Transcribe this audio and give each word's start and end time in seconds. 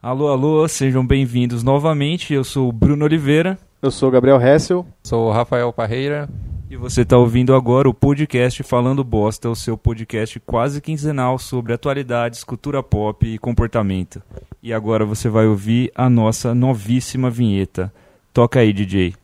Alô, 0.00 0.28
alô, 0.28 0.68
sejam 0.68 1.04
bem-vindos 1.04 1.64
novamente. 1.64 2.32
Eu 2.32 2.44
sou 2.44 2.68
o 2.68 2.72
Bruno 2.72 3.04
Oliveira. 3.04 3.58
Eu 3.82 3.90
sou 3.90 4.08
o 4.08 4.12
Gabriel 4.12 4.40
Hessel. 4.40 4.86
Sou 5.02 5.26
o 5.26 5.32
Rafael 5.32 5.72
Parreira. 5.72 6.28
E 6.70 6.76
você 6.76 7.00
está 7.02 7.18
ouvindo 7.18 7.52
agora 7.52 7.88
o 7.88 7.94
podcast 7.94 8.62
Falando 8.62 9.02
Bosta, 9.02 9.50
o 9.50 9.56
seu 9.56 9.76
podcast 9.76 10.38
quase 10.38 10.80
quinzenal 10.80 11.36
sobre 11.36 11.72
atualidades, 11.72 12.44
cultura 12.44 12.80
pop 12.80 13.26
e 13.26 13.38
comportamento. 13.38 14.22
E 14.62 14.72
agora 14.72 15.04
você 15.04 15.28
vai 15.28 15.46
ouvir 15.48 15.90
a 15.96 16.08
nossa 16.08 16.54
novíssima 16.54 17.28
vinheta. 17.28 17.92
Toca 18.32 18.60
aí, 18.60 18.72
DJ. 18.72 19.14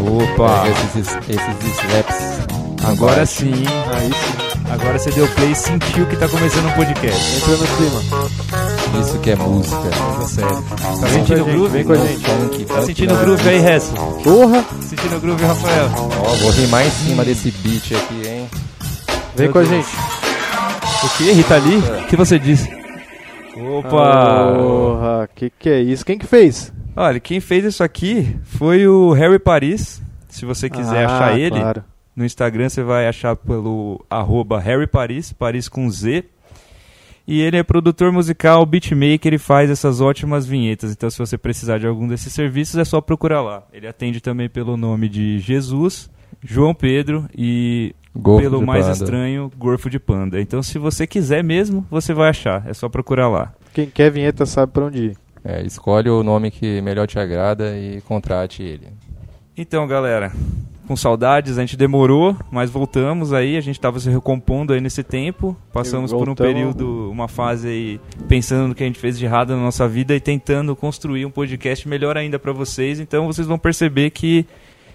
Opa! 0.00 0.68
Esses, 0.68 1.14
esses 1.28 1.78
slaps. 1.78 2.84
Agora 2.84 3.24
sim? 3.24 3.52
Aí 3.94 4.12
sim. 4.12 4.51
Agora 4.72 4.98
você 4.98 5.10
deu 5.10 5.28
play 5.28 5.50
e 5.52 5.54
sentiu 5.54 6.06
que 6.06 6.16
tá 6.16 6.28
começando 6.28 6.66
um 6.66 6.72
podcast. 6.72 7.36
Entra 7.36 7.56
no 7.56 7.66
clima. 7.76 9.00
Isso 9.00 9.18
que 9.18 9.30
é 9.30 9.36
música. 9.36 9.76
Coisa 9.76 10.28
sério. 10.28 10.62
Tá 10.62 11.06
Vem 11.06 11.10
sentindo 11.10 11.40
o 11.44 11.46
a 11.48 11.52
groove? 11.52 11.68
vem 11.72 11.84
com 11.84 11.92
a 11.92 11.96
gente. 11.96 12.24
Funk, 12.24 12.64
Tá 12.64 12.74
funk 12.74 12.86
sentindo 12.86 13.14
o 13.14 13.16
groove 13.18 13.48
aí, 13.48 13.56
Hessel? 13.66 13.96
Porra! 14.24 14.64
Sentindo 14.80 15.16
o 15.16 15.20
groove, 15.20 15.44
Rafael? 15.44 15.90
Ó, 16.20 16.34
vou 16.36 16.50
rimar 16.52 16.86
em 16.86 16.90
cima 16.90 17.24
desse 17.24 17.50
beat 17.50 17.92
aqui, 17.92 18.28
hein? 18.28 18.48
Vem 19.36 19.46
Meu 19.46 19.52
com 19.52 19.58
a 19.58 19.62
Deus. 19.62 19.74
gente. 19.74 19.96
O 21.04 21.08
que, 21.18 21.32
Rita 21.32 21.56
Lee? 21.58 21.78
O 21.78 22.06
que 22.06 22.16
você 22.16 22.38
disse? 22.38 22.68
Opa! 23.56 24.52
Porra, 24.56 25.28
que 25.34 25.50
que 25.58 25.68
é 25.68 25.80
isso? 25.80 26.04
Quem 26.04 26.18
que 26.18 26.26
fez? 26.26 26.72
Olha, 26.96 27.20
quem 27.20 27.40
fez 27.40 27.64
isso 27.64 27.82
aqui 27.82 28.36
foi 28.44 28.86
o 28.86 29.12
Harry 29.12 29.38
Paris. 29.38 30.00
Se 30.28 30.44
você 30.46 30.70
quiser 30.70 31.04
Ah, 31.06 31.14
achar 31.16 31.38
ele, 31.38 31.58
Claro. 31.60 31.84
No 32.14 32.24
Instagram 32.24 32.68
você 32.68 32.82
vai 32.82 33.08
achar 33.08 33.34
pelo 33.36 34.04
arroba 34.08 34.60
Harry 34.60 34.86
Paris, 34.86 35.32
Paris 35.32 35.68
com 35.68 35.88
Z. 35.90 36.24
E 37.26 37.40
ele 37.40 37.56
é 37.56 37.62
produtor 37.62 38.10
musical, 38.10 38.66
beatmaker, 38.66 39.28
ele 39.28 39.38
faz 39.38 39.70
essas 39.70 40.00
ótimas 40.00 40.44
vinhetas. 40.44 40.90
Então, 40.90 41.08
se 41.08 41.18
você 41.18 41.38
precisar 41.38 41.78
de 41.78 41.86
algum 41.86 42.08
desses 42.08 42.32
serviços, 42.32 42.76
é 42.76 42.84
só 42.84 43.00
procurar 43.00 43.40
lá. 43.40 43.62
Ele 43.72 43.86
atende 43.86 44.20
também 44.20 44.48
pelo 44.48 44.76
nome 44.76 45.08
de 45.08 45.38
Jesus, 45.38 46.10
João 46.42 46.74
Pedro 46.74 47.26
e 47.36 47.94
Golfo 48.14 48.42
pelo 48.42 48.66
mais 48.66 48.86
Panda. 48.86 48.92
estranho, 48.92 49.52
Gorfo 49.56 49.88
de 49.88 50.00
Panda. 50.00 50.40
Então, 50.40 50.62
se 50.62 50.78
você 50.78 51.06
quiser 51.06 51.44
mesmo, 51.44 51.86
você 51.88 52.12
vai 52.12 52.28
achar. 52.28 52.68
É 52.68 52.74
só 52.74 52.88
procurar 52.88 53.28
lá. 53.28 53.54
Quem 53.72 53.86
quer 53.86 54.10
vinheta 54.10 54.44
sabe 54.44 54.72
pra 54.72 54.86
onde 54.86 54.98
ir. 55.06 55.16
É, 55.44 55.62
escolhe 55.62 56.10
o 56.10 56.22
nome 56.22 56.50
que 56.50 56.80
melhor 56.82 57.06
te 57.06 57.18
agrada 57.18 57.76
e 57.78 58.00
contrate 58.02 58.62
ele. 58.62 58.88
Então, 59.56 59.86
galera, 59.86 60.32
com 60.86 60.96
saudades, 60.96 61.58
a 61.58 61.60
gente 61.60 61.76
demorou, 61.76 62.36
mas 62.50 62.68
voltamos 62.70 63.32
aí, 63.32 63.56
a 63.56 63.60
gente 63.60 63.76
estava 63.76 63.98
se 64.00 64.10
recompondo 64.10 64.72
aí 64.72 64.80
nesse 64.80 65.02
tempo, 65.02 65.56
passamos 65.72 66.12
por 66.12 66.28
um 66.28 66.34
período, 66.34 67.10
uma 67.10 67.28
fase 67.28 67.68
aí 67.68 68.00
pensando 68.28 68.68
no 68.68 68.74
que 68.74 68.82
a 68.82 68.86
gente 68.86 68.98
fez 68.98 69.18
de 69.18 69.24
errado 69.24 69.50
na 69.56 69.62
nossa 69.62 69.86
vida 69.88 70.14
e 70.14 70.20
tentando 70.20 70.74
construir 70.74 71.24
um 71.24 71.30
podcast 71.30 71.88
melhor 71.88 72.16
ainda 72.16 72.38
para 72.38 72.52
vocês. 72.52 72.98
Então, 73.00 73.26
vocês 73.26 73.46
vão 73.46 73.58
perceber 73.58 74.10
que 74.10 74.44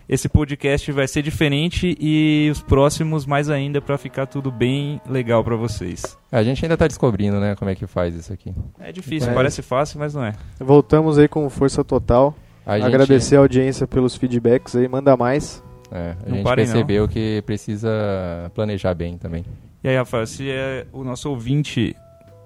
esse 0.10 0.30
podcast 0.30 0.90
vai 0.94 1.06
ser 1.08 1.22
diferente 1.22 1.98
e 2.00 2.48
os 2.50 2.62
próximos 2.62 3.26
mais 3.26 3.50
ainda 3.50 3.82
para 3.82 3.98
ficar 3.98 4.26
tudo 4.26 4.50
bem 4.50 5.02
legal 5.10 5.44
para 5.44 5.56
vocês. 5.58 6.18
A 6.32 6.42
gente 6.44 6.64
ainda 6.64 6.78
tá 6.78 6.88
descobrindo, 6.88 7.40
né, 7.42 7.56
como 7.56 7.70
é 7.72 7.76
que 7.76 7.86
faz 7.88 8.16
isso 8.16 8.32
aqui. 8.32 8.54
É 8.80 8.92
difícil, 8.92 9.32
É. 9.32 9.34
parece 9.34 9.62
fácil, 9.62 10.00
mas 10.00 10.14
não 10.14 10.24
é. 10.24 10.34
Voltamos 10.60 11.18
aí 11.18 11.28
com 11.28 11.50
força 11.50 11.84
total. 11.84 12.34
A 12.66 12.78
gente- 12.78 12.88
Agradecer 12.88 13.36
a 13.36 13.40
audiência 13.40 13.86
pelos 13.88 14.16
feedbacks 14.16 14.76
aí, 14.76 14.88
manda 14.88 15.16
mais. 15.18 15.62
É, 15.92 16.16
a 16.26 16.30
Não 16.30 16.36
gente 16.36 16.44
parem, 16.44 16.66
não. 16.66 16.74
percebeu 16.74 17.08
que 17.08 17.42
precisa 17.46 18.52
planejar 18.54 18.94
bem 18.94 19.18
também. 19.18 19.46
E 19.84 19.88
aí, 19.90 19.96
Rafael, 19.96 20.26
se 20.28 20.50
é 20.50 20.86
o 20.92 21.04
nosso 21.04 21.30
ouvinte 21.30 21.96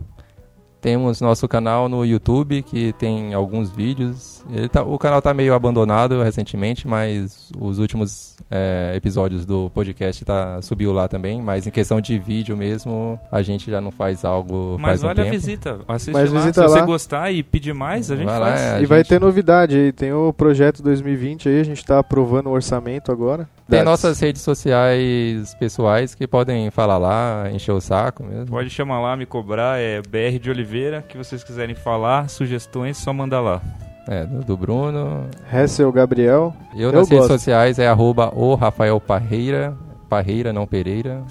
Temos 0.83 1.21
nosso 1.21 1.47
canal 1.47 1.87
no 1.87 2.03
YouTube, 2.05 2.61
que 2.61 2.91
tem 2.99 3.33
alguns 3.33 3.71
vídeos. 3.71 4.43
Ele 4.51 4.67
tá- 4.67 4.83
o 4.83 4.99
canal 4.99 5.19
está 5.19 5.33
meio 5.33 5.53
abandonado 5.53 6.21
recentemente, 6.21 6.85
mas 6.85 7.49
os 7.57 7.79
últimos 7.79 8.35
é, 8.51 8.91
episódios 8.93 9.45
do 9.45 9.71
podcast 9.73 10.25
tá, 10.25 10.61
subiu 10.61 10.91
lá 10.91 11.07
também. 11.07 11.41
Mas 11.41 11.65
em 11.65 11.71
questão 11.71 12.01
de 12.01 12.19
vídeo 12.19 12.57
mesmo, 12.57 13.17
a 13.31 13.41
gente 13.41 13.71
já 13.71 13.79
não 13.79 13.91
faz 13.91 14.25
algo 14.25 14.75
Mas 14.77 14.99
faz 14.99 15.03
um 15.03 15.07
olha 15.07 15.21
a 15.21 15.23
tempo. 15.23 15.31
visita, 15.37 15.79
assiste 15.87 16.11
Mas 16.13 16.29
lá. 16.33 16.39
visita 16.41 16.61
Se 16.61 16.67
você 16.67 16.79
lá. 16.81 16.85
gostar 16.85 17.31
e 17.31 17.41
pedir 17.41 17.73
mais, 17.73 18.11
a 18.11 18.17
gente 18.17 18.25
Vai 18.25 18.39
lá, 18.39 18.47
faz. 18.47 18.61
é. 18.61 18.75
A 18.75 18.81
e 18.81 18.85
vai 18.85 18.97
gente- 18.99 19.07
ter 19.07 19.21
novidade 19.21 19.77
aí. 19.77 19.91
Tem 19.93 20.11
o 20.11 20.33
projeto 20.33 20.83
2020 20.83 21.47
aí, 21.47 21.61
a 21.61 21.63
gente 21.63 21.83
tá 21.85 21.97
aprovando 21.99 22.47
o 22.47 22.51
orçamento 22.51 23.09
agora. 23.09 23.47
Tem 23.73 23.83
nossas 23.83 24.19
redes 24.19 24.41
sociais 24.41 25.53
pessoais 25.55 26.13
que 26.13 26.27
podem 26.27 26.69
falar 26.69 26.97
lá, 26.97 27.49
encher 27.51 27.71
o 27.71 27.81
saco 27.81 28.23
mesmo. 28.23 28.47
Pode 28.47 28.69
chamar 28.69 29.01
lá, 29.01 29.17
me 29.17 29.25
cobrar, 29.25 29.79
é 29.79 30.01
BR 30.01 30.39
de 30.39 30.49
Oliveira, 30.49 31.01
que 31.01 31.17
vocês 31.17 31.43
quiserem 31.43 31.75
falar, 31.75 32.29
sugestões, 32.29 32.97
só 32.97 33.11
mandar 33.11 33.41
lá. 33.41 33.61
É, 34.07 34.25
do, 34.25 34.43
do 34.43 34.57
Bruno. 34.57 35.27
Hessel 35.51 35.91
Gabriel. 35.91 36.53
Eu, 36.75 36.89
Eu 36.89 36.91
nas 36.91 37.09
redes 37.09 37.27
gosto. 37.27 37.39
sociais 37.39 37.79
é 37.79 37.87
arroba 37.87 38.31
o 38.35 38.53
Rafael 38.55 38.99
Parreira. 38.99 39.75
Parreira, 40.09 40.51
não 40.53 40.67
Pereira. 40.67 41.23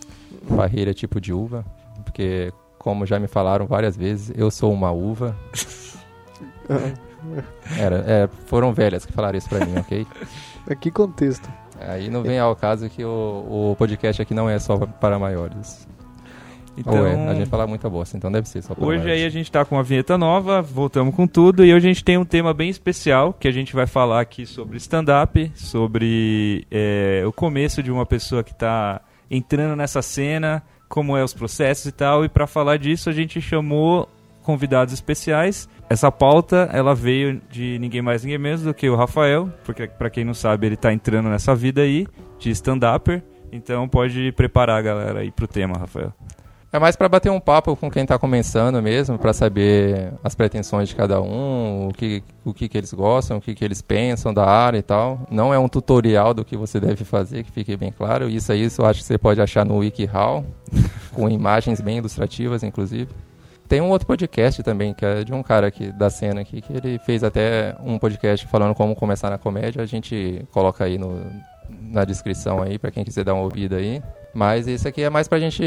Parreira 0.54 0.90
é 0.90 0.94
tipo 0.94 1.20
de 1.20 1.32
uva. 1.32 1.64
Porque, 2.04 2.52
como 2.78 3.06
já 3.06 3.18
me 3.18 3.26
falaram 3.28 3.66
várias 3.66 3.96
vezes, 3.96 4.32
eu 4.36 4.50
sou 4.50 4.72
uma 4.72 4.90
uva. 4.90 5.36
Era, 7.78 8.04
é, 8.06 8.28
foram 8.46 8.72
velhas 8.72 9.04
que 9.06 9.12
falaram 9.12 9.38
isso 9.38 9.48
pra 9.48 9.64
mim, 9.64 9.78
ok? 9.78 10.06
que 10.80 10.90
contexto? 10.90 11.48
Aí 11.80 12.08
não 12.08 12.22
vem 12.22 12.38
ao 12.38 12.54
caso 12.56 12.88
que 12.88 13.04
o, 13.04 13.72
o 13.72 13.76
podcast 13.76 14.22
aqui 14.22 14.34
não 14.34 14.48
é 14.48 14.58
só 14.58 14.78
para 14.78 15.18
maiores. 15.18 15.86
Então, 16.76 17.06
é, 17.06 17.28
a 17.30 17.34
gente 17.34 17.48
fala 17.48 17.66
muita 17.66 17.88
bosta, 17.88 18.16
então 18.16 18.30
deve 18.30 18.46
ser 18.48 18.62
só 18.62 18.74
para 18.74 18.84
hoje 18.84 18.98
maiores. 18.98 19.22
aí 19.22 19.26
a 19.26 19.30
gente 19.30 19.50
tá 19.50 19.64
com 19.64 19.76
uma 19.76 19.82
vinheta 19.82 20.18
nova, 20.18 20.60
voltamos 20.60 21.14
com 21.14 21.26
tudo, 21.26 21.64
e 21.64 21.72
hoje 21.72 21.86
a 21.86 21.92
gente 21.92 22.04
tem 22.04 22.18
um 22.18 22.24
tema 22.24 22.52
bem 22.52 22.68
especial, 22.68 23.32
que 23.32 23.48
a 23.48 23.50
gente 23.50 23.74
vai 23.74 23.86
falar 23.86 24.20
aqui 24.20 24.44
sobre 24.44 24.76
stand-up, 24.76 25.50
sobre 25.54 26.66
é, 26.70 27.22
o 27.26 27.32
começo 27.32 27.82
de 27.82 27.90
uma 27.90 28.04
pessoa 28.04 28.44
que 28.44 28.54
tá 28.54 29.00
entrando 29.30 29.74
nessa 29.74 30.02
cena, 30.02 30.62
como 30.86 31.16
é 31.16 31.24
os 31.24 31.32
processos 31.32 31.86
e 31.86 31.92
tal, 31.92 32.26
e 32.26 32.28
para 32.28 32.46
falar 32.46 32.76
disso 32.76 33.08
a 33.08 33.12
gente 33.12 33.40
chamou 33.40 34.06
convidados 34.46 34.94
especiais. 34.94 35.68
Essa 35.90 36.10
pauta, 36.10 36.70
ela 36.72 36.94
veio 36.94 37.42
de 37.50 37.78
ninguém 37.80 38.00
mais 38.00 38.22
ninguém 38.22 38.38
menos 38.38 38.62
do 38.62 38.72
que 38.72 38.88
o 38.88 38.94
Rafael, 38.94 39.50
porque 39.64 39.88
para 39.88 40.08
quem 40.08 40.24
não 40.24 40.34
sabe, 40.34 40.68
ele 40.68 40.76
tá 40.76 40.92
entrando 40.92 41.28
nessa 41.28 41.54
vida 41.54 41.82
aí 41.82 42.06
de 42.38 42.50
stand-upper. 42.50 43.22
Então 43.50 43.88
pode 43.88 44.32
preparar 44.32 44.78
a 44.78 44.82
galera 44.82 45.20
aí 45.20 45.32
pro 45.32 45.48
tema, 45.48 45.76
Rafael. 45.76 46.12
É 46.72 46.78
mais 46.78 46.94
pra 46.94 47.08
bater 47.08 47.30
um 47.30 47.40
papo 47.40 47.74
com 47.74 47.90
quem 47.90 48.04
tá 48.04 48.18
começando 48.18 48.82
mesmo, 48.82 49.18
pra 49.18 49.32
saber 49.32 50.12
as 50.22 50.34
pretensões 50.34 50.88
de 50.88 50.94
cada 50.94 51.20
um, 51.22 51.88
o 51.88 51.92
que, 51.92 52.22
o 52.44 52.52
que, 52.52 52.68
que 52.68 52.76
eles 52.76 52.92
gostam, 52.92 53.38
o 53.38 53.40
que, 53.40 53.54
que 53.54 53.64
eles 53.64 53.80
pensam 53.80 54.34
da 54.34 54.44
área 54.44 54.78
e 54.78 54.82
tal. 54.82 55.26
Não 55.30 55.54
é 55.54 55.58
um 55.58 55.68
tutorial 55.68 56.34
do 56.34 56.44
que 56.44 56.56
você 56.56 56.78
deve 56.78 57.04
fazer, 57.04 57.44
que 57.44 57.50
fique 57.50 57.76
bem 57.76 57.90
claro. 57.90 58.28
Isso 58.28 58.52
aí 58.52 58.68
eu 58.78 58.84
acho 58.84 59.00
que 59.00 59.06
você 59.06 59.16
pode 59.16 59.40
achar 59.40 59.64
no 59.64 59.78
WikiHow, 59.78 60.44
com 61.14 61.28
imagens 61.30 61.80
bem 61.80 61.98
ilustrativas, 61.98 62.62
inclusive. 62.62 63.08
Tem 63.68 63.80
um 63.80 63.90
outro 63.90 64.06
podcast 64.06 64.62
também, 64.62 64.94
que 64.94 65.04
é 65.04 65.24
de 65.24 65.32
um 65.32 65.42
cara 65.42 65.66
aqui 65.66 65.90
da 65.92 66.08
cena 66.08 66.40
aqui, 66.40 66.60
que 66.60 66.72
ele 66.72 66.98
fez 67.00 67.24
até 67.24 67.76
um 67.82 67.98
podcast 67.98 68.46
falando 68.46 68.74
como 68.74 68.94
começar 68.94 69.30
na 69.30 69.38
comédia. 69.38 69.82
A 69.82 69.86
gente 69.86 70.44
coloca 70.52 70.84
aí 70.84 70.96
no, 70.98 71.20
na 71.68 72.04
descrição 72.04 72.62
aí, 72.62 72.78
pra 72.78 72.90
quem 72.90 73.04
quiser 73.04 73.24
dar 73.24 73.34
uma 73.34 73.42
ouvida 73.42 73.76
aí. 73.76 74.02
Mas 74.32 74.66
isso 74.68 74.86
aqui 74.86 75.02
é 75.02 75.10
mais 75.10 75.26
pra 75.28 75.38
gente 75.38 75.62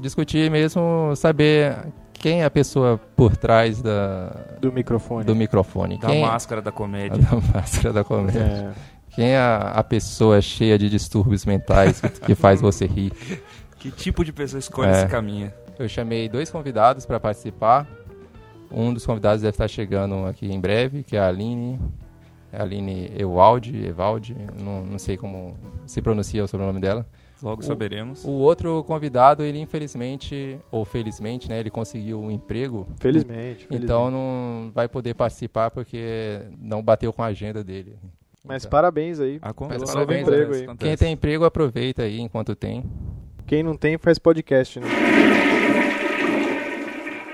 discutir 0.00 0.50
mesmo, 0.50 1.14
saber 1.16 1.76
quem 2.12 2.42
é 2.42 2.44
a 2.44 2.50
pessoa 2.50 3.00
por 3.16 3.36
trás 3.36 3.80
da, 3.80 4.30
Do 4.60 4.72
microfone. 4.72 5.24
do 5.24 5.34
microfone. 5.34 5.98
Da 5.98 6.08
quem 6.08 6.22
máscara 6.22 6.60
da 6.60 6.72
comédia. 6.72 7.18
da 7.22 7.36
máscara 7.54 7.92
da 7.92 8.04
comédia. 8.04 8.40
É. 8.40 8.70
Quem 9.14 9.30
é 9.30 9.38
a, 9.38 9.72
a 9.76 9.84
pessoa 9.84 10.40
cheia 10.40 10.78
de 10.78 10.88
distúrbios 10.88 11.44
mentais 11.44 12.00
que, 12.00 12.08
que 12.08 12.34
faz 12.34 12.60
você 12.60 12.86
rir. 12.86 13.12
Que 13.78 13.90
tipo 13.90 14.24
de 14.24 14.32
pessoa 14.32 14.58
escolhe 14.58 14.88
É. 14.90 14.92
esse 14.92 15.06
caminho? 15.08 15.52
Eu 15.78 15.88
chamei 15.88 16.28
dois 16.28 16.50
convidados 16.50 17.04
para 17.06 17.18
participar. 17.20 17.86
Um 18.70 18.92
dos 18.92 19.04
convidados 19.04 19.42
deve 19.42 19.54
estar 19.54 19.68
chegando 19.68 20.26
aqui 20.26 20.50
em 20.50 20.60
breve, 20.60 21.02
que 21.02 21.16
é 21.16 21.20
a 21.20 21.28
Aline. 21.28 21.78
É 22.52 22.58
a 22.58 22.62
Aline 22.62 23.10
Ewaldi, 23.18 23.84
Evaldi, 23.86 24.36
não, 24.62 24.84
não 24.84 24.98
sei 24.98 25.16
como 25.16 25.56
se 25.86 26.02
pronuncia 26.02 26.44
o 26.44 26.48
sobrenome 26.48 26.80
dela. 26.80 27.06
Logo 27.42 27.62
O- 27.62 27.64
saberemos. 27.64 28.24
O 28.24 28.30
outro 28.30 28.84
convidado, 28.84 29.42
ele 29.42 29.58
infelizmente, 29.58 30.58
ou 30.70 30.84
felizmente, 30.84 31.48
né, 31.48 31.58
ele 31.58 31.70
conseguiu 31.70 32.20
um 32.20 32.30
emprego, 32.30 32.86
Felizmente. 33.00 33.66
então 33.70 34.04
felizmente. 34.04 34.12
não 34.12 34.70
vai 34.74 34.86
poder 34.86 35.14
participar 35.14 35.70
porque 35.70 36.40
não 36.60 36.82
bateu 36.82 37.10
com 37.12 37.22
a 37.22 37.26
agenda 37.26 37.64
dele. 37.64 37.96
Mas 38.44 38.62
Então, 38.64 38.70
parabéns 38.70 39.18
aí. 39.18 39.38
Acontece, 39.40 39.80
novo 39.80 39.92
parabéns, 39.94 40.20
emprego 40.22 40.42
acontece, 40.42 40.60
aí. 40.60 40.64
acontece. 40.68 40.88
Quem 40.90 40.96
tem 40.96 41.12
emprego, 41.14 41.44
aproveita 41.46 42.02
aí 42.02 42.20
enquanto 42.20 42.54
tem. 42.54 42.84
Quem 43.46 43.62
não 43.62 43.76
tem 43.76 43.96
faz 43.98 44.18
podcast, 44.18 44.78
né? 44.78 44.86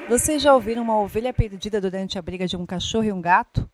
Vocês 0.09 0.41
já 0.41 0.55
ouviram 0.55 0.83
uma 0.83 0.99
ovelha 0.99 1.35
perdida 1.35 1.83
durante 1.83 2.19
a 2.19 2.23
briga 2.23 2.47
de 2.47 2.57
um 2.57 2.65
cachorro 2.65 3.05
e 3.05 3.13
um 3.13 3.21
gato? 3.21 3.69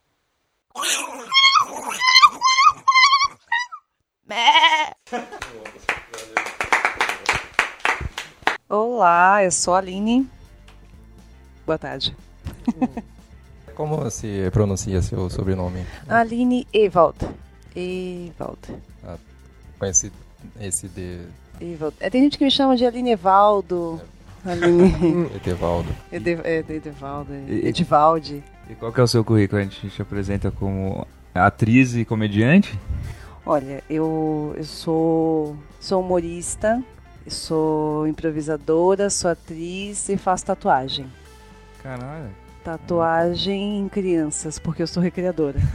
Olá, 8.69 9.45
eu 9.45 9.53
sou 9.53 9.75
a 9.75 9.79
Aline. 9.79 10.29
Boa 11.65 11.79
tarde. 11.79 12.17
Como 13.77 14.11
se 14.11 14.51
pronuncia 14.51 15.01
seu 15.03 15.31
sobrenome? 15.31 15.87
Aline 16.09 16.67
Evald. 16.73 17.17
Evald. 17.77 18.59
Com 19.79 19.87
esse, 19.87 20.13
esse 20.61 20.89
de 20.89 21.29
Evald. 21.61 21.95
É, 22.01 22.11
tem 22.11 22.23
gente 22.25 22.37
que 22.37 22.45
me 22.45 22.51
chama 22.51 22.77
de 22.77 22.85
Aline 22.85 23.13
Evaldo. 23.13 24.03
Aline 24.45 25.27
Etevaldo. 25.37 25.89
Ede, 26.13 26.39
é, 26.45 26.59
Edevaldo. 26.69 27.33
E- 27.49 27.67
Edivaldi. 27.69 28.43
E 28.69 28.75
qual 28.75 28.93
que 28.93 29.01
é 29.01 29.03
o 29.03 29.07
seu 29.09 29.25
currículo? 29.25 29.61
A 29.61 29.65
gente 29.65 29.89
te 29.89 30.03
apresenta 30.03 30.51
como 30.51 31.07
atriz 31.35 31.95
e 31.95 32.05
comediante? 32.05 32.79
Olha, 33.47 33.83
eu, 33.91 34.55
eu 34.57 34.65
sou, 34.65 35.57
sou 35.81 36.01
humorista, 36.03 36.83
sou 37.29 38.07
improvisadora, 38.07 39.11
sou 39.11 39.31
atriz 39.31 40.09
e 40.09 40.17
faço 40.17 40.47
tatuagem. 40.47 41.07
Caralho. 41.83 42.31
Tatuagem 42.63 43.81
em 43.81 43.89
crianças, 43.91 44.59
porque 44.59 44.83
eu 44.83 44.87
sou 44.87 45.03
recreadora. 45.03 45.59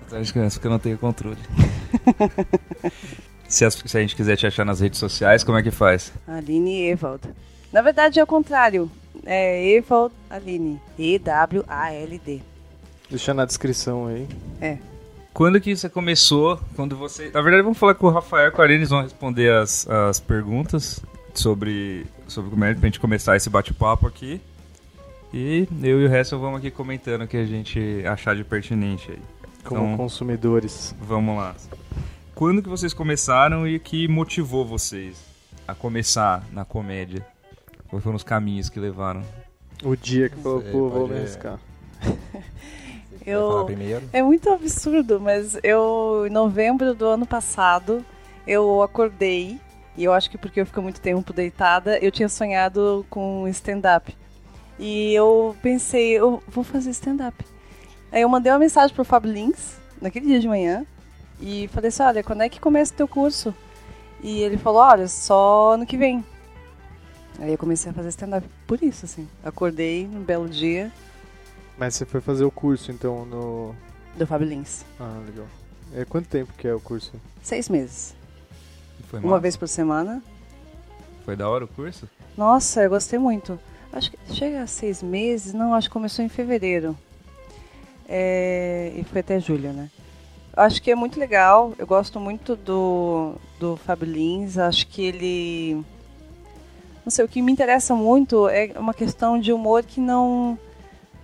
Tatuagem 0.00 0.24
de 0.26 0.32
criança, 0.32 0.54
porque 0.56 0.66
eu 0.66 0.70
não 0.72 0.78
tenho 0.78 0.96
controle. 0.98 1.36
se, 3.50 3.64
as- 3.64 3.74
se 3.74 3.98
a 3.98 4.00
gente 4.00 4.16
quiser 4.16 4.36
te 4.36 4.46
achar 4.46 4.64
nas 4.64 4.80
redes 4.80 4.98
sociais, 4.98 5.44
como 5.44 5.58
é 5.58 5.62
que 5.62 5.70
faz? 5.70 6.12
Aline 6.26 6.88
Evald. 6.88 7.22
Na 7.72 7.82
verdade 7.82 8.18
é 8.18 8.22
o 8.22 8.26
contrário. 8.26 8.90
É 9.26 9.68
Evald 9.76 10.14
Aline. 10.30 10.80
E-W-A-L-D. 10.98 12.40
Deixa 13.10 13.34
na 13.34 13.44
descrição 13.44 14.06
aí. 14.06 14.26
Quando 15.34 15.60
que 15.60 15.70
isso 15.70 15.88
começou? 15.90 16.58
Quando 16.74 16.96
você. 16.96 17.30
Na 17.32 17.40
verdade, 17.40 17.62
vamos 17.62 17.78
falar 17.78 17.94
com 17.94 18.06
o 18.06 18.10
Rafael 18.10 18.48
e 18.48 18.50
com 18.50 18.60
a 18.60 18.64
Aline, 18.64 18.80
eles 18.80 18.90
vão 18.90 19.02
responder 19.02 19.52
as, 19.52 19.88
as 19.88 20.18
perguntas 20.20 21.00
sobre, 21.34 22.06
sobre 22.28 22.50
como 22.50 22.64
é 22.64 22.72
pra 22.74 22.86
gente 22.86 22.98
começar 23.00 23.36
esse 23.36 23.48
bate-papo 23.50 24.06
aqui. 24.06 24.40
E 25.32 25.68
eu 25.82 26.00
e 26.00 26.06
o 26.06 26.08
resto 26.08 26.38
vamos 26.38 26.58
aqui 26.58 26.70
comentando 26.70 27.22
o 27.22 27.28
que 27.28 27.36
a 27.36 27.44
gente 27.46 28.02
achar 28.06 28.34
de 28.34 28.42
pertinente 28.42 29.10
aí. 29.12 29.18
Como 29.64 29.84
Então- 29.84 29.96
consumidores. 29.96 30.94
Vamos 31.00 31.36
lá. 31.36 31.54
Quando 32.40 32.62
que 32.62 32.70
vocês 32.70 32.94
começaram 32.94 33.68
e 33.68 33.78
que 33.78 34.08
motivou 34.08 34.64
vocês 34.64 35.22
a 35.68 35.74
começar 35.74 36.42
na 36.50 36.64
comédia? 36.64 37.26
Quais 37.86 38.02
foram 38.02 38.16
os 38.16 38.22
caminhos 38.22 38.70
que 38.70 38.80
levaram? 38.80 39.22
O 39.84 39.94
dia 39.94 40.30
que 40.30 40.36
falou, 40.36 40.62
pô, 40.62 40.88
vou 40.88 41.06
me 41.06 41.18
arriscar. 41.18 41.60
Eu? 43.26 43.68
É 44.10 44.22
muito 44.22 44.48
absurdo, 44.48 45.20
mas 45.20 45.58
eu, 45.62 46.24
em 46.26 46.30
novembro 46.30 46.94
do 46.94 47.04
ano 47.04 47.26
passado, 47.26 48.02
eu 48.46 48.82
acordei, 48.82 49.60
e 49.94 50.04
eu 50.04 50.14
acho 50.14 50.30
que 50.30 50.38
porque 50.38 50.62
eu 50.62 50.64
fico 50.64 50.80
muito 50.80 50.98
tempo 50.98 51.34
deitada, 51.34 51.98
eu 51.98 52.10
tinha 52.10 52.30
sonhado 52.30 53.04
com 53.10 53.46
stand-up. 53.48 54.16
E 54.78 55.12
eu 55.12 55.54
pensei, 55.60 56.12
eu 56.12 56.42
vou 56.48 56.64
fazer 56.64 56.88
stand-up. 56.88 57.44
Aí 58.10 58.22
eu 58.22 58.28
mandei 58.30 58.50
uma 58.50 58.58
mensagem 58.58 58.96
pro 58.96 59.04
Fábio 59.04 59.30
Lins, 59.30 59.76
naquele 60.00 60.24
dia 60.24 60.40
de 60.40 60.48
manhã, 60.48 60.86
e 61.40 61.68
falei 61.68 61.88
assim, 61.88 62.02
olha, 62.02 62.22
quando 62.22 62.42
é 62.42 62.48
que 62.48 62.60
começa 62.60 62.92
o 62.92 62.96
teu 62.96 63.08
curso? 63.08 63.54
E 64.22 64.40
ele 64.40 64.58
falou, 64.58 64.82
olha, 64.82 65.08
só 65.08 65.72
ano 65.74 65.86
que 65.86 65.96
vem. 65.96 66.24
Aí 67.38 67.52
eu 67.52 67.58
comecei 67.58 67.90
a 67.90 67.94
fazer 67.94 68.10
stand-up 68.10 68.46
por 68.66 68.82
isso, 68.82 69.06
assim. 69.06 69.26
Acordei 69.42 70.06
num 70.06 70.22
belo 70.22 70.46
dia 70.48 70.92
Mas 71.78 71.94
você 71.94 72.04
foi 72.04 72.20
fazer 72.20 72.44
o 72.44 72.50
curso, 72.50 72.92
então, 72.92 73.24
no... 73.24 73.74
do 74.16 74.26
Fábio 74.26 74.46
Lins. 74.46 74.84
Ah, 74.98 75.18
legal. 75.26 75.46
É, 75.94 76.04
quanto 76.04 76.28
tempo 76.28 76.52
que 76.56 76.68
é 76.68 76.74
o 76.74 76.80
curso? 76.80 77.12
Seis 77.42 77.68
meses. 77.68 78.14
Foi 79.08 79.18
Uma 79.20 79.30
massa? 79.30 79.40
vez 79.40 79.56
por 79.56 79.68
semana. 79.68 80.22
Foi 81.24 81.34
da 81.34 81.48
hora 81.48 81.64
o 81.64 81.68
curso? 81.68 82.08
Nossa, 82.36 82.82
eu 82.82 82.90
gostei 82.90 83.18
muito. 83.18 83.58
Acho 83.92 84.10
que 84.10 84.18
chega 84.34 84.62
a 84.62 84.66
seis 84.66 85.02
meses, 85.02 85.52
não, 85.54 85.74
acho 85.74 85.88
que 85.88 85.92
começou 85.92 86.24
em 86.24 86.28
fevereiro. 86.28 86.96
É, 88.08 88.92
e 88.96 89.02
foi 89.04 89.20
até 89.20 89.40
julho, 89.40 89.72
né? 89.72 89.90
Acho 90.60 90.82
que 90.82 90.90
é 90.90 90.94
muito 90.94 91.18
legal, 91.18 91.72
eu 91.78 91.86
gosto 91.86 92.20
muito 92.20 92.54
do, 92.54 93.34
do 93.58 93.76
Fábio 93.78 94.06
Lins, 94.06 94.58
acho 94.58 94.86
que 94.88 95.02
ele... 95.02 95.82
Não 97.02 97.10
sei, 97.10 97.24
o 97.24 97.28
que 97.28 97.40
me 97.40 97.50
interessa 97.50 97.94
muito 97.94 98.46
é 98.46 98.72
uma 98.76 98.92
questão 98.92 99.38
de 99.40 99.52
humor 99.54 99.82
que 99.82 99.98
não, 100.00 100.58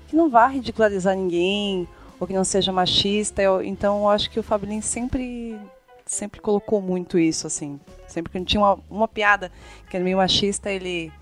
que 0.09 0.17
não 0.17 0.31
vá 0.31 0.47
ridicularizar 0.47 1.15
ninguém, 1.15 1.87
ou 2.19 2.27
que 2.27 2.33
não 2.33 2.44
seja 2.44 2.73
machista, 2.73 3.43
eu- 3.43 3.62
então 3.62 3.99
eu 3.99 4.09
acho 4.09 4.31
que 4.31 4.41
o 4.41 4.43
Fábio 4.43 4.71
Lins 4.71 4.87
sempre, 4.87 5.61
sempre 6.06 6.41
colocou 6.41 6.81
muito 6.81 7.19
isso, 7.19 7.47
assim. 7.47 7.79
Sempre 8.09 8.33
que 8.33 8.43
tinha 8.44 8.61
uma, 8.62 8.79
uma 8.88 9.06
piada 9.09 9.53
que 9.91 9.97
era 9.97 10.03
meio 10.05 10.17
machista, 10.17 10.71
ele... 10.71 11.12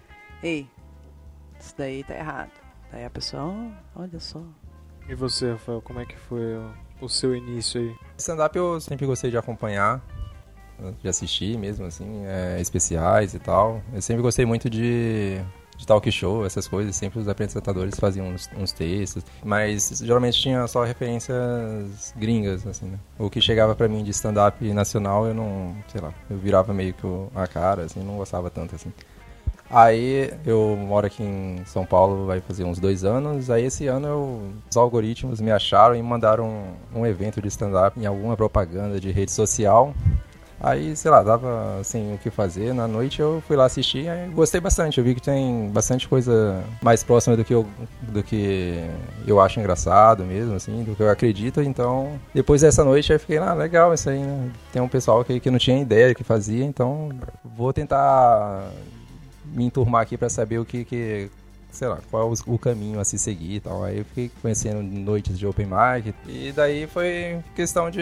Ei, 0.41 0.69
isso 1.59 1.75
daí 1.77 2.05
tá 2.05 2.15
errado. 2.15 2.51
Daí 2.93 3.05
a 3.05 3.11
pessoa, 3.11 3.43
"Oh, 3.97 4.01
olha 4.03 4.21
só. 4.21 4.41
E 5.09 5.17
você, 5.17 5.51
Rafael, 5.51 5.83
como 5.83 5.99
é 5.99 6.07
que 6.07 6.17
foi 6.17 6.55
o, 7.05 7.09
seu 7.09 7.35
início 7.35 7.81
aí? 7.81 7.95
Stand-up 8.19 8.57
eu 8.57 8.81
sempre 8.81 9.07
gostei 9.07 9.31
de 9.31 9.37
acompanhar, 9.37 10.03
de 11.03 11.09
assistir 11.09 11.59
mesmo, 11.59 11.87
assim, 11.87 12.25
é, 12.27 12.61
especiais 12.61 13.35
e 13.35 13.39
tal. 13.39 13.83
Eu 13.93 14.03
sempre 14.03 14.23
gostei 14.23 14.45
muito 14.45 14.69
de, 14.69 15.41
de 15.77 15.87
talk 15.87 16.11
show, 16.11 16.45
essas 16.45 16.67
coisas. 16.67 16.97
Sempre 16.97 17.21
os 17.21 17.29
apresentadores 17.29 17.99
faziam 17.99 18.29
uns, 18.29 18.51
uns 18.57 18.73
textos, 18.73 19.25
mas 19.45 20.01
geralmente 20.03 20.41
tinha 20.41 20.67
só 20.67 20.85
referências 20.85 22.13
gringas, 22.17 22.67
assim, 22.67 22.87
né? 22.87 22.99
O 23.19 23.31
que 23.31 23.41
chegava 23.41 23.75
pra 23.75 23.89
mim 23.89 24.03
de 24.03 24.11
stand-up 24.11 24.65
nacional, 24.73 25.27
eu 25.27 25.35
não, 25.35 25.77
sei 25.89 26.01
lá, 26.01 26.13
eu 26.29 26.39
virava 26.39 26.73
meio 26.73 26.95
que 26.95 27.07
a 27.35 27.47
cara, 27.47 27.83
assim, 27.83 28.01
não 28.01 28.17
gostava 28.17 28.51
tanto, 28.51 28.75
assim. 28.75 28.93
Aí 29.71 30.33
eu 30.47 30.77
moro 30.77 31.07
aqui 31.07 31.23
em 31.23 31.63
São 31.67 31.85
Paulo, 31.85 32.27
vai 32.27 32.41
fazer 32.41 32.65
uns 32.65 32.79
dois 32.79 33.05
anos. 33.05 33.51
Aí 33.51 33.65
esse 33.65 33.87
ano 33.87 34.07
eu, 34.07 34.41
os 34.71 34.77
algoritmos 34.77 35.41
me 35.41 35.51
acharam 35.51 35.97
e 35.97 36.03
mandaram 36.03 36.77
um, 36.95 37.01
um 37.01 37.07
evento 37.07 37.41
de 37.41 37.49
stand-up 37.49 37.99
em 37.99 38.07
alguma 38.07 38.37
propaganda 38.37 39.01
de 39.01 39.11
rede 39.11 39.33
social. 39.33 39.95
Aí, 40.61 40.97
sei 40.97 41.11
lá, 41.11 41.23
dava 41.23 41.81
sem 41.83 42.15
o 42.15 42.19
que 42.19 42.31
fazer. 42.31 42.73
Na 42.73 42.89
noite 42.89 43.21
eu 43.21 43.43
fui 43.47 43.55
lá 43.55 43.67
assistir 43.67 44.07
e 44.07 44.29
gostei 44.31 44.61
bastante. 44.61 44.97
Eu 44.97 45.05
vi 45.05 45.15
que 45.15 45.21
tem 45.21 45.69
bastante 45.71 46.09
coisa 46.09 46.65
mais 46.81 47.03
próxima 47.03 47.37
do 47.37 47.45
que 47.45 47.53
eu, 47.53 47.67
do 48.01 48.23
que 48.23 48.83
eu 49.27 49.41
acho 49.41 49.61
engraçado 49.61 50.25
mesmo, 50.25 50.55
assim, 50.55 50.83
do 50.83 50.95
que 50.97 51.03
eu 51.03 51.11
acredito. 51.11 51.61
Então, 51.61 52.19
depois 52.33 52.63
dessa 52.63 52.83
noite 52.83 53.13
eu 53.13 53.21
fiquei, 53.21 53.37
ah, 53.37 53.53
legal 53.53 53.93
isso 53.93 54.09
aí, 54.09 54.21
né? 54.21 54.51
Tem 54.73 54.81
um 54.81 54.89
pessoal 54.89 55.23
que, 55.23 55.39
que 55.39 55.51
não 55.51 55.59
tinha 55.59 55.79
ideia 55.83 56.09
do 56.09 56.15
que 56.15 56.25
fazia, 56.25 56.65
então 56.65 57.11
vou 57.45 57.71
tentar 57.73 58.71
me 59.55 59.65
enturmar 59.65 60.03
aqui 60.03 60.17
pra 60.17 60.29
saber 60.29 60.59
o 60.59 60.65
que, 60.65 60.85
que 60.85 61.31
sei 61.71 61.89
lá, 61.89 61.99
qual 62.11 62.31
é 62.31 62.35
o, 62.47 62.59
caminho 62.59 63.01
a 63.01 63.05
se 63.05 63.19
seguir 63.19 63.57
e 63.57 63.61
tal. 63.61 63.85
Aí 63.85 63.99
eu 63.99 64.05
fiquei 64.05 64.31
conhecendo 64.43 64.83
noites 64.83 65.39
de 65.39 65.47
open 65.47 65.67
mic 65.67 66.15
e 66.27 66.53
daí 66.53 66.87
foi 66.87 67.43
questão 67.55 67.91
de 67.91 68.01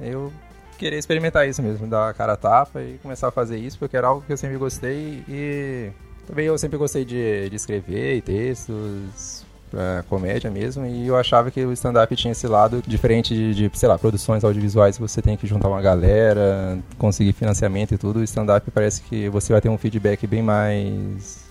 eu 0.00 0.32
querer 0.78 0.98
experimentar 0.98 1.48
isso 1.48 1.62
mesmo, 1.62 1.86
dar 1.86 2.08
a 2.08 2.14
cara 2.14 2.32
a 2.32 2.36
tapa 2.36 2.82
e 2.82 2.98
começar 2.98 3.28
a 3.28 3.30
fazer 3.30 3.58
isso, 3.58 3.78
porque 3.78 3.96
era 3.96 4.08
algo 4.08 4.22
que 4.22 4.32
eu 4.32 4.36
sempre 4.36 4.56
gostei 4.56 5.22
e 5.28 5.90
também 6.26 6.46
eu 6.46 6.58
sempre 6.58 6.76
gostei 6.76 7.04
de, 7.04 7.48
de 7.48 7.56
escrever 7.56 8.22
textos, 8.22 9.44
é, 9.76 10.02
comédia 10.08 10.50
mesmo, 10.50 10.86
e 10.86 11.06
eu 11.06 11.16
achava 11.16 11.50
que 11.50 11.64
o 11.64 11.72
stand-up 11.72 12.14
tinha 12.16 12.32
esse 12.32 12.46
lado 12.46 12.82
diferente 12.86 13.34
de, 13.34 13.54
de, 13.54 13.70
sei 13.78 13.88
lá, 13.88 13.98
produções 13.98 14.44
audiovisuais 14.44 14.98
você 14.98 15.20
tem 15.20 15.36
que 15.36 15.46
juntar 15.46 15.68
uma 15.68 15.82
galera, 15.82 16.78
conseguir 16.98 17.32
financiamento 17.32 17.94
e 17.94 17.98
tudo. 17.98 18.20
O 18.20 18.24
stand-up 18.24 18.70
parece 18.70 19.02
que 19.02 19.28
você 19.28 19.52
vai 19.52 19.60
ter 19.60 19.68
um 19.68 19.78
feedback 19.78 20.26
bem 20.26 20.42
mais 20.42 21.44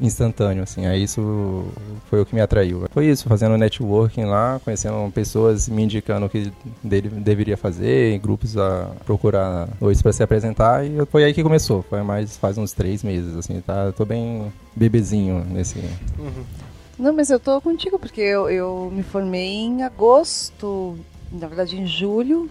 instantâneo, 0.00 0.62
assim. 0.62 0.86
Aí 0.86 1.02
isso 1.02 1.66
foi 2.08 2.20
o 2.20 2.26
que 2.26 2.34
me 2.34 2.40
atraiu. 2.40 2.84
Foi 2.90 3.06
isso, 3.06 3.28
fazendo 3.28 3.56
networking 3.56 4.24
lá, 4.24 4.60
conhecendo 4.64 5.10
pessoas 5.12 5.68
me 5.68 5.82
indicando 5.82 6.26
o 6.26 6.28
que 6.28 6.52
dele 6.82 7.08
deveria 7.08 7.56
fazer, 7.56 8.18
grupos 8.18 8.56
a 8.56 8.90
procurar 9.04 9.68
noites 9.80 10.02
para 10.02 10.12
se 10.12 10.22
apresentar 10.22 10.86
e 10.86 11.04
foi 11.06 11.24
aí 11.24 11.34
que 11.34 11.42
começou. 11.42 11.82
Foi 11.82 12.02
mais 12.02 12.36
faz 12.36 12.58
uns 12.58 12.72
três 12.72 13.02
meses, 13.02 13.36
assim, 13.36 13.60
tá? 13.60 13.92
Tô 13.92 14.04
bem 14.04 14.52
bebezinho 14.74 15.44
nesse. 15.50 15.82
Não, 16.98 17.12
mas 17.12 17.30
eu 17.30 17.38
tô 17.38 17.60
contigo, 17.60 17.98
porque 17.98 18.20
eu, 18.20 18.50
eu 18.50 18.90
me 18.92 19.02
formei 19.02 19.46
em 19.48 19.82
agosto, 19.84 20.98
na 21.30 21.46
verdade 21.46 21.78
em 21.78 21.86
julho. 21.86 22.50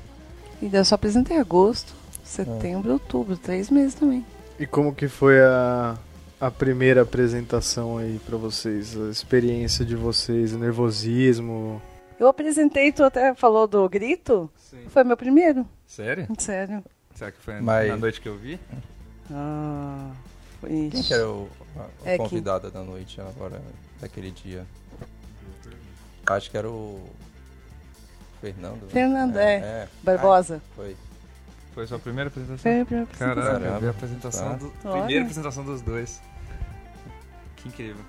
E 0.61 0.67
daí 0.67 0.81
eu 0.81 0.85
só 0.85 0.95
apresentei 0.95 1.37
agosto, 1.37 1.93
setembro, 2.23 2.93
outubro, 2.93 3.35
três 3.37 3.69
meses 3.69 3.93
também. 3.93 4.25
E 4.59 4.65
como 4.65 4.95
que 4.95 5.07
foi 5.07 5.39
a, 5.41 5.97
a 6.39 6.49
primeira 6.49 7.01
apresentação 7.03 7.97
aí 7.97 8.19
pra 8.25 8.37
vocês? 8.37 8.97
A 8.99 9.09
experiência 9.09 9.85
de 9.85 9.95
vocês, 9.95 10.53
o 10.53 10.57
nervosismo? 10.57 11.81
Eu 12.19 12.27
apresentei, 12.27 12.91
tu 12.91 13.03
até 13.03 13.35
falou 13.35 13.67
do 13.67 13.87
grito, 13.87 14.49
Sim. 14.57 14.85
foi 14.87 15.03
meu 15.03 15.15
primeiro, 15.17 15.63
Sério? 15.85 16.25
sério. 16.39 16.83
Será 17.13 17.31
que 17.31 17.39
foi 17.41 17.59
Mas- 17.61 17.89
na 17.89 17.97
noite 17.97 18.19
que 18.21 18.27
eu 18.29 18.35
vi? 18.37 18.59
Ah, 19.31 20.11
foi 20.59 20.89
Quem 20.91 21.03
que 21.03 21.13
era 21.13 21.29
o, 21.29 21.47
a, 21.75 21.81
a 21.81 22.11
É 22.11 22.17
que- 22.17 22.23
convidada 22.23 22.71
da 22.71 22.81
noite 22.81 23.21
agora, 23.21 23.61
daquele 24.01 24.31
dia? 24.31 24.65
Acho 26.25 26.51
que 26.51 26.57
era 26.57 26.69
o 26.69 27.09
Fernando. 28.41 28.81
né? 28.83 28.89
Fernando, 28.89 29.37
é. 29.37 29.55
é. 29.55 29.87
Barbosa. 30.03 30.61
Ah, 30.63 30.71
foi. 30.75 30.95
Foi 31.73 31.83
a 31.83 31.87
sua 31.87 31.99
primeira 31.99 32.27
apresentação? 32.29 32.57
Foi 32.71 32.81
a 32.81 32.85
primeira 32.85 33.09
apresentação. 33.11 33.43
Caralho, 33.43 33.65
eu 33.65 33.69
Caramba. 33.69 33.87
a 33.87 33.91
apresentação 33.91 34.47
Tá. 34.49 34.55
do, 34.55 34.69
primeira 34.97 35.21
apresentação 35.21 35.63
dos 35.63 35.81
dois. 35.81 36.21
Que 37.55 37.67
incrível. 37.69 38.03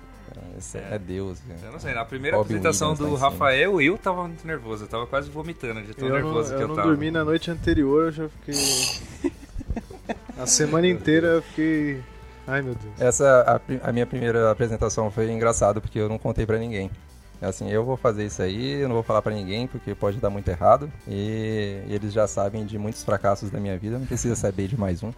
Esse 0.57 0.77
é, 0.77 0.97
Deus. 0.99 1.39
cara. 1.47 1.59
Eu 1.63 1.71
não 1.71 1.79
sei, 1.79 1.93
na 1.93 2.05
primeira 2.05 2.37
Robin 2.37 2.53
apresentação 2.55 2.89
Williams 2.91 3.11
lá 3.21 3.27
do. 3.29 3.33
Rafael, 3.33 3.81
eu 3.81 3.97
tava 3.97 4.27
muito 4.27 4.45
nervoso. 4.45 4.83
Eu 4.83 4.87
tava 4.87 5.07
quase 5.07 5.29
vomitando 5.29 5.81
de 5.81 5.93
tão 5.93 6.07
Eu 6.07 6.13
não, 6.13 6.21
nervoso 6.21 6.49
que 6.49 6.55
eu 6.55 6.61
eu 6.61 6.67
não 6.67 6.75
tava. 6.75 6.87
dormi 6.87 7.11
na 7.11 7.23
noite 7.23 7.49
anterior, 7.49 8.05
eu 8.05 8.11
já 8.11 8.29
fiquei. 8.29 9.31
a 10.37 10.45
semana 10.45 10.87
inteira 10.87 11.27
eu 11.27 11.41
fiquei. 11.41 12.01
Ai 12.49 12.63
meu 12.63 12.73
Deus. 12.73 12.99
Essa, 12.99 13.61
a, 13.83 13.89
a 13.89 13.91
minha 13.91 14.07
primeira 14.07 14.49
apresentação 14.49 15.11
foi 15.11 15.31
engraçado 15.31 15.79
porque 15.79 15.99
eu 15.99 16.09
não 16.09 16.17
contei 16.17 16.47
pra 16.47 16.57
ninguém. 16.57 16.89
Assim, 17.39 17.69
eu 17.69 17.85
vou 17.85 17.95
fazer 17.95 18.25
isso 18.25 18.41
aí, 18.41 18.81
eu 18.81 18.87
não 18.89 18.95
vou 18.95 19.03
falar 19.03 19.21
pra 19.21 19.33
ninguém 19.33 19.67
porque 19.67 19.93
pode 19.93 20.17
dar 20.17 20.31
muito 20.31 20.49
errado. 20.49 20.91
E 21.07 21.83
eles 21.87 22.11
já 22.11 22.27
sabem 22.27 22.65
de 22.65 22.77
muitos 22.79 23.03
fracassos 23.03 23.51
da 23.51 23.59
minha 23.59 23.77
vida, 23.77 23.99
não 23.99 24.05
precisa 24.05 24.35
saber 24.35 24.67
de 24.67 24.77
mais 24.77 25.03
um. 25.03 25.13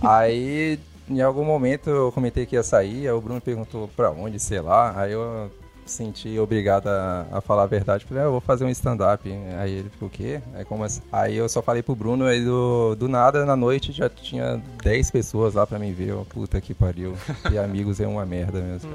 Aí, 0.00 0.78
em 1.08 1.20
algum 1.20 1.44
momento 1.44 1.90
eu 1.90 2.12
comentei 2.12 2.46
que 2.46 2.54
ia 2.54 2.62
sair, 2.62 3.08
aí 3.08 3.12
o 3.12 3.20
Bruno 3.20 3.40
perguntou 3.40 3.88
pra 3.88 4.10
onde, 4.10 4.38
sei 4.38 4.60
lá. 4.60 4.98
Aí 4.98 5.12
eu 5.12 5.50
senti 5.90 6.38
obrigado 6.38 6.88
a, 6.88 7.40
falar 7.40 7.64
a 7.64 7.66
verdade. 7.66 8.04
Falei, 8.04 8.22
ah, 8.22 8.26
eu 8.26 8.32
vou 8.32 8.40
fazer 8.40 8.64
um 8.64 8.70
stand-up. 8.70 9.30
Aí 9.58 9.72
ele 9.72 9.90
ficou, 9.90 10.08
o 10.08 10.10
quê? 10.10 10.40
Aí, 10.54 10.64
como 10.64 10.84
assim? 10.84 11.02
aí 11.12 11.36
eu 11.36 11.48
só 11.48 11.60
falei 11.60 11.82
pro 11.82 11.94
Bruno, 11.94 12.24
aí 12.24 12.44
do, 12.44 12.94
do 12.94 13.08
nada, 13.08 13.44
na 13.44 13.56
noite, 13.56 13.92
já 13.92 14.08
tinha 14.08 14.62
10 14.82 15.10
pessoas 15.10 15.54
lá 15.54 15.66
pra 15.66 15.78
me 15.78 15.92
ver. 15.92 16.08
Eu, 16.08 16.26
Puta 16.30 16.60
que 16.60 16.72
pariu. 16.72 17.14
E 17.50 17.58
amigos 17.58 18.00
é 18.00 18.06
uma 18.06 18.24
merda 18.24 18.60
mesmo. 18.60 18.90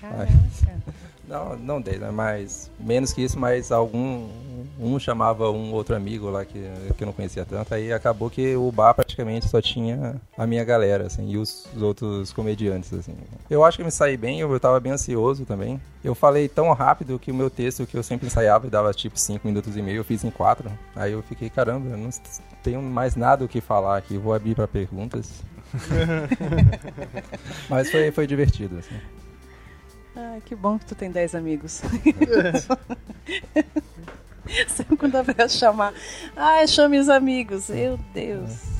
Caraca. 0.00 0.32
Não, 1.30 1.56
não 1.56 1.80
10, 1.80 2.00
né? 2.00 2.10
Mas 2.10 2.68
menos 2.80 3.12
que 3.12 3.22
isso, 3.22 3.38
mas 3.38 3.70
algum. 3.70 4.28
Um 4.78 4.98
chamava 4.98 5.50
um 5.50 5.72
outro 5.72 5.94
amigo 5.94 6.30
lá 6.30 6.44
que, 6.44 6.58
que 6.96 7.04
eu 7.04 7.06
não 7.06 7.12
conhecia 7.12 7.44
tanto. 7.44 7.72
Aí 7.72 7.92
acabou 7.92 8.30
que 8.30 8.56
o 8.56 8.72
bar 8.72 8.94
praticamente 8.94 9.46
só 9.46 9.60
tinha 9.60 10.16
a 10.36 10.46
minha 10.46 10.64
galera, 10.64 11.06
assim, 11.06 11.30
e 11.30 11.36
os, 11.36 11.68
os 11.76 11.82
outros 11.82 12.32
comediantes, 12.32 12.92
assim. 12.92 13.14
Eu 13.48 13.62
acho 13.62 13.76
que 13.76 13.82
eu 13.82 13.86
me 13.86 13.92
saí 13.92 14.16
bem, 14.16 14.40
eu, 14.40 14.50
eu 14.50 14.58
tava 14.58 14.80
bem 14.80 14.92
ansioso 14.92 15.44
também. 15.44 15.80
Eu 16.02 16.14
falei 16.20 16.48
tão 16.48 16.70
rápido 16.72 17.18
que 17.18 17.32
o 17.32 17.34
meu 17.34 17.48
texto 17.48 17.86
que 17.86 17.96
eu 17.96 18.02
sempre 18.02 18.26
ensaiava 18.26 18.66
e 18.66 18.70
dava 18.70 18.92
tipo 18.92 19.18
5 19.18 19.46
minutos 19.46 19.74
e 19.74 19.80
meio, 19.80 19.96
eu 19.96 20.04
fiz 20.04 20.22
em 20.22 20.30
4. 20.30 20.70
Aí 20.94 21.12
eu 21.12 21.22
fiquei, 21.22 21.48
caramba, 21.48 21.88
eu 21.88 21.96
não 21.96 22.10
tenho 22.62 22.82
mais 22.82 23.16
nada 23.16 23.42
o 23.42 23.48
que 23.48 23.62
falar 23.62 23.96
aqui, 23.96 24.18
vou 24.18 24.34
abrir 24.34 24.54
pra 24.54 24.68
perguntas. 24.68 25.42
mas 27.70 27.90
foi, 27.90 28.12
foi 28.12 28.26
divertido, 28.26 28.78
assim. 28.78 29.00
Ai, 30.14 30.42
que 30.44 30.54
bom 30.54 30.78
que 30.78 30.84
tu 30.84 30.94
tem 30.94 31.10
10 31.10 31.34
amigos. 31.34 31.80
Sempre 34.68 34.96
quando 34.96 35.16
a 35.16 35.22
vai 35.22 35.48
chamar. 35.48 35.94
Ai, 36.36 36.66
chame 36.66 36.98
os 36.98 37.08
amigos. 37.08 37.70
Meu 37.70 37.98
Deus. 38.12 38.79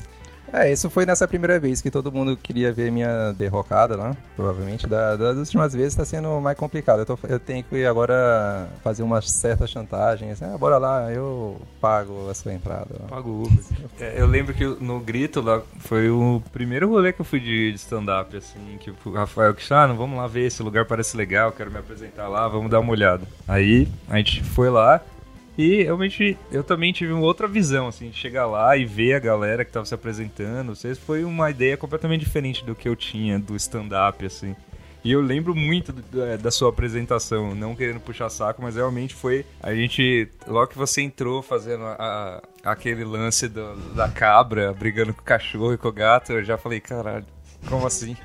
É, 0.53 0.71
isso 0.71 0.89
foi 0.89 1.05
nessa 1.05 1.27
primeira 1.27 1.59
vez 1.59 1.81
que 1.81 1.89
todo 1.89 2.11
mundo 2.11 2.35
queria 2.35 2.73
ver 2.73 2.91
minha 2.91 3.31
derrocada 3.33 3.95
lá, 3.95 4.15
provavelmente. 4.35 4.85
Da- 4.87 5.15
das 5.15 5.37
últimas 5.37 5.73
vezes 5.73 5.95
tá 5.95 6.03
sendo 6.03 6.41
mais 6.41 6.57
complicado. 6.57 6.99
Eu, 6.99 7.05
tô- 7.05 7.19
eu 7.29 7.39
tenho 7.39 7.63
que 7.63 7.85
agora 7.85 8.67
fazer 8.83 9.01
uma 9.03 9.21
certa 9.21 9.65
chantagem. 9.65 10.31
Assim, 10.31 10.45
ah, 10.45 10.57
bora 10.57 10.77
lá, 10.77 11.11
eu 11.11 11.59
pago 11.79 12.29
a 12.29 12.33
sua 12.33 12.53
entrada. 12.53 12.87
Pago 13.09 13.29
o 13.29 13.43
Uber. 13.43 13.59
É, 13.99 14.21
eu 14.21 14.27
lembro 14.27 14.53
que 14.53 14.65
no 14.65 14.99
Grito 14.99 15.41
lá 15.41 15.61
foi 15.79 16.09
o 16.09 16.41
primeiro 16.51 16.89
rolê 16.89 17.13
que 17.13 17.21
eu 17.21 17.25
fui 17.25 17.39
de, 17.39 17.71
de 17.71 17.77
stand-up, 17.77 18.35
assim, 18.35 18.77
que 18.79 18.91
o 18.91 19.13
Rafael 19.13 19.53
que 19.53 19.71
ah, 19.73 19.87
não, 19.87 19.95
vamos 19.95 20.17
lá 20.17 20.27
ver, 20.27 20.47
esse 20.47 20.61
lugar 20.61 20.85
parece 20.85 21.15
legal, 21.15 21.51
quero 21.53 21.71
me 21.71 21.77
apresentar 21.77 22.27
lá, 22.27 22.47
vamos 22.47 22.69
dar 22.69 22.79
uma 22.81 22.91
olhada. 22.91 23.23
Aí 23.47 23.87
a 24.09 24.17
gente 24.17 24.43
foi 24.43 24.69
lá 24.69 24.99
e 25.61 25.83
realmente 25.83 26.37
eu 26.51 26.63
também 26.63 26.91
tive 26.91 27.11
uma 27.13 27.21
outra 27.23 27.47
visão, 27.47 27.87
assim, 27.87 28.09
de 28.09 28.17
chegar 28.17 28.45
lá 28.47 28.75
e 28.77 28.85
ver 28.85 29.13
a 29.13 29.19
galera 29.19 29.63
que 29.65 29.71
tava 29.71 29.85
se 29.85 29.93
apresentando. 29.93 30.75
Vocês 30.75 30.97
foi 30.97 31.23
uma 31.23 31.49
ideia 31.49 31.77
completamente 31.77 32.21
diferente 32.21 32.63
do 32.65 32.73
que 32.75 32.87
eu 32.89 32.95
tinha 32.95 33.37
do 33.39 33.55
stand-up, 33.55 34.25
assim. 34.25 34.55
E 35.03 35.11
eu 35.11 35.19
lembro 35.19 35.55
muito 35.55 35.91
da- 35.91 36.37
da 36.37 36.51
sua 36.51 36.69
apresentação, 36.69 37.55
não 37.55 37.75
querendo 37.75 37.99
puxar 37.99 38.29
saco, 38.29 38.61
mas 38.61 38.75
realmente 38.75 39.15
foi. 39.15 39.43
A 39.59 39.73
gente, 39.73 40.27
logo 40.47 40.67
que 40.67 40.77
você 40.77 41.01
entrou 41.01 41.41
fazendo 41.41 41.83
a- 41.85 41.95
a- 42.63 42.71
aquele 42.71 43.03
lance 43.03 43.47
do- 43.47 43.75
da 43.95 44.07
cabra 44.09 44.71
brigando 44.73 45.11
com 45.13 45.21
o 45.21 45.25
cachorro 45.25 45.73
e 45.73 45.77
com 45.77 45.87
o 45.87 45.91
gato, 45.91 46.31
eu 46.33 46.43
já 46.43 46.55
falei, 46.55 46.79
caralho, 46.79 47.25
como 47.67 47.87
assim? 47.87 48.15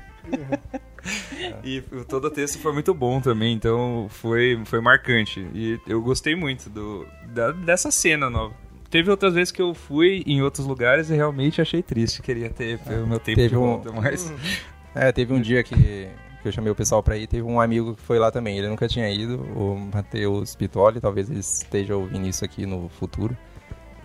E 1.63 1.83
o- 1.91 2.03
todo 2.05 2.25
o 2.25 2.29
texto 2.31 2.59
foi 2.59 2.73
muito 2.73 2.93
bom 2.93 3.19
também, 3.21 3.53
então 3.53 4.07
foi, 4.09 4.59
foi 4.65 4.81
marcante. 4.81 5.45
E 5.53 5.79
eu 5.87 6.01
gostei 6.01 6.35
muito 6.35 6.69
do, 6.69 7.05
da- 7.33 7.51
dessa 7.51 7.91
cena 7.91 8.29
nova. 8.29 8.53
Teve 8.89 9.11
outras 9.11 9.33
vezes 9.33 9.51
que 9.51 9.61
eu 9.61 9.73
fui 9.73 10.23
em 10.25 10.41
outros 10.41 10.65
lugares 10.65 11.09
e 11.09 11.15
realmente 11.15 11.61
achei 11.61 11.83
triste. 11.83 12.21
Queria 12.21 12.49
ter 12.49 12.79
o 13.03 13.07
meu 13.07 13.19
tempo 13.19 13.35
Teve 13.35 13.49
de 13.49 13.57
um- 13.57 13.59
volta, 13.61 13.91
mas. 13.91 14.31
É, 14.95 15.11
teve 15.11 15.31
um 15.31 15.39
dia 15.39 15.61
que, 15.61 15.75
que 15.75 16.47
eu 16.47 16.51
chamei 16.51 16.71
o 16.71 16.75
pessoal 16.75 17.03
pra 17.03 17.15
ir, 17.15 17.27
teve 17.27 17.43
um 17.43 17.61
amigo 17.61 17.93
que 17.93 18.01
foi 18.01 18.17
lá 18.17 18.31
também. 18.31 18.57
Ele 18.57 18.67
nunca 18.67 18.87
tinha 18.87 19.07
ido, 19.11 19.35
o 19.55 19.77
Matheus 19.93 20.55
Pitoli, 20.55 20.99
talvez 20.99 21.29
ele 21.29 21.37
esteja 21.39 21.95
ouvindo 21.95 22.27
isso 22.27 22.43
aqui 22.43 22.65
no 22.65 22.89
futuro. 22.89 23.37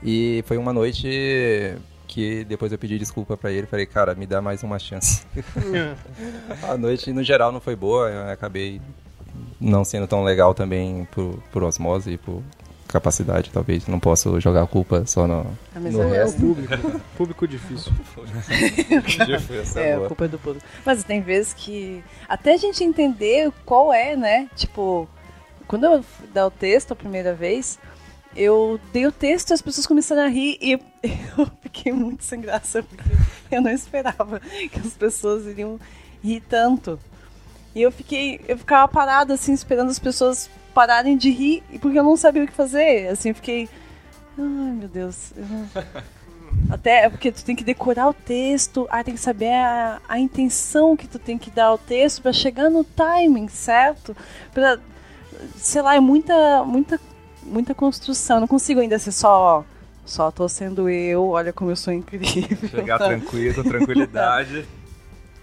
E 0.02 0.44
foi 0.46 0.58
uma 0.58 0.70
noite 0.70 1.08
que 2.12 2.44
depois 2.44 2.70
eu 2.70 2.76
pedi 2.78 2.98
desculpa 2.98 3.38
pra 3.38 3.50
ele, 3.50 3.66
falei, 3.66 3.86
cara, 3.86 4.14
me 4.14 4.26
dá 4.26 4.42
mais 4.42 4.62
uma 4.62 4.78
chance. 4.78 5.22
A 6.68 6.76
noite, 6.76 7.10
no 7.10 7.22
geral, 7.22 7.50
não 7.50 7.60
foi 7.60 7.74
boa, 7.74 8.10
eu 8.10 8.30
acabei 8.30 8.82
não 9.58 9.82
sendo 9.82 10.06
tão 10.06 10.22
legal 10.22 10.52
também 10.52 11.08
por, 11.10 11.42
por 11.50 11.62
osmose 11.62 12.10
e 12.10 12.18
por 12.18 12.42
capacidade, 12.86 13.50
talvez. 13.50 13.86
Não 13.86 13.98
posso 13.98 14.38
jogar 14.38 14.62
a 14.64 14.66
culpa 14.66 15.06
só 15.06 15.26
no, 15.26 15.46
A 15.74 15.80
mesa 15.80 16.04
no 16.04 16.12
é 16.14 16.18
É 16.18 16.20
o 16.20 16.24
resto. 16.26 16.40
público. 16.40 16.74
público 17.16 17.48
difícil. 17.48 17.92
É, 19.74 19.94
boa. 19.94 20.04
a 20.04 20.08
culpa 20.08 20.24
é 20.26 20.28
do 20.28 20.38
público. 20.38 20.66
Mas 20.84 21.02
tem 21.04 21.22
vezes 21.22 21.54
que. 21.54 22.04
Até 22.28 22.52
a 22.52 22.56
gente 22.58 22.84
entender 22.84 23.50
qual 23.64 23.90
é, 23.90 24.14
né? 24.14 24.50
Tipo, 24.54 25.08
quando 25.66 25.84
eu 25.86 26.04
dar 26.34 26.46
o 26.46 26.50
texto 26.50 26.92
a 26.92 26.96
primeira 26.96 27.32
vez, 27.32 27.78
eu 28.36 28.80
dei 28.92 29.06
o 29.06 29.12
texto 29.12 29.50
e 29.50 29.54
as 29.54 29.62
pessoas 29.62 29.86
começaram 29.86 30.22
a 30.22 30.28
rir 30.28 30.58
e 30.60 30.72
eu 31.36 31.50
fiquei 31.60 31.92
muito 31.92 32.24
sem 32.24 32.40
graça, 32.40 32.82
porque 32.82 33.56
eu 33.56 33.60
não 33.60 33.70
esperava 33.70 34.40
que 34.40 34.80
as 34.80 34.94
pessoas 34.94 35.46
iriam 35.46 35.78
rir 36.22 36.40
tanto. 36.48 36.98
E 37.74 37.82
eu 37.82 37.90
fiquei. 37.90 38.40
Eu 38.46 38.58
ficava 38.58 38.86
parada, 38.86 39.34
assim, 39.34 39.52
esperando 39.52 39.90
as 39.90 39.98
pessoas 39.98 40.50
pararem 40.74 41.16
de 41.16 41.30
rir, 41.30 41.62
porque 41.80 41.98
eu 41.98 42.04
não 42.04 42.16
sabia 42.16 42.44
o 42.44 42.46
que 42.46 42.52
fazer. 42.52 43.08
Assim, 43.08 43.30
eu 43.30 43.34
fiquei. 43.34 43.68
Ai, 44.38 44.72
meu 44.72 44.88
Deus. 44.88 45.32
até 46.70 47.08
porque 47.08 47.32
tu 47.32 47.44
tem 47.44 47.56
que 47.56 47.64
decorar 47.64 48.08
o 48.08 48.14
texto, 48.14 48.86
aí 48.90 49.02
tem 49.04 49.14
que 49.14 49.20
saber 49.20 49.52
a, 49.52 50.00
a 50.08 50.18
intenção 50.18 50.96
que 50.96 51.08
tu 51.08 51.18
tem 51.18 51.38
que 51.38 51.50
dar 51.50 51.66
ao 51.66 51.78
texto 51.78 52.22
pra 52.22 52.32
chegar 52.32 52.70
no 52.70 52.84
timing 52.84 53.48
certo. 53.48 54.16
Pra, 54.52 54.78
sei 55.56 55.82
lá, 55.82 55.94
é 55.94 56.00
muita, 56.00 56.64
muita, 56.64 57.00
muita 57.42 57.74
construção. 57.74 58.40
Não 58.40 58.48
consigo 58.48 58.80
ainda 58.80 58.98
ser 58.98 59.12
só, 59.12 59.64
só 60.04 60.30
tô 60.30 60.48
sendo 60.48 60.88
eu, 60.88 61.28
olha 61.28 61.52
como 61.52 61.70
eu 61.70 61.76
sou 61.76 61.92
incrível. 61.92 62.68
Chegar 62.68 62.98
tranquilo, 62.98 63.62
com 63.62 63.62
tranquilidade. 63.68 64.66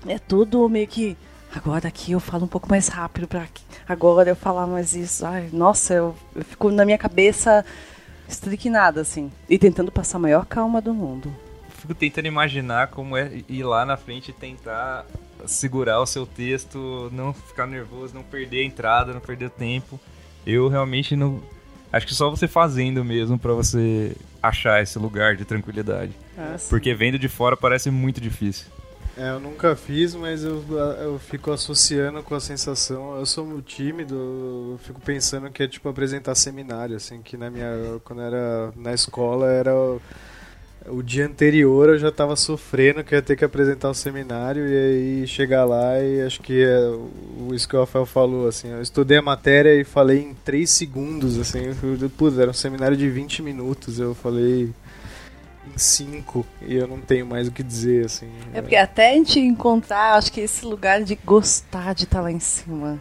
É 0.08 0.18
tudo 0.20 0.68
meio 0.70 0.88
que. 0.88 1.18
Agora 1.54 1.88
aqui 1.88 2.12
eu 2.12 2.20
falo 2.20 2.46
um 2.46 2.48
pouco 2.48 2.70
mais 2.70 2.88
rápido 2.90 3.28
para 3.28 3.48
agora 3.88 4.30
eu 4.30 4.36
falar 4.36 4.68
mais 4.68 4.94
isso. 4.94 5.26
Ai, 5.26 5.50
nossa, 5.52 5.96
eu, 5.96 6.16
eu 6.36 6.44
fico 6.44 6.70
na 6.70 6.86
minha 6.86 6.98
cabeça 6.98 7.66
estriquinada, 8.28 9.02
assim. 9.02 9.32
E 9.50 9.58
tentando 9.58 9.92
passar 9.92 10.18
a 10.18 10.22
maior 10.22 10.46
calma 10.46 10.80
do 10.80 10.94
mundo. 10.94 11.34
Fico 11.70 11.96
tentando 11.96 12.28
imaginar 12.28 12.88
como 12.90 13.18
é 13.18 13.42
ir 13.48 13.64
lá 13.64 13.86
na 13.86 13.98
frente 13.98 14.30
e 14.30 14.34
tentar 14.34 15.06
segurar 15.48 16.00
o 16.02 16.06
seu 16.06 16.26
texto, 16.26 17.10
não 17.12 17.34
ficar 17.34 17.66
nervoso, 17.66 18.14
não 18.14 18.24
perder 18.24 18.62
a 18.62 18.66
entrada, 18.66 19.14
não 19.14 19.22
perder 19.22 19.50
tempo. 19.50 20.00
Eu 20.46 20.68
realmente 20.68 21.16
não. 21.16 21.42
Acho 21.92 22.06
que 22.06 22.14
só 22.14 22.30
você 22.30 22.48
fazendo 22.48 23.04
mesmo 23.04 23.38
pra 23.38 23.54
você 23.54 24.16
achar 24.42 24.82
esse 24.82 24.98
lugar 25.00 25.36
de 25.36 25.46
tranquilidade. 25.46 26.12
Porque 26.70 26.94
vendo 26.94 27.18
de 27.18 27.28
fora 27.28 27.58
parece 27.58 27.90
muito 27.90 28.22
difícil. 28.22 28.68
É, 29.18 29.32
eu 29.32 29.40
nunca 29.40 29.76
fiz, 29.76 30.16
mas 30.16 30.46
eu, 30.46 30.64
eu 31.02 31.20
fico 31.20 31.52
associando 31.52 32.24
com 32.24 32.36
a 32.36 32.40
sensação. 32.40 33.18
Eu 33.18 33.26
sou 33.26 33.62
tímido, 33.62 34.16
eu 34.16 34.80
fico 34.82 35.02
pensando 35.02 35.50
que 35.50 35.64
é 35.64 35.68
tipo 35.68 35.90
apresentar 35.90 36.36
seminário, 36.36 36.96
assim, 36.96 37.22
que 37.22 37.36
na 37.36 37.50
minha. 37.50 38.00
Quando 38.06 38.22
era 38.22 38.72
na 38.78 38.94
escola 38.94 39.48
era. 39.48 39.72
O, 40.92 41.02
dia 41.04 41.26
anterior 41.26 41.90
eu 41.90 42.00
já 42.00 42.10
estava 42.10 42.36
sofrendo 42.36 43.04
que 43.04 43.16
ia 43.16 43.22
ter 43.22 43.36
que 43.36 43.46
apresentar 43.46 43.90
o 43.90 43.94
seminário 43.94 44.68
e 44.68 45.22
aí 45.22 45.28
chegar 45.28 45.66
lá 45.66 46.00
e 46.00 46.22
acho 46.22 46.42
que 46.42 46.64
é 46.64 46.80
o, 46.80 47.54
isso 47.54 47.68
que 47.68 47.76
o 47.76 47.80
Rafael 47.80 48.06
falou, 48.06 48.48
assim, 48.48 48.70
eu 48.70 48.82
estudei 48.82 49.18
a 49.18 49.22
matéria 49.22 49.74
e 49.76 49.84
falei 49.84 50.20
em 50.20 50.34
3 50.34 50.70
segundos, 50.70 51.38
assim, 51.38 51.60
putz, 52.18 52.38
era 52.38 52.52
um 52.52 52.54
seminário 52.54 52.98
de 52.98 53.10
20 53.10 53.42
minutos, 53.42 54.00
eu 54.00 54.14
falei 54.16 54.74
em 55.68 55.78
cinco 55.78 56.46
e 56.62 56.76
eu 56.76 56.88
não 56.88 57.00
tenho 57.00 57.26
mais 57.26 57.48
o 57.48 57.52
que 57.52 57.64
dizer, 57.64 58.06
assim. 58.06 58.30
É 58.54 58.62
porque 58.62 58.76
até 58.76 59.12
a 59.12 59.14
gente 59.14 59.40
encontrar, 59.40 60.16
acho 60.16 60.32
que 60.32 60.42
esse 60.42 60.66
lugar 60.66 61.04
de 61.04 61.16
gostar 61.16 61.94
de 61.94 62.04
estar 62.04 62.18
tá 62.18 62.24
lá 62.24 62.32
em 62.32 62.40
cima, 62.40 63.00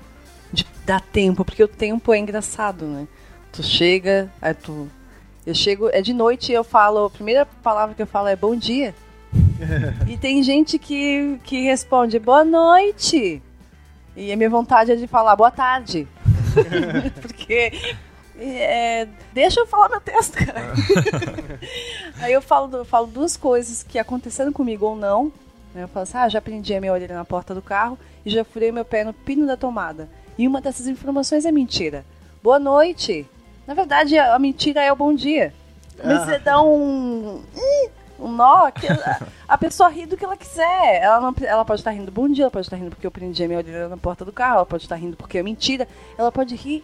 de 0.53 0.67
dar 0.85 1.01
tempo, 1.01 1.45
porque 1.45 1.63
o 1.63 1.69
tempo 1.69 2.13
é 2.13 2.19
engraçado, 2.19 2.87
né? 2.87 3.07
Tu 3.53 3.63
chega, 3.63 4.31
aí 4.41 4.55
tu. 4.55 4.89
Eu 5.49 5.55
chego, 5.55 5.89
é 5.89 6.03
de 6.03 6.13
noite 6.13 6.53
e 6.53 6.55
eu 6.55 6.63
falo, 6.63 7.07
a 7.07 7.11
primeira 7.11 7.47
palavra 7.47 7.95
que 7.95 8.03
eu 8.03 8.07
falo 8.07 8.29
é 8.29 8.37
bom 8.37 8.55
dia. 8.55 8.95
e 10.07 10.15
tem 10.19 10.43
gente 10.43 10.79
que, 10.79 11.41
que 11.43 11.63
responde 11.63 12.19
boa 12.19 12.45
noite. 12.45 13.43
E 14.15 14.31
a 14.31 14.37
minha 14.37 14.51
vontade 14.51 14.93
é 14.93 14.95
de 14.95 15.07
falar 15.07 15.35
boa 15.37 15.51
tarde. 15.51 16.07
porque 17.23 17.73
é, 18.39 19.09
deixa 19.33 19.61
eu 19.61 19.67
falar 19.67 19.89
meu 19.89 20.03
texto, 20.03 20.35
cara. 20.35 20.75
Aí 22.21 22.35
eu 22.35 22.43
falo, 22.43 22.77
eu 22.77 22.85
falo 22.85 23.07
duas 23.07 23.35
coisas 23.35 23.83
que 23.83 23.99
aconteceram 23.99 24.53
comigo 24.53 24.85
ou 24.85 24.97
não. 24.97 25.33
Né? 25.75 25.85
Eu 25.85 25.89
falo 25.89 26.03
assim, 26.03 26.19
ah, 26.19 26.29
já 26.29 26.43
prendi 26.43 26.75
a 26.75 26.81
minha 26.81 26.93
orelha 26.93 27.15
na 27.15 27.25
porta 27.25 27.55
do 27.55 27.63
carro 27.63 27.99
e 28.23 28.29
já 28.29 28.45
furei 28.45 28.71
meu 28.71 28.85
pé 28.85 29.03
no 29.03 29.15
pino 29.15 29.47
da 29.47 29.57
tomada. 29.57 30.11
E 30.37 30.47
uma 30.47 30.61
dessas 30.61 30.87
informações 30.87 31.47
é 31.47 31.51
mentira. 31.51 32.05
Boa 32.43 32.59
noite. 32.59 33.27
Na 33.69 33.75
verdade, 33.75 34.19
a 34.19 34.39
mentira 34.39 34.83
é 34.83 34.91
o 34.91 34.97
bom 34.97 35.15
dia. 35.15 35.53
Mas 36.03 36.23
ah. 36.23 36.25
você 36.25 36.39
dá 36.39 36.63
um 36.63 37.43
um 38.19 38.33
nó 38.33 38.71
que 38.71 38.87
a, 38.87 39.27
a, 39.47 39.59
pessoa 39.59 39.91
ri 39.91 40.07
do 40.07 40.17
que 40.17 40.25
ela 40.25 40.39
quiser. 40.39 41.03
Ela, 41.03 41.21
não, 41.21 41.35
ela 41.43 41.67
pode 41.67 41.83
estar 41.83 41.91
rindo 41.91 42.11
bom 42.11 42.31
dia, 42.31 42.45
ela 42.45 42.51
pode 42.51 42.65
estar 42.65 42.77
rindo 42.77 42.89
porque 42.89 43.07
eu 43.07 43.11
prendi 43.11 43.45
a 43.45 43.47
minha 43.47 43.59
orelha 43.59 43.89
na 43.91 43.97
porta 43.99 44.25
do 44.25 44.33
carro, 44.33 44.57
ela 44.57 44.67
pode 44.67 44.85
estar 44.85 44.97
rindo 44.97 45.19
porque 45.19 45.37
é 45.37 45.43
mentira, 45.43 45.87
ela 46.17 46.33
pode 46.33 46.57
rir 46.57 46.83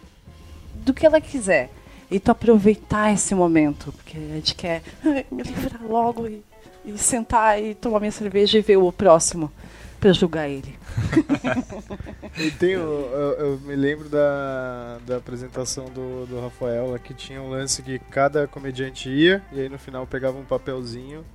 do 0.75 0.93
que 0.93 1.07
ela 1.07 1.19
quiser. 1.19 1.71
E 2.09 2.19
tu 2.19 2.29
aproveitar 2.29 3.11
esse 3.11 3.33
momento, 3.33 3.91
porque 3.91 4.15
a 4.15 4.35
gente 4.35 4.53
quer 4.53 4.83
me 5.31 5.41
livrar 5.41 5.81
logo 5.83 6.27
e, 6.27 6.45
e 6.85 6.95
sentar 6.99 7.59
e 7.59 7.73
tomar 7.73 7.99
minha 7.99 8.11
cerveja 8.11 8.59
e 8.59 8.61
ver 8.61 8.77
o 8.77 8.91
próximo 8.91 9.51
para 10.05 10.13
julgar 10.13 10.47
ele. 10.47 10.77
e 12.37 12.51
tem, 12.51 12.73
eu, 12.73 13.35
eu, 13.39 13.59
me 13.61 13.75
lembro 13.75 14.07
da, 14.07 14.99
da 15.03 15.17
apresentação 15.17 15.85
do, 15.85 16.27
do 16.27 16.39
Rafael, 16.39 16.95
que 17.03 17.11
tinha 17.11 17.41
um 17.41 17.49
lance 17.49 17.81
que 17.81 17.97
cada 17.97 18.47
comediante 18.47 19.09
ia 19.09 19.41
e 19.51 19.61
aí 19.61 19.67
no 19.67 19.79
final 19.79 20.05
pegava 20.05 20.37
um 20.37 20.45
papelzinho 20.45 21.25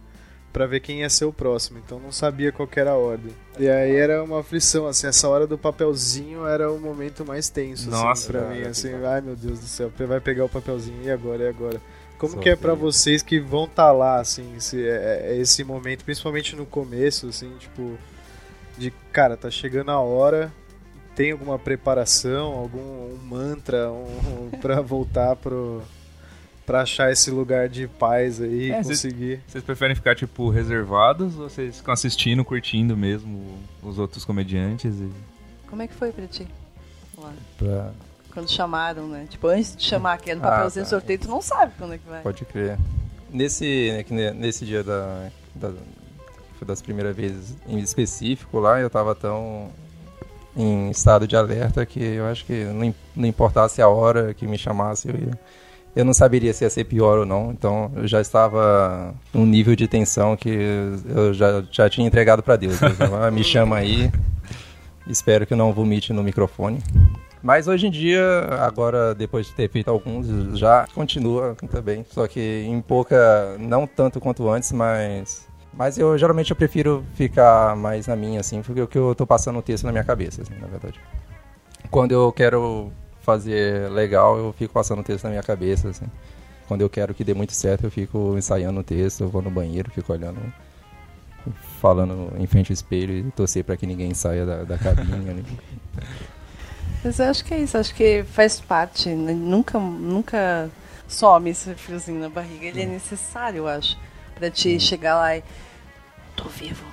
para 0.53 0.69
ver 0.69 0.79
quem 0.79 1.01
ia 1.01 1.11
ser 1.11 1.25
o 1.25 1.33
próximo, 1.33 1.81
então 1.85 1.99
não 1.99 2.13
sabia 2.13 2.53
qual 2.53 2.69
era 2.77 2.93
a 2.93 2.97
ordem. 2.97 3.33
E 3.59 3.69
aí 3.69 3.97
era 3.97 4.23
uma 4.23 4.39
aflição, 4.39 4.87
assim, 4.87 5.09
essa 5.09 5.29
hora 5.29 5.49
do 5.49 5.59
papelzinho 5.59 6.47
era 6.47 6.71
o 6.71 6.79
momento 6.79 7.25
mais 7.25 7.49
tenso, 7.49 7.89
assim, 7.89 7.91
Nossa, 7.91 8.13
assim, 8.13 8.33
pra 8.33 8.49
mim, 8.51 8.63
assim, 8.63 8.95
ai 9.05 9.21
meu 9.21 9.35
Deus 9.35 9.59
do 9.59 9.67
céu, 9.67 9.93
vai 9.99 10.21
pegar 10.21 10.45
o 10.45 10.49
papelzinho, 10.49 11.03
e 11.03 11.11
agora, 11.11 11.43
e 11.43 11.49
agora? 11.49 11.81
Como 12.19 12.35
Só 12.35 12.39
que 12.41 12.51
é 12.51 12.57
para 12.57 12.75
vocês 12.75 13.23
que 13.23 13.41
vão 13.41 13.65
estar 13.65 13.87
tá 13.87 13.93
lá, 13.93 14.21
assim, 14.21 14.55
esse, 14.57 14.87
é, 14.87 15.31
é 15.31 15.37
esse 15.39 15.65
momento, 15.65 16.05
principalmente 16.05 16.55
no 16.55 16.67
começo, 16.67 17.29
assim, 17.29 17.51
tipo, 17.59 17.97
de, 18.81 18.91
cara, 19.13 19.37
tá 19.37 19.51
chegando 19.51 19.91
a 19.91 20.01
hora, 20.01 20.51
tem 21.15 21.33
alguma 21.33 21.59
preparação, 21.59 22.53
algum 22.55 22.81
um 22.81 23.19
mantra 23.23 23.93
um, 23.93 24.51
para 24.61 24.81
voltar 24.81 25.37
pro 25.37 25.83
para 26.65 26.83
achar 26.83 27.11
esse 27.11 27.33
lugar 27.33 27.69
de 27.69 27.89
paz 27.89 28.41
aí 28.41 28.71
é, 28.71 28.81
conseguir. 28.81 29.41
Vocês 29.49 29.65
preferem 29.65 29.97
ficar, 29.97 30.15
tipo, 30.15 30.49
reservados 30.51 31.37
ou 31.37 31.49
vocês 31.49 31.79
ficam 31.79 31.93
assistindo, 31.93 32.45
curtindo 32.45 32.97
mesmo 32.97 33.59
os 33.83 33.99
outros 33.99 34.25
comediantes? 34.25 34.95
E... 34.95 35.11
Como 35.67 35.83
é 35.83 35.89
que 35.89 35.95
foi 35.95 36.13
pra 36.13 36.29
ti? 36.29 36.47
Lá. 37.19 37.33
Pra... 37.59 37.91
Quando 38.33 38.49
chamaram, 38.49 39.09
né? 39.09 39.27
Tipo, 39.29 39.49
antes 39.49 39.75
de 39.75 39.83
chamar 39.83 40.13
aqui 40.13 40.33
no 40.33 40.41
papelzinho 40.41 40.85
ah, 40.85 40.87
tá. 40.87 40.91
sorteio, 40.91 41.19
tu 41.19 41.29
não 41.29 41.43
sabe 41.43 41.73
quando 41.77 41.95
é 41.95 41.99
que 41.99 42.09
vai. 42.09 42.23
Pode 42.23 42.45
crer. 42.45 42.79
Nesse, 43.33 44.05
né, 44.09 44.33
nesse 44.33 44.65
dia 44.65 44.85
da, 44.85 45.29
da 45.57 45.73
foi 46.61 46.69
das 46.69 46.83
primeiras 46.83 47.17
vezes 47.17 47.57
em 47.67 47.79
específico 47.79 48.61
lá, 48.61 48.79
eu 48.79 48.91
tava 48.91 49.15
tão 49.15 49.69
em 50.55 50.91
estado 50.91 51.27
de 51.27 51.35
alerta 51.35 51.87
que 51.87 52.03
eu 52.03 52.27
acho 52.27 52.45
que 52.45 52.65
não, 53.17 53.27
importasse 53.27 53.81
a 53.81 53.89
hora 53.89 54.35
que 54.35 54.47
me 54.47 54.59
chamasse, 54.59 55.09
eu 55.09 55.15
ia 55.15 55.39
eu 55.97 56.05
não 56.05 56.15
saberia 56.15 56.53
se 56.53 56.65
ia 56.65 56.71
ser 56.71 56.85
pior 56.85 57.19
ou 57.19 57.27
não. 57.27 57.51
Então 57.51 57.91
eu 57.97 58.07
já 58.07 58.21
estava 58.21 59.13
num 59.35 59.45
nível 59.45 59.75
de 59.75 59.89
tensão 59.89 60.37
que 60.37 60.49
eu 60.49 61.35
já, 61.35 61.65
já 61.71 61.91
tinha 61.91 62.07
entregado 62.07 62.45
para 62.45 62.55
Deus. 62.55 62.79
Deus 62.79 63.01
ah, 63.01 63.29
me 63.31 63.43
chama 63.43 63.77
aí. 63.77 64.11
Espero 65.09 65.45
que 65.47 65.55
não 65.57 65.73
vomite 65.73 66.13
no 66.13 66.23
microfone. 66.23 66.79
Mas 67.43 67.67
hoje 67.67 67.87
em 67.87 67.91
dia, 67.91 68.23
agora 68.61 69.15
depois 69.15 69.47
de 69.47 69.53
ter 69.55 69.69
feito 69.69 69.91
alguns, 69.91 70.59
já 70.59 70.87
continua 70.95 71.57
também. 71.71 72.05
Só 72.11 72.29
que 72.29 72.65
em 72.69 72.81
pouca, 72.81 73.57
não 73.59 73.87
tanto 73.87 74.21
quanto 74.21 74.49
antes, 74.49 74.71
mas. 74.73 75.50
Mas 75.73 75.99
eu 75.99 76.17
geralmente 76.19 76.51
eu 76.51 76.57
prefiro 76.57 77.05
ficar 77.15 77.77
mais 77.77 78.07
na 78.07 78.17
minha, 78.17 78.41
assim, 78.41 78.63
porque 78.63 78.81
o 78.81 78.87
que 78.87 78.99
eu 78.99 79.15
tô 79.15 79.27
passando 79.27 79.59
o 79.59 79.63
texto 79.63 79.85
na 79.85 79.93
minha 79.93 80.05
cabeça, 80.05 80.43
assim, 80.43 80.55
na 80.61 80.67
verdade. 80.67 81.01
Quando 81.91 82.13
eu 82.13 82.31
quero 82.33 82.93
fazer 83.21 83.91
legal, 83.91 84.37
eu 84.37 84.53
fico 84.53 84.75
passando 84.75 85.01
o 85.01 85.05
texto 85.05 85.25
na 85.25 85.31
minha 85.31 85.43
cabeça, 85.43 85.89
assim. 85.89 86.07
Quando 86.67 86.83
eu 86.83 86.91
quero 86.91 87.15
que 87.15 87.25
dê 87.25 87.35
muito 87.35 87.53
certo, 87.53 87.85
eu 87.85 87.91
fico 87.91 88.35
ensaiando 88.37 88.81
o 88.81 88.85
texto, 88.85 89.23
eu 89.23 89.29
vou 89.29 89.43
no 89.43 89.51
banheiro, 89.51 89.91
fico 89.91 90.13
olhando, 90.13 90.41
falando 91.81 92.33
em 92.39 92.47
frente 92.47 92.71
ao 92.71 92.75
espelho 92.75 93.13
e 93.13 93.31
torcer 93.31 93.65
para 93.65 93.77
que 93.77 93.87
ninguém 93.87 94.15
saia 94.15 94.45
da, 94.47 94.65
da 94.65 94.79
cabine. 94.79 95.31
ali. 95.31 95.45
Mas 97.03 97.19
eu 97.19 97.27
acho 97.27 97.45
que 97.45 97.55
é 97.55 97.59
isso, 97.61 97.79
acho 97.79 97.95
que 97.95 98.25
faz 98.25 98.61
parte, 98.61 99.09
né? 99.09 99.33
nunca, 99.33 99.79
nunca 99.79 100.71
some 101.09 101.51
esse 101.51 101.75
fiozinho 101.75 102.21
na 102.21 102.29
barriga, 102.29 102.67
ele 102.67 102.83
é 102.83 102.87
necessário, 102.87 103.59
eu 103.59 103.69
acho, 103.69 103.99
para 104.41 104.51
te 104.51 104.81
chegar 104.81 105.17
lá 105.17 105.37
e 105.37 105.45
tô 106.35 106.49
vivo, 106.49 106.85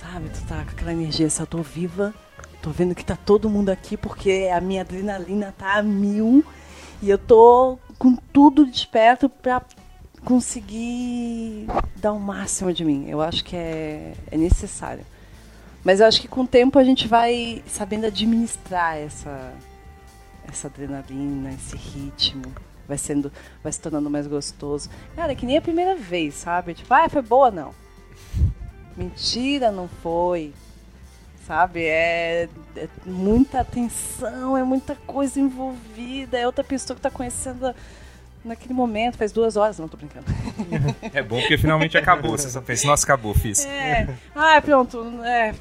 sabe? 0.00 0.28
Tu 0.28 0.42
tá 0.46 0.64
com 0.64 0.70
aquela 0.72 0.92
energia, 0.92 1.26
assim, 1.26 1.42
eu 1.42 1.46
tô 1.46 1.62
viva, 1.62 2.12
Tô 2.64 2.70
vendo 2.70 2.94
que 2.94 3.04
tá 3.04 3.14
todo 3.14 3.50
mundo 3.50 3.68
aqui 3.68 3.94
porque 3.94 4.50
a 4.50 4.58
minha 4.58 4.80
adrenalina 4.80 5.52
tá 5.52 5.74
a 5.74 5.82
mil 5.82 6.42
e 7.02 7.10
eu 7.10 7.18
tô 7.18 7.78
com 7.98 8.16
tudo 8.16 8.64
desperto 8.64 9.28
para 9.28 9.60
conseguir 10.24 11.66
dar 11.94 12.14
o 12.14 12.18
máximo 12.18 12.72
de 12.72 12.82
mim. 12.82 13.04
Eu 13.06 13.20
acho 13.20 13.44
que 13.44 13.54
é, 13.54 14.14
é 14.30 14.38
necessário. 14.38 15.04
Mas 15.84 16.00
eu 16.00 16.06
acho 16.06 16.22
que 16.22 16.26
com 16.26 16.40
o 16.40 16.46
tempo 16.46 16.78
a 16.78 16.84
gente 16.84 17.06
vai 17.06 17.62
sabendo 17.66 18.06
administrar 18.06 18.96
essa, 18.96 19.52
essa 20.48 20.68
adrenalina, 20.68 21.50
esse 21.50 21.76
ritmo. 21.76 22.50
Vai 22.86 22.98
sendo, 22.98 23.32
vai 23.62 23.72
se 23.72 23.80
tornando 23.80 24.10
mais 24.10 24.26
gostoso. 24.26 24.90
Cara, 25.16 25.32
é 25.32 25.34
que 25.34 25.46
nem 25.46 25.56
a 25.56 25.62
primeira 25.62 25.96
vez, 25.96 26.34
sabe? 26.34 26.74
Tipo, 26.74 26.92
ah, 26.92 27.08
foi 27.08 27.22
boa, 27.22 27.50
não. 27.50 27.74
Mentira, 28.96 29.72
não 29.72 29.88
foi 29.88 30.52
sabe? 31.46 31.84
É, 31.84 32.48
é, 32.76 32.88
muita 33.04 33.60
atenção, 33.60 34.56
é 34.56 34.62
muita 34.62 34.94
coisa 35.06 35.38
envolvida, 35.38 36.38
é 36.38 36.46
outra 36.46 36.64
pessoa 36.64 36.94
que 36.94 37.00
está 37.00 37.10
conhecendo 37.10 37.74
naquele 38.44 38.74
momento, 38.74 39.16
faz 39.16 39.32
duas 39.32 39.56
horas, 39.56 39.78
não 39.78 39.88
tô 39.88 39.96
brincando. 39.96 40.26
É 41.12 41.22
bom 41.22 41.38
porque 41.40 41.56
finalmente 41.56 41.96
acabou, 41.96 42.32
você 42.36 42.48
só 42.50 42.60
fez, 42.60 42.84
nossa, 42.84 43.04
acabou, 43.04 43.34
fiz. 43.34 43.64
É, 43.64 44.08
ah, 44.34 44.60
pronto, 44.62 45.22
é. 45.24 45.54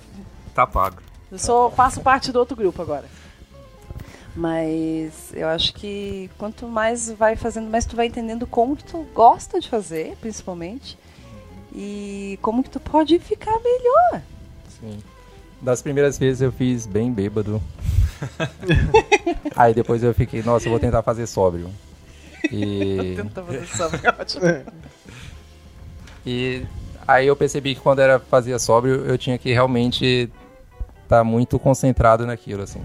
Tá 0.54 0.68
pago. 0.68 1.02
Eu 1.32 1.40
sou, 1.40 1.72
faço 1.72 2.02
parte 2.02 2.32
do 2.32 2.40
outro 2.40 2.56
grupo 2.56 2.82
agora. 2.82 3.06
Mas 4.36 5.32
eu 5.34 5.48
acho 5.48 5.74
que 5.74 6.30
quanto 6.38 6.68
mais 6.68 7.12
vai 7.12 7.36
fazendo, 7.36 7.70
mais 7.70 7.86
tu 7.86 7.96
vai 7.96 8.08
entendendo 8.08 8.48
como 8.48 8.76
que 8.76 8.84
tu 8.84 9.06
gosta 9.14 9.60
de 9.60 9.70
fazer, 9.70 10.18
principalmente. 10.20 10.98
E 11.74 12.38
como 12.42 12.64
que 12.64 12.70
tu 12.70 12.80
pode 12.80 13.20
ficar 13.20 13.60
melhor. 13.60 14.22
Sim. 14.80 15.00
Das 15.62 15.82
primeiras 15.82 16.18
vezes 16.18 16.42
eu 16.42 16.52
fiz 16.52 16.86
bem 16.86 17.12
bêbado. 17.12 17.62
aí 19.56 19.74
depois 19.74 20.04
eu 20.04 20.14
fiquei, 20.14 20.42
nossa, 20.42 20.68
eu 20.68 20.72
vou 20.72 20.80
tentar 20.80 21.04
fazer 21.04 21.28
sóbrio. 21.28 21.70
E. 22.52 23.14
tentar 23.18 23.44
fazer 23.44 23.68
sóbrio, 23.68 24.02
é 24.04 24.22
ótimo. 24.22 24.44
E 26.26 26.66
aí 27.06 27.28
eu 27.28 27.36
percebi 27.36 27.76
que 27.76 27.82
quando 27.82 28.00
era 28.00 28.18
fazia 28.18 28.58
sóbrio, 28.58 29.06
eu 29.06 29.18
tinha 29.18 29.38
que 29.38 29.52
realmente 29.52 30.32
estar 31.04 31.18
tá 31.18 31.24
muito 31.24 31.60
concentrado 31.60 32.26
naquilo, 32.26 32.64
assim. 32.64 32.82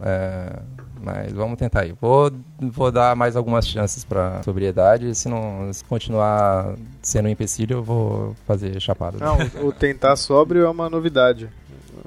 É, 0.00 0.58
Mas 1.02 1.32
vamos 1.32 1.58
tentar 1.58 1.80
aí. 1.80 1.94
Vou, 2.00 2.30
vou 2.58 2.90
dar 2.90 3.14
mais 3.14 3.36
algumas 3.36 3.66
chances 3.66 4.04
pra 4.04 4.42
sobriedade. 4.42 5.14
Se 5.14 5.28
não 5.28 5.70
se 5.72 5.84
continuar 5.84 6.74
sendo 7.02 7.26
um 7.26 7.30
empecilho, 7.30 7.78
eu 7.78 7.82
vou 7.82 8.34
fazer 8.46 8.80
chapado. 8.80 9.18
Não, 9.18 9.36
o 9.66 9.70
tentar 9.72 10.16
sóbrio 10.16 10.64
é 10.64 10.68
uma 10.68 10.88
novidade. 10.88 11.50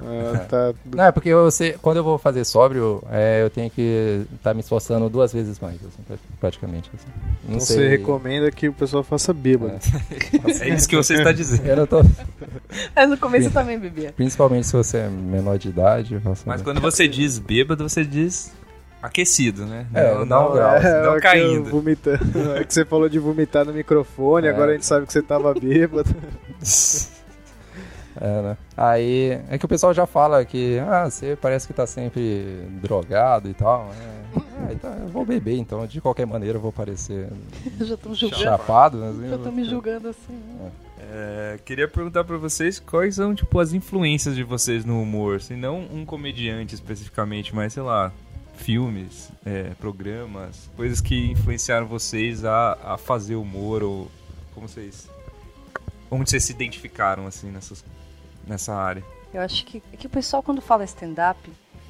Ah, 0.00 0.38
tá- 0.48 0.74
Não, 0.94 1.04
é 1.04 1.10
porque 1.12 1.28
eu 1.28 1.50
sei, 1.50 1.72
quando 1.72 1.96
eu 1.96 2.04
vou 2.04 2.18
fazer 2.18 2.44
sóbrio, 2.44 3.02
é, 3.10 3.42
eu 3.42 3.50
tenho 3.50 3.68
que 3.68 4.24
estar 4.36 4.54
me 4.54 4.60
esforçando 4.60 5.08
duas 5.08 5.32
vezes 5.32 5.58
mais, 5.58 5.74
assim, 5.76 6.02
pra- 6.06 6.16
praticamente. 6.40 6.88
assim. 6.94 7.06
Não 7.44 7.54
Então 7.56 7.60
sei. 7.66 7.76
você 7.76 7.88
recomenda 7.88 8.50
que 8.50 8.68
o 8.68 8.72
pessoal 8.72 9.02
faça 9.02 9.32
bêbado. 9.32 9.74
É 10.60 10.68
isso 10.68 10.88
que 10.88 10.94
você 10.96 11.14
está 11.14 11.32
dizendo. 11.32 11.66
Eu 11.66 11.76
não 11.76 11.86
tô, 11.86 12.02
Mas 12.94 13.10
no 13.10 13.18
começo 13.18 13.48
eu 13.48 13.52
também 13.52 13.78
bebia. 13.78 14.12
principalmente 14.12 14.66
se 14.68 14.72
você 14.72 14.98
é 14.98 15.08
menor 15.08 15.58
de 15.58 15.68
idade. 15.68 16.20
Mas 16.46 16.62
quando 16.62 16.80
você 16.80 17.08
diz 17.08 17.38
bêbado, 17.38 17.88
você 17.88 18.04
diz 18.04 18.52
aquecido, 19.02 19.64
né? 19.66 19.86
É, 19.94 20.14
não, 20.14 20.24
não, 20.24 20.26
não, 20.26 20.52
grau, 20.52 20.76
é, 20.76 21.02
não 21.02 21.12
é 21.12 21.14
que 21.16 21.20
caindo. 21.22 21.70
vomitando. 21.70 22.18
É 22.56 22.64
que 22.64 22.72
você 22.72 22.84
falou 22.84 23.08
de 23.08 23.18
vomitar 23.18 23.64
no 23.64 23.72
microfone, 23.72 24.46
É. 24.46 24.50
agora 24.50 24.70
a 24.70 24.74
gente 24.74 24.86
sabe 24.86 25.06
que 25.06 25.12
você 25.12 25.22
tava 25.22 25.52
bêbado. 25.54 26.08
É, 28.20 28.42
né? 28.42 28.56
Aí 28.76 29.38
é 29.48 29.56
que 29.58 29.64
o 29.64 29.68
pessoal 29.68 29.94
já 29.94 30.06
fala 30.06 30.44
que 30.44 30.78
ah, 30.80 31.08
você 31.08 31.36
parece 31.40 31.66
que 31.66 31.72
tá 31.72 31.86
sempre 31.86 32.64
drogado 32.82 33.48
e 33.48 33.54
tal. 33.54 33.90
É, 33.92 34.38
ah, 34.68 34.72
então 34.72 34.92
eu 34.94 35.08
vou 35.08 35.24
beber, 35.24 35.56
então 35.56 35.86
de 35.86 36.00
qualquer 36.00 36.26
maneira 36.26 36.58
eu 36.58 36.62
vou 36.62 36.72
parecer 36.72 37.28
Já 37.78 37.96
julgando. 38.12 38.42
chapado. 38.42 38.98
né? 38.98 39.08
assim, 39.10 39.20
Já 39.20 39.36
estão 39.36 39.42
vou- 39.44 39.52
me 39.52 39.64
julgando 39.64 40.08
assim. 40.08 40.40
É, 41.00 41.58
queria 41.64 41.86
perguntar 41.88 42.24
pra 42.24 42.36
vocês 42.36 42.78
quais 42.80 43.14
são, 43.14 43.34
tipo, 43.34 43.58
as 43.60 43.72
influências 43.72 44.34
de 44.34 44.42
vocês 44.42 44.84
no 44.84 45.00
humor. 45.00 45.40
Se 45.40 45.54
não 45.54 45.78
um 45.78 46.04
comediante 46.04 46.74
especificamente, 46.74 47.54
mas, 47.54 47.72
sei 47.72 47.82
lá, 47.82 48.12
filmes, 48.56 49.30
é, 49.46 49.70
programas, 49.80 50.68
coisas 50.76 51.00
que 51.00 51.30
influenciaram 51.30 51.86
vocês 51.86 52.44
a, 52.44 52.76
a 52.84 52.98
fazer 52.98 53.36
humor 53.36 53.82
ou 53.82 54.10
como 54.54 54.68
vocês... 54.68 55.08
Onde 56.10 56.28
vocês 56.30 56.44
se 56.44 56.52
identificaram, 56.52 57.26
assim, 57.26 57.50
nessas, 57.50 57.84
nessa 58.48 58.74
área. 58.74 59.04
Eu 59.32 59.42
acho 59.42 59.64
que, 59.64 59.80
que 59.80 60.06
o 60.06 60.10
pessoal, 60.10 60.42
quando 60.42 60.60
fala 60.60 60.84
stand-up, 60.84 61.38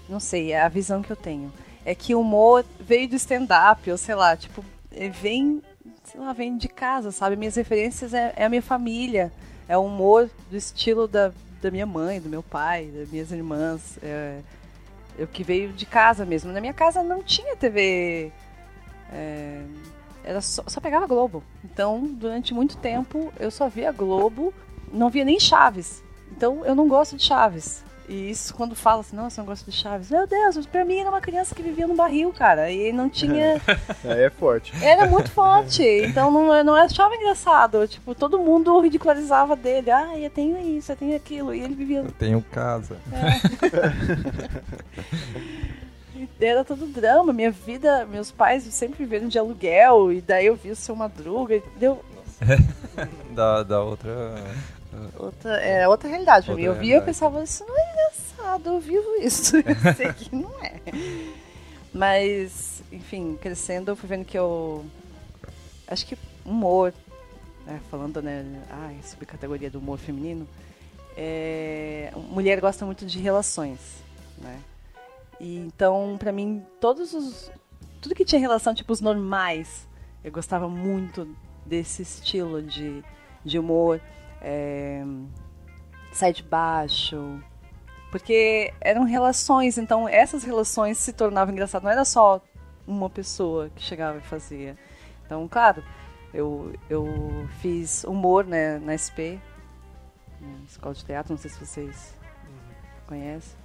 não 0.09 0.19
sei, 0.19 0.53
é 0.53 0.63
a 0.63 0.69
visão 0.69 1.03
que 1.03 1.11
eu 1.11 1.17
tenho. 1.17 1.53
É 1.85 1.95
que 1.95 2.15
o 2.15 2.21
humor 2.21 2.65
veio 2.81 3.09
do 3.09 3.17
stand-up, 3.17 3.91
ou 3.91 3.97
sei 3.97 4.15
lá, 4.15 4.37
tipo, 4.37 4.65
é, 4.91 5.09
vem, 5.09 5.63
sei 6.05 6.21
lá, 6.21 6.33
vem 6.33 6.57
de 6.57 6.69
casa, 6.69 7.13
sabe? 7.13 7.37
Minhas 7.37 7.57
referências 7.57 8.13
é, 8.13 8.33
é 8.37 8.45
a 8.45 8.49
minha 8.49 8.63
família, 8.63 9.33
é 9.69 9.77
o 9.77 9.85
humor 9.85 10.29
do 10.51 10.57
estilo 10.57 11.07
da, 11.07 11.33
da 11.63 11.71
minha 11.71 11.87
mãe, 11.87 12.21
do 12.21 12.29
meu 12.29 12.43
pai, 12.43 12.87
das 12.87 13.11
minhas 13.11 13.31
irmãs. 13.31 13.99
É, 14.03 14.41
é 15.19 15.27
que 15.27 15.43
veio 15.43 15.73
de 15.73 15.87
casa 15.87 16.25
mesmo. 16.25 16.53
Na 16.53 16.61
minha 16.61 16.75
casa 16.75 17.03
não 17.03 17.23
tinha 17.23 17.57
TV. 17.57 18.33
é, 19.13 19.63
era 20.25 20.41
só, 20.43 20.63
só 20.67 20.81
pegava 20.81 21.07
Globo. 21.07 21.43
Então, 21.65 22.05
durante 22.05 22.53
muito 22.53 22.77
tempo, 22.77 23.33
eu 23.41 23.51
só 23.51 23.67
via 23.69 23.91
Globo, 23.91 24.53
não 24.93 25.09
via 25.09 25.25
nem 25.25 25.41
Chaves. 25.41 26.03
Então, 26.31 26.65
eu 26.65 26.75
não 26.75 26.89
gosto 26.89 27.17
de 27.17 27.23
Chaves. 27.25 27.85
E 28.09 28.31
isso, 28.31 28.55
quando 28.55 28.75
fala 28.75 29.03
assim, 29.03 29.15
nossa, 29.15 29.39
eu 29.39 29.45
não 29.45 29.51
gosto 29.51 29.71
de 29.71 29.77
Chaves. 29.77 30.11
Meu 30.11 30.27
Deus, 30.27 30.65
pra 30.67 30.83
mim 30.83 30.99
era 30.99 31.11
uma 31.11 31.21
criança 31.21 31.55
que 31.55 31.63
vivia 31.63 31.87
no 31.87 31.95
barril, 31.95 32.33
cara. 32.33 32.71
E 32.71 32.91
não 32.91 33.11
tinha. 33.11 33.61
Aí 34.03 34.23
é 34.25 34.31
forte. 34.31 34.73
Era 34.83 35.07
muito 35.07 35.31
forte. 35.31 35.83
Então 35.83 36.31
não, 36.31 36.65
não 36.65 36.75
achava 36.75 37.15
engraçado. 37.15 37.87
Tipo, 37.87 38.15
todo 38.15 38.39
mundo 38.39 38.81
ridicularizava 38.81 39.55
dele. 39.55 39.91
Ah, 39.91 40.19
eu 40.19 40.31
tenho 40.31 40.59
isso, 40.59 40.91
eu 40.91 40.97
tenho 40.97 41.15
aquilo. 41.15 41.55
E 41.55 41.61
ele 41.61 41.75
vivia. 41.75 41.99
Eu 41.99 42.13
tenho 42.13 42.41
casa. 42.51 42.97
Era 46.41 46.65
todo 46.65 46.87
drama. 46.87 47.31
Minha 47.33 47.51
vida, 47.51 48.07
meus 48.07 48.31
pais 48.31 48.63
sempre 48.63 49.05
viveram 49.05 49.29
de 49.29 49.39
aluguel. 49.39 50.11
E 50.13 50.23
daí 50.23 50.47
eu 50.47 50.57
vi 50.57 50.71
o 50.71 50.77
seu 50.77 50.97
Madruga. 50.97 51.57
E 51.57 51.63
deu 51.79 52.03
Da, 53.35 53.63
da 53.63 53.83
outra. 53.83 54.35
Outra, 55.19 55.57
é 55.57 55.89
outra 55.89 56.09
realidade 56.09 56.47
pra 56.47 56.55
mim. 56.55 56.63
Eu 56.63 56.73
Outra 56.73 56.85
via 56.85 56.97
e 56.99 57.01
pensava, 57.01 57.43
isso 57.43 57.65
não 57.67 57.79
é 57.79 57.93
engraçado. 57.93 58.69
Eu 58.71 58.81
vivo 58.81 59.17
isso. 59.21 59.57
Eu 59.59 59.95
sei 59.95 60.13
que 60.13 60.35
não 60.35 60.53
é. 60.63 60.81
Mas, 61.93 62.83
enfim, 62.93 63.37
crescendo, 63.41 63.91
eu 63.91 63.97
fui 63.97 64.09
vendo 64.09 64.25
que 64.25 64.39
eu. 64.39 64.85
Acho 65.87 66.07
que 66.07 66.19
humor, 66.45 66.93
né, 67.67 67.81
falando, 67.91 68.21
né, 68.21 68.45
ah, 68.71 68.93
subcategoria 69.03 69.71
do 69.71 69.79
humor 69.79 69.99
feminino, 69.99 70.47
é, 71.17 72.13
mulher 72.31 72.61
gosta 72.61 72.85
muito 72.85 73.07
de 73.07 73.19
relações, 73.19 73.81
né? 74.37 74.61
E 75.41 75.57
então, 75.57 76.17
pra 76.19 76.31
mim, 76.31 76.63
todos 76.79 77.15
os 77.15 77.51
tudo 78.01 78.15
que 78.15 78.25
tinha 78.25 78.41
relação, 78.41 78.75
tipo 78.75 78.93
os 78.93 79.01
normais, 79.01 79.87
eu 80.23 80.31
gostava 80.31 80.69
muito 80.69 81.29
desse 81.65 82.03
estilo 82.03 82.63
de, 82.63 83.03
de 83.45 83.59
humor, 83.59 84.01
é, 84.41 85.05
sai 86.13 86.33
de 86.33 86.43
baixo, 86.43 87.41
porque 88.11 88.73
eram 88.81 89.05
relações, 89.05 89.79
então 89.79 90.09
essas 90.09 90.43
relações 90.43 90.99
se 90.99 91.13
tornavam 91.13 91.53
engraçadas, 91.53 91.85
não 91.85 91.93
era 91.93 92.05
só 92.05 92.41
uma 92.87 93.11
pessoa 93.11 93.71
que 93.75 93.83
chegava 93.83 94.19
e 94.19 94.23
fazia. 94.23 94.77
Então, 95.27 95.47
claro, 95.47 95.83
eu, 96.33 96.73
eu 96.89 97.07
fiz 97.61 98.05
humor 98.05 98.45
né, 98.45 98.79
na 98.79 98.97
SP, 98.97 99.39
na 100.41 100.65
Escola 100.67 100.95
de 100.95 101.05
Teatro, 101.05 101.33
não 101.33 101.39
sei 101.39 101.51
se 101.51 101.59
vocês 101.65 102.15
conhecem. 103.07 103.59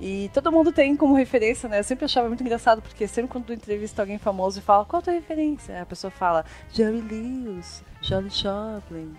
E 0.00 0.30
todo 0.32 0.50
mundo 0.50 0.72
tem 0.72 0.96
como 0.96 1.14
referência, 1.14 1.68
né? 1.68 1.78
Eu 1.78 1.84
sempre 1.84 2.06
achava 2.06 2.26
muito 2.26 2.42
engraçado, 2.42 2.80
porque 2.80 3.06
sempre 3.06 3.30
quando 3.30 3.44
tu 3.44 3.52
entrevista 3.52 4.00
alguém 4.00 4.16
famoso 4.16 4.58
e 4.58 4.62
fala, 4.62 4.84
qual 4.86 5.00
a 5.00 5.02
tua 5.02 5.12
referência? 5.12 5.80
A 5.80 5.84
pessoa 5.84 6.10
fala, 6.10 6.44
Jerry 6.72 7.02
Lewis, 7.02 7.84
Charlie 8.00 8.30
Chaplin. 8.30 9.14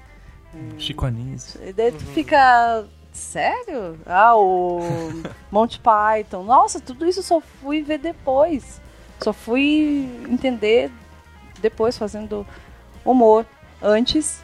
É, 0.54 0.80
Chico 0.80 1.06
Anísio. 1.06 1.60
e 1.64 1.74
daí 1.74 1.92
tu 1.92 2.06
fica. 2.08 2.86
Sério? 3.12 4.00
Ah, 4.06 4.38
o 4.38 4.80
Monty 5.52 5.80
Python. 5.80 6.44
Nossa, 6.44 6.80
tudo 6.80 7.06
isso 7.06 7.20
eu 7.20 7.24
só 7.24 7.42
fui 7.42 7.82
ver 7.82 7.98
depois. 7.98 8.80
Só 9.20 9.34
fui 9.34 10.10
entender 10.30 10.90
depois 11.62 11.98
fazendo 11.98 12.48
humor. 13.04 13.46
Antes, 13.82 14.42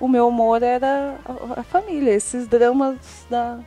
o 0.00 0.08
meu 0.08 0.28
humor 0.28 0.62
era 0.62 1.16
a, 1.56 1.62
família, 1.62 2.10
esses 2.12 2.48
dramas 2.48 3.26
da, 3.30 3.60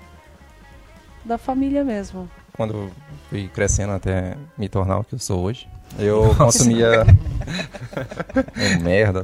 da 1.23 1.37
família 1.37 1.83
mesmo. 1.83 2.29
Quando 2.53 2.91
fui 3.29 3.47
crescendo 3.47 3.93
até 3.93 4.37
me 4.57 4.67
tornar 4.67 4.99
o 4.99 5.03
que 5.03 5.15
eu 5.15 5.19
sou 5.19 5.41
hoje, 5.43 5.69
eu 5.99 6.35
consumia. 6.35 7.05
É 8.55 8.77
merda. 8.77 9.23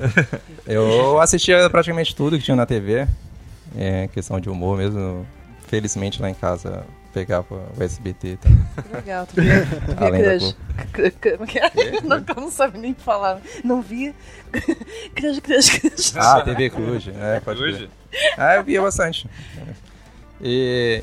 Eu 0.65 1.21
assistia 1.21 1.69
praticamente 1.69 2.13
tudo 2.15 2.37
que 2.37 2.43
tinha 2.43 2.57
na 2.57 2.65
TV. 2.65 3.07
É 3.77 4.09
questão 4.09 4.39
de 4.39 4.49
humor 4.49 4.77
mesmo. 4.77 5.25
Felizmente 5.67 6.21
lá 6.21 6.29
em 6.29 6.33
casa 6.33 6.83
pegava 7.13 7.55
o 7.77 7.83
SBT 7.83 8.37
também. 8.37 8.59
Legal, 8.93 9.25
tu 9.25 9.41
via, 9.41 9.65
tu 9.65 9.95
via 9.95 10.07
Além 10.07 10.21
crush. 10.21 10.55
Como 11.21 11.47
que 11.47 11.59
é? 11.59 11.71
Não, 12.03 12.17
eu 12.17 12.35
não 12.41 12.51
sabe 12.51 12.77
nem 12.77 12.93
falar. 12.93 13.41
Não 13.63 13.81
via. 13.81 14.13
Crush, 15.15 15.39
crush, 15.39 15.79
crush. 15.79 16.13
Ah, 16.15 16.41
TV 16.41 16.69
Cruz, 16.69 17.07
é, 17.07 17.39
pode. 17.39 17.61
Hoje? 17.61 17.89
Ah, 18.37 18.55
eu 18.55 18.63
via 18.63 18.81
bastante. 18.81 19.27
E, 20.41 21.01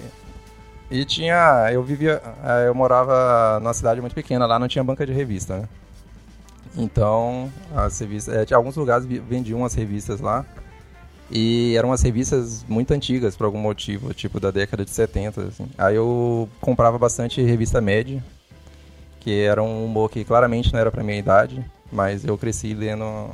e 1.01 1.05
tinha. 1.05 1.69
Eu 1.73 1.83
vivia. 1.83 2.23
ah, 2.43 2.61
Eu 2.61 2.75
morava 2.75 3.59
numa 3.61 3.75
cidade 3.75 4.01
muito 4.01 4.15
pequena, 4.15 4.47
lá 4.47 4.59
não 4.59 4.69
tinha 4.69 4.85
banca 4.85 5.05
de 5.07 5.13
revista, 5.13 5.59
né? 5.59 5.69
Então, 6.77 7.53
as 7.75 7.99
revistas. 7.99 8.35
eh, 8.35 8.45
tinha 8.45 8.57
alguns 8.57 8.77
lugares 8.77 9.07
vendiam 9.07 9.61
umas 9.61 9.75
revistas 9.75 10.21
lá. 10.21 10.45
E 11.31 11.75
eram 11.77 11.89
umas 11.91 12.03
revistas 12.03 12.65
muito 12.69 12.93
antigas 12.93 13.35
por 13.37 13.45
algum 13.45 13.59
motivo, 13.59 14.13
tipo 14.13 14.39
da 14.39 14.51
década 14.51 14.85
de 14.85 14.91
70. 14.91 15.41
Assim. 15.43 15.67
Aí 15.79 15.97
eu 15.97 16.49
comprava 16.61 16.99
bastante 16.99 17.41
revista 17.43 17.81
média, 17.81 18.23
que 19.21 19.41
era 19.43 19.63
um 19.63 19.85
humor 19.87 20.11
que 20.11 20.25
claramente 20.25 20.73
não 20.73 20.79
era 20.81 20.91
pra 20.91 21.03
minha 21.03 21.19
idade, 21.19 21.65
mas 21.91 22.25
eu 22.25 22.37
cresci 22.37 22.75
lendo, 22.75 23.31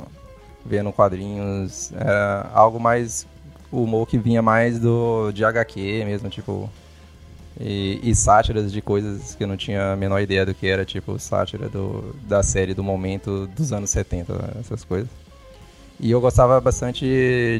vendo 0.65 0.91
quadrinhos, 0.93 1.91
era 1.93 2.49
algo 2.53 2.79
mais 2.79 3.27
o 3.71 3.83
humor 3.83 4.07
que 4.07 4.17
vinha 4.17 4.41
mais 4.41 4.79
do 4.79 5.31
de 5.33 5.43
HQ 5.43 6.03
mesmo, 6.05 6.29
tipo 6.29 6.69
e, 7.59 7.99
e 8.03 8.15
sátiras 8.15 8.71
de 8.71 8.81
coisas 8.81 9.35
que 9.35 9.43
eu 9.43 9.47
não 9.47 9.57
tinha 9.57 9.93
a 9.93 9.95
menor 9.95 10.19
ideia 10.21 10.45
do 10.45 10.53
que 10.53 10.67
era, 10.67 10.85
tipo 10.85 11.19
sátira 11.19 11.67
do, 11.67 12.15
da 12.27 12.41
série 12.41 12.73
do 12.73 12.83
momento 12.83 13.47
dos 13.47 13.73
anos 13.73 13.89
70, 13.89 14.57
essas 14.59 14.83
coisas. 14.83 15.09
E 16.03 16.09
eu 16.09 16.19
gostava 16.19 16.59
bastante 16.59 17.05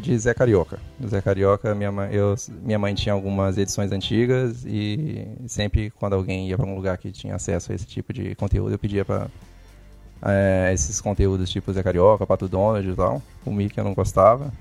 de 0.01 0.17
Zé 0.17 0.34
Carioca. 0.34 0.80
Zé 1.08 1.21
Carioca, 1.21 1.75
minha 1.75 1.91
mãe, 1.91 2.10
eu, 2.12 2.34
minha 2.63 2.80
mãe 2.80 2.95
tinha 2.95 3.13
algumas 3.13 3.56
edições 3.56 3.91
antigas 3.91 4.65
e 4.65 5.27
sempre 5.47 5.91
quando 5.91 6.13
alguém 6.13 6.49
ia 6.49 6.58
para 6.58 6.65
um 6.65 6.75
lugar 6.75 6.97
que 6.97 7.12
tinha 7.12 7.36
acesso 7.36 7.71
a 7.71 7.75
esse 7.75 7.86
tipo 7.86 8.12
de 8.12 8.34
conteúdo, 8.34 8.71
eu 8.71 8.80
pedia 8.80 9.06
para 9.06 9.30
esses 10.73 10.99
conteúdos 10.99 11.51
tipo 11.51 11.71
Zé 11.71 11.84
Carioca, 11.84 12.25
Pato 12.25 12.47
Donald 12.47 12.89
e 12.89 12.95
tal. 12.95 13.21
O 13.45 13.51
Mickey 13.51 13.80
eu 13.80 13.84
não 13.84 13.93
gostava. 13.93 14.51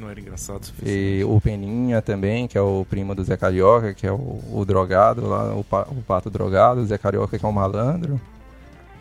Não 0.00 0.08
era 0.10 0.18
engraçado 0.20 0.64
o 0.82 0.88
E 0.88 1.22
o 1.24 1.40
Peninha 1.40 2.00
também, 2.00 2.48
que 2.48 2.56
é 2.56 2.60
o 2.60 2.86
primo 2.88 3.14
do 3.14 3.22
Zé 3.22 3.36
Carioca, 3.36 3.92
que 3.94 4.06
é 4.06 4.12
o, 4.12 4.40
o 4.52 4.64
drogado 4.64 5.26
lá, 5.26 5.54
o, 5.54 5.62
pa- 5.62 5.86
o 5.90 6.02
pato 6.02 6.30
drogado, 6.30 6.80
o 6.80 6.86
Zé 6.86 6.96
Carioca 6.98 7.38
que 7.38 7.44
é 7.44 7.48
um 7.48 7.52
malandro. 7.52 8.20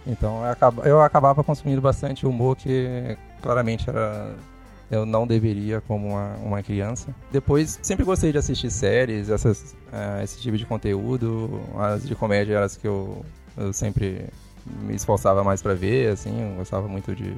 Então 0.06 0.44
eu 0.44 0.52
acaba- 0.52 0.84
eu 0.84 1.02
acabava 1.02 1.44
consumindo 1.44 1.82
bastante 1.82 2.26
humor 2.26 2.56
que 2.56 3.18
claramente 3.42 3.90
era 3.90 4.34
eu 4.92 5.06
não 5.06 5.28
deveria 5.28 5.82
como 5.82 6.08
uma, 6.10 6.36
uma 6.44 6.64
criança. 6.64 7.14
Depois 7.32 7.78
sempre 7.84 8.04
gostei 8.04 8.32
de 8.32 8.40
assistir 8.40 8.72
séries, 8.72 9.30
essas, 9.30 9.76
eh, 9.94 10.24
esse 10.24 10.40
tipo 10.42 10.58
de 10.58 10.66
conteúdo, 10.66 11.62
as 11.78 12.08
de 12.08 12.16
comédia 12.16 12.56
eram 12.56 12.66
as 12.66 12.76
que 12.76 12.88
eu, 12.88 13.24
eu 13.56 13.72
sempre 13.72 14.26
me 14.82 14.96
esforçava 14.96 15.44
mais 15.44 15.62
pra 15.62 15.76
ver, 15.76 16.12
assim, 16.12 16.42
eu 16.42 16.56
gostava 16.58 16.88
muito 16.88 17.16
de 17.16 17.36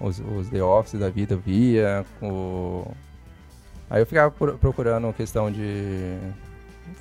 os, 0.00 0.20
os 0.20 0.48
The 0.48 0.62
Office 0.62 0.98
da 0.98 1.08
vida, 1.08 1.36
via, 1.36 2.04
o... 2.22 2.86
Aí 3.90 4.02
eu 4.02 4.06
ficava 4.06 4.30
pro- 4.30 4.58
procurando 4.58 5.12
questão 5.12 5.50
de... 5.50 6.16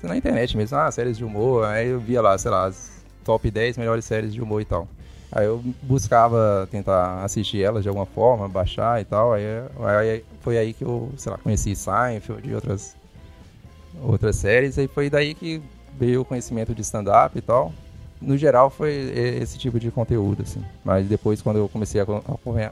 Na 0.04 0.16
internet 0.16 0.56
mesmo, 0.56 0.78
ah, 0.78 0.92
séries 0.92 1.18
de 1.18 1.24
humor, 1.24 1.66
aí 1.66 1.90
eu 1.90 2.00
via 2.00 2.22
lá, 2.22 2.38
sei 2.38 2.52
lá, 2.52 2.66
as 2.66 3.04
top 3.24 3.50
10 3.50 3.78
melhores 3.78 4.06
séries 4.06 4.34
de 4.34 4.42
humor 4.42 4.62
e 4.62 4.66
tal. 4.66 4.88
Aí 5.32 5.46
eu 5.46 5.62
buscava 5.82 6.68
tentar 6.72 7.24
assistir 7.24 7.62
elas 7.62 7.84
de 7.84 7.90
alguma 7.90 8.06
forma, 8.06 8.48
baixar 8.48 9.02
e 9.02 9.06
tal, 9.06 9.34
aí, 9.34 9.44
aí 9.80 10.24
foi 10.42 10.58
aí 10.58 10.74
que 10.74 10.84
eu, 10.84 11.12
sei 11.18 11.32
lá, 11.32 11.38
conheci 11.38 11.76
Seinfeld 11.76 12.50
e 12.50 12.56
outras, 12.56 12.96
outras 14.02 14.36
séries, 14.38 14.78
aí 14.78 14.88
foi 14.88 15.10
daí 15.10 15.34
que 15.34 15.62
veio 16.00 16.22
o 16.22 16.26
conhecimento 16.26 16.74
de 16.74 16.82
stand-up 16.82 17.38
e 17.38 17.42
tal. 17.42 17.74
No 18.22 18.36
geral 18.38 18.70
foi 18.70 18.92
esse 19.42 19.58
tipo 19.58 19.80
de 19.80 19.92
conteúdo, 19.92 20.42
assim. 20.44 20.62
Mas 20.84 21.08
depois 21.08 21.42
quando 21.42 21.58
eu 21.58 21.70
comecei 21.70 22.00
a 22.02 22.04
acom- 22.04 22.22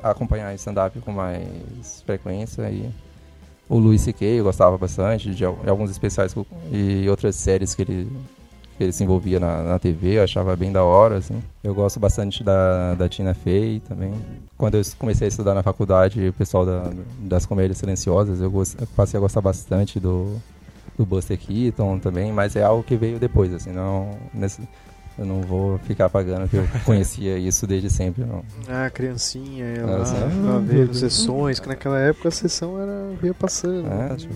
acompanhar, 0.04 0.54
stand-up 0.56 1.00
com 1.02 1.12
mais 1.12 2.02
frequência, 2.06 2.66
aí 2.66 2.90
o 3.70 3.78
Louis 3.78 4.02
C.K. 4.02 4.26
eu 4.26 4.44
gostava 4.44 4.78
bastante, 4.78 5.34
de, 5.34 5.46
al- 5.46 5.58
de 5.64 5.70
alguns 5.70 5.90
especiais 5.92 6.36
e 6.72 7.08
outras 7.10 7.36
séries 7.36 7.74
que 7.76 7.82
ele, 7.84 8.12
que 8.78 8.84
ele 8.84 8.92
se 8.92 9.04
envolvia 9.04 9.40
na, 9.40 9.64
na 9.64 9.80
TV, 9.80 10.18
eu 10.20 10.24
achava 10.24 10.56
bem 10.56 10.72
da 10.72 10.84
hora, 10.84 11.18
assim. 11.18 11.42
Eu 11.64 11.74
gosto 11.76 12.00
bastante 12.00 12.44
da, 12.44 12.96
da 12.96 13.08
Tina 13.10 13.34
Fey 13.34 13.80
também. 13.88 14.14
Quando 14.58 14.76
eu 14.76 14.82
comecei 15.00 15.26
a 15.26 15.30
estudar 15.30 15.54
na 15.54 15.62
faculdade, 15.64 16.28
o 16.28 16.34
pessoal 16.34 16.66
da- 16.66 16.92
das 17.20 17.46
comédias 17.46 17.78
silenciosas, 17.78 18.42
eu, 18.42 18.50
gost- 18.50 18.78
eu 18.80 18.88
passei 18.96 19.18
a 19.18 19.22
gostar 19.22 19.42
bastante 19.42 20.00
do, 20.00 20.36
do 20.98 21.06
Buster 21.06 21.38
Keaton 21.38 22.00
também, 22.00 22.32
mas 22.32 22.56
é 22.56 22.64
algo 22.64 22.84
que 22.84 22.96
veio 22.96 23.20
depois, 23.20 23.54
assim, 23.54 23.72
não... 23.72 24.12
Nesse, 24.34 24.62
eu 25.18 25.26
não 25.26 25.42
vou 25.42 25.78
ficar 25.80 26.10
pagando 26.10 26.48
que 26.50 26.58
eu 26.58 26.68
conhecia 26.86 27.38
isso 27.38 27.66
desde 27.66 27.90
sempre, 27.90 28.24
não. 28.26 28.44
Ah, 28.68 28.90
criancinha, 28.90 29.66
ia 29.76 29.84
Ah, 29.84 29.98
lá, 29.98 30.06
sim. 30.06 30.42
pra 30.44 30.60
ver 30.60 30.94
sessões, 30.96 31.60
que 31.60 31.68
naquela 31.68 32.00
época 32.00 32.28
a 32.28 32.32
sessão 32.32 32.80
era 32.82 33.16
via 33.22 33.34
passando. 33.34 33.88
É, 33.88 34.16
tipo, 34.16 34.34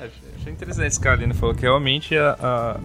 É, 0.00 0.10
Achei 0.36 0.52
interessante 0.52 0.86
esse 0.88 1.00
cara 1.00 1.16
ali, 1.16 1.26
né? 1.26 1.34
falou 1.34 1.54
que 1.54 1.62
realmente 1.62 2.16
a, 2.16 2.36
a- 2.40 2.80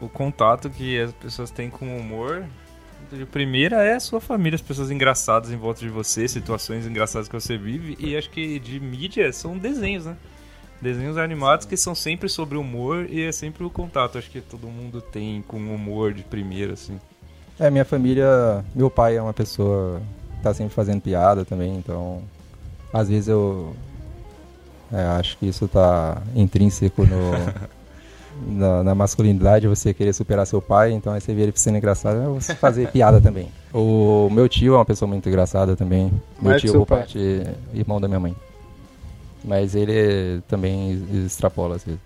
o 0.00 0.08
contato 0.08 0.68
que 0.68 1.00
as 1.00 1.12
pessoas 1.12 1.50
têm 1.50 1.70
com 1.70 1.86
o 1.96 2.00
humor. 2.00 2.44
De 3.12 3.24
primeira 3.24 3.84
é 3.84 3.94
a 3.94 4.00
sua 4.00 4.20
família, 4.20 4.56
as 4.56 4.60
pessoas 4.60 4.90
engraçadas 4.90 5.52
em 5.52 5.56
volta 5.56 5.78
de 5.78 5.88
você, 5.88 6.26
situações 6.26 6.86
engraçadas 6.88 7.28
que 7.28 7.34
você 7.34 7.56
vive. 7.56 7.96
E 8.00 8.16
acho 8.16 8.28
que 8.30 8.58
de 8.58 8.80
mídia 8.80 9.32
são 9.32 9.56
desenhos, 9.56 10.04
né? 10.06 10.16
Desenhos 10.80 11.16
animados 11.16 11.66
que 11.66 11.76
são 11.76 11.94
sempre 11.94 12.28
sobre 12.28 12.58
humor 12.58 13.06
e 13.08 13.22
é 13.22 13.32
sempre 13.32 13.64
o 13.64 13.70
contato. 13.70 14.18
Acho 14.18 14.30
que 14.30 14.40
todo 14.40 14.66
mundo 14.66 15.00
tem 15.00 15.42
com 15.46 15.56
humor 15.56 16.12
de 16.12 16.22
primeira, 16.22 16.74
assim. 16.74 16.98
É, 17.58 17.70
minha 17.70 17.84
família, 17.84 18.64
meu 18.74 18.90
pai 18.90 19.16
é 19.16 19.22
uma 19.22 19.32
pessoa 19.32 20.00
que 20.36 20.42
tá 20.42 20.52
sempre 20.52 20.74
fazendo 20.74 21.00
piada 21.00 21.44
também, 21.44 21.74
então 21.76 22.20
às 22.92 23.08
vezes 23.08 23.28
eu 23.28 23.74
é, 24.92 25.02
acho 25.18 25.38
que 25.38 25.46
isso 25.46 25.66
tá 25.66 26.20
intrínseco 26.34 27.06
no, 27.06 27.32
na, 28.58 28.84
na 28.84 28.94
masculinidade, 28.94 29.66
você 29.66 29.94
querer 29.94 30.12
superar 30.12 30.46
seu 30.46 30.60
pai, 30.60 30.92
então 30.92 31.14
aí 31.14 31.20
você 31.20 31.34
vê 31.34 31.42
ele 31.44 31.52
sendo 31.54 31.78
engraçado, 31.78 32.16
eu 32.16 32.32
vou 32.32 32.40
fazer 32.40 32.90
piada 32.90 33.22
também. 33.22 33.48
O 33.72 34.28
meu 34.30 34.48
tio 34.50 34.74
é 34.74 34.76
uma 34.76 34.84
pessoa 34.84 35.08
muito 35.08 35.26
engraçada 35.26 35.74
também, 35.74 36.12
meu 36.40 36.50
Mais 36.50 36.60
que 36.60 36.68
tio 36.68 36.80
por 36.80 36.86
pai. 36.86 36.98
parte 36.98 37.18
irmão 37.72 37.98
da 37.98 38.06
minha 38.06 38.20
mãe. 38.20 38.36
Mas 39.44 39.74
ele 39.74 40.42
também 40.48 40.92
extrapola 41.24 41.76
às 41.76 41.84
vezes. 41.84 42.00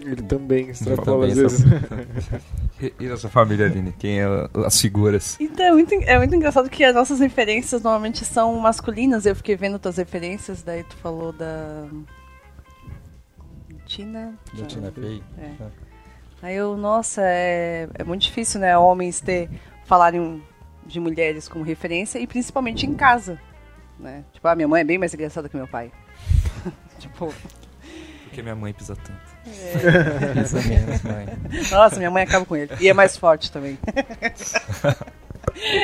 Ele 0.00 0.22
também 0.22 0.70
extrapola 0.70 1.26
às 1.26 1.34
vezes. 1.34 1.64
E, 2.98 3.06
na 3.06 3.16
sua 3.16 3.30
família, 3.30 3.66
Aline? 3.66 3.92
Quem 3.92 4.20
é 4.20 4.26
as 4.66 4.80
figuras? 4.80 5.36
Então, 5.40 5.64
é 5.64 5.72
muito, 5.72 5.94
é 5.94 6.18
muito 6.18 6.34
engraçado 6.34 6.68
que 6.68 6.82
as 6.82 6.94
nossas 6.94 7.20
referências 7.20 7.82
normalmente 7.82 8.24
são 8.24 8.58
masculinas. 8.58 9.24
Eu 9.24 9.36
fiquei 9.36 9.56
vendo 9.56 9.78
tuas 9.78 9.96
referências, 9.96 10.62
daí 10.62 10.82
tu 10.82 10.96
falou 10.96 11.32
da. 11.32 11.86
Tina? 13.86 14.34
Da 14.54 14.66
Tina 14.66 14.90
Fey. 14.90 15.22
É. 15.38 15.52
Aí 16.42 16.56
eu, 16.56 16.76
nossa, 16.76 17.22
é, 17.22 17.88
é 17.94 18.04
muito 18.04 18.22
difícil, 18.22 18.60
né? 18.60 18.76
Homens 18.76 19.20
ter 19.20 19.48
falarem 19.86 20.42
de 20.84 21.00
mulheres 21.00 21.48
como 21.48 21.64
referência 21.64 22.18
e 22.18 22.26
principalmente 22.26 22.86
em 22.86 22.94
casa. 22.94 23.40
Né? 23.98 24.24
Tipo, 24.32 24.48
a 24.48 24.54
minha 24.54 24.68
mãe 24.68 24.80
é 24.80 24.84
bem 24.84 24.98
mais 24.98 25.14
engraçada 25.14 25.48
que 25.48 25.56
meu 25.56 25.68
pai. 25.68 25.90
tipo, 26.98 27.32
Porque 28.24 28.42
minha 28.42 28.54
mãe 28.54 28.72
pisa 28.72 28.96
tanto. 28.96 29.34
É 29.46 30.68
menos, 30.68 31.02
mãe. 31.02 31.26
nossa, 31.70 31.96
minha 31.96 32.10
mãe 32.10 32.22
acaba 32.22 32.44
com 32.44 32.56
ele. 32.56 32.72
E 32.80 32.88
é 32.88 32.92
mais 32.92 33.16
forte 33.16 33.50
também. 33.50 33.78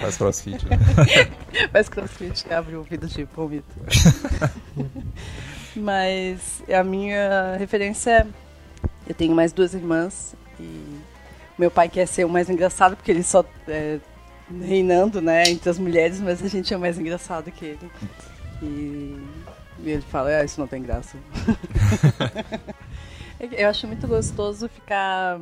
Faz 0.01 0.17
crossfit. 0.17 0.67
Né? 0.67 0.79
Faz 1.73 1.89
crossfit 1.89 2.53
abre 2.53 2.75
o 2.75 2.79
ouvido 2.79 3.07
de 3.07 3.25
vômito. 3.25 3.67
Mas 5.77 6.63
a 6.73 6.83
minha 6.83 7.57
referência 7.59 8.11
é. 8.11 8.27
Eu 9.07 9.15
tenho 9.15 9.35
mais 9.35 9.53
duas 9.53 9.75
irmãs 9.75 10.35
e 10.59 11.01
meu 11.59 11.71
pai 11.71 11.89
quer 11.89 12.07
ser 12.07 12.25
o 12.25 12.29
mais 12.29 12.49
engraçado 12.49 12.97
porque 12.97 13.11
ele 13.11 13.25
só 13.25 13.45
é, 13.67 13.99
reinando, 14.61 15.21
né, 15.21 15.43
entre 15.49 15.69
as 15.69 15.79
mulheres, 15.79 16.21
mas 16.21 16.43
a 16.43 16.49
gente 16.49 16.73
é 16.73 16.77
mais 16.77 16.99
engraçado 16.99 17.51
que 17.51 17.65
ele. 17.65 17.91
E, 18.63 19.19
e 19.85 19.91
ele 19.91 20.03
fala, 20.03 20.31
ah, 20.31 20.45
isso 20.45 20.61
não 20.61 20.67
tem 20.67 20.83
graça. 20.83 21.17
Eu 23.41 23.69
acho 23.69 23.87
muito 23.87 24.07
gostoso 24.07 24.69
ficar 24.69 25.41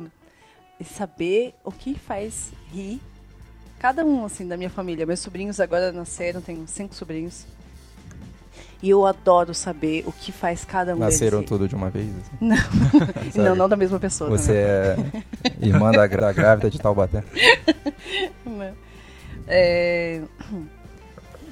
e 0.79 0.85
saber 0.85 1.53
o 1.65 1.71
que 1.71 1.99
faz 1.99 2.51
rir 2.71 3.01
cada 3.77 4.05
um, 4.05 4.25
assim, 4.25 4.47
da 4.47 4.55
minha 4.55 4.69
família. 4.69 5.05
Meus 5.05 5.19
sobrinhos 5.19 5.59
agora 5.59 5.91
nasceram, 5.91 6.41
tenho 6.41 6.65
cinco 6.67 6.95
sobrinhos. 6.95 7.45
E 8.81 8.89
eu 8.89 9.05
adoro 9.05 9.53
saber 9.53 10.03
o 10.07 10.11
que 10.11 10.31
faz 10.31 10.63
cada 10.63 10.95
um 10.95 10.99
Nasceram 10.99 11.39
deles. 11.39 11.49
tudo 11.49 11.67
de 11.67 11.75
uma 11.75 11.89
vez? 11.89 12.07
Assim. 12.07 12.31
Não, 12.39 12.57
Sério? 13.31 13.55
não 13.55 13.67
da 13.67 13.75
mesma 13.75 13.99
pessoa. 13.99 14.29
Você 14.29 14.53
é 14.53 14.95
irmã 15.61 15.91
da, 15.91 16.07
da 16.07 16.31
grávida 16.31 16.69
de 16.69 16.79
Taubaté? 16.79 17.23
também. 18.43 18.73
É, 19.47 20.21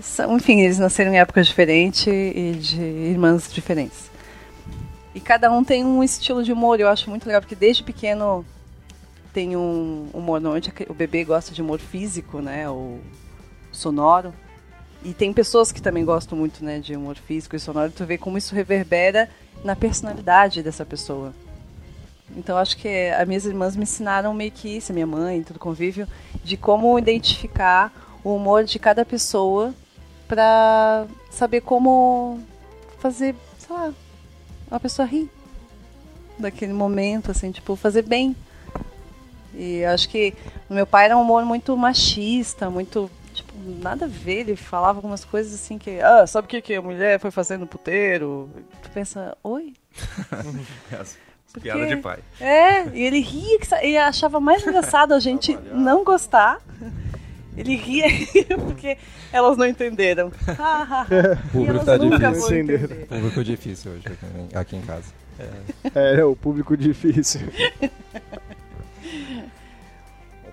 são, 0.01 0.35
enfim, 0.37 0.61
eles 0.61 0.79
nasceram 0.79 1.13
em 1.13 1.19
épocas 1.19 1.47
diferentes 1.47 2.07
e 2.07 2.57
de 2.59 2.81
irmãs 2.81 3.51
diferentes. 3.51 4.09
E 5.13 5.19
cada 5.19 5.51
um 5.51 5.63
tem 5.63 5.83
um 5.83 6.03
estilo 6.03 6.43
de 6.43 6.51
humor, 6.51 6.79
eu 6.79 6.87
acho 6.87 7.09
muito 7.09 7.25
legal, 7.25 7.41
porque 7.41 7.55
desde 7.55 7.83
pequeno 7.83 8.45
tem 9.33 9.55
um 9.55 10.09
humor, 10.13 10.39
normalmente 10.39 10.71
o 10.89 10.93
bebê 10.93 11.23
gosta 11.23 11.53
de 11.53 11.61
humor 11.61 11.79
físico, 11.79 12.39
né, 12.39 12.69
ou 12.69 12.99
sonoro. 13.71 14.33
E 15.03 15.13
tem 15.13 15.31
pessoas 15.33 15.71
que 15.71 15.81
também 15.81 16.05
gostam 16.05 16.37
muito, 16.37 16.63
né, 16.63 16.79
de 16.79 16.95
humor 16.95 17.15
físico 17.15 17.55
e 17.55 17.59
sonoro, 17.59 17.91
tu 17.91 18.05
vê 18.05 18.17
como 18.17 18.37
isso 18.37 18.53
reverbera 18.53 19.29
na 19.63 19.75
personalidade 19.75 20.61
dessa 20.61 20.85
pessoa. 20.85 21.33
Então 22.35 22.57
acho 22.57 22.77
que 22.77 23.09
as 23.09 23.27
minhas 23.27 23.45
irmãs 23.45 23.75
me 23.75 23.83
ensinaram 23.83 24.33
meio 24.33 24.51
que 24.51 24.77
isso, 24.77 24.93
minha 24.93 25.07
mãe, 25.07 25.41
todo 25.41 25.57
convívio, 25.57 26.07
de 26.43 26.57
como 26.57 26.97
identificar 26.99 28.19
o 28.23 28.35
humor 28.35 28.63
de 28.63 28.77
cada 28.77 29.05
pessoa 29.05 29.73
pra 30.27 31.05
saber 31.31 31.61
como 31.61 32.39
fazer, 32.99 33.35
sei 33.59 33.75
lá, 33.75 33.93
uma 34.69 34.79
pessoa 34.79 35.07
rir 35.07 35.29
daquele 36.37 36.73
momento, 36.73 37.31
assim, 37.31 37.51
tipo, 37.51 37.75
fazer 37.75 38.01
bem. 38.03 38.35
E 39.53 39.83
acho 39.85 40.07
que 40.09 40.33
meu 40.69 40.85
pai 40.85 41.05
era 41.05 41.17
um 41.17 41.21
humor 41.21 41.43
muito 41.45 41.75
machista, 41.75 42.69
muito, 42.69 43.09
tipo, 43.33 43.53
nada 43.81 44.05
a 44.05 44.07
ver. 44.07 44.41
Ele 44.41 44.55
falava 44.55 44.99
algumas 44.99 45.25
coisas 45.25 45.53
assim 45.53 45.77
que, 45.77 45.99
ah, 45.99 46.27
sabe 46.27 46.45
o 46.45 46.49
que, 46.49 46.61
que 46.61 46.75
a 46.75 46.81
mulher 46.81 47.19
foi 47.19 47.31
fazendo 47.31 47.61
no 47.61 47.67
puteiro? 47.67 48.49
Tu 48.83 48.89
pensa, 48.91 49.35
oi? 49.43 49.73
Porque- 51.53 51.71
Piada 51.71 51.87
de 51.87 51.97
pai. 51.97 52.19
É, 52.39 52.85
e 52.89 53.01
ele 53.01 53.19
ria, 53.19 53.57
ele 53.81 53.97
achava 53.97 54.39
mais 54.39 54.61
engraçado 54.61 55.13
a 55.13 55.19
gente 55.19 55.57
não 55.73 56.03
gostar. 56.03 56.59
Ele 57.61 57.75
ria 57.75 58.05
porque 58.63 58.97
elas 59.33 59.57
não 59.57 59.65
entenderam. 59.65 60.31
Público 61.51 61.83
tá 61.85 61.97
difícil. 61.97 62.57
entender. 62.57 63.07
Público 63.07 63.43
difícil 63.43 63.91
hoje 63.93 64.03
aqui, 64.53 64.75
em 64.75 64.81
casa. 64.81 65.11
É, 65.93 66.23
o 66.23 66.35
público 66.35 66.75
difícil. 66.77 67.41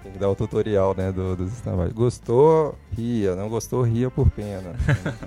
Tem 0.02 0.12
que 0.12 0.18
dar 0.18 0.28
o 0.28 0.34
tutorial, 0.34 0.94
né, 0.94 1.10
do, 1.10 1.34
dos 1.36 1.52
stand 1.54 1.88
Gostou, 1.94 2.78
ria. 2.94 3.34
Não 3.34 3.48
gostou, 3.48 3.82
ria 3.82 4.10
por 4.10 4.30
pena. 4.30 4.74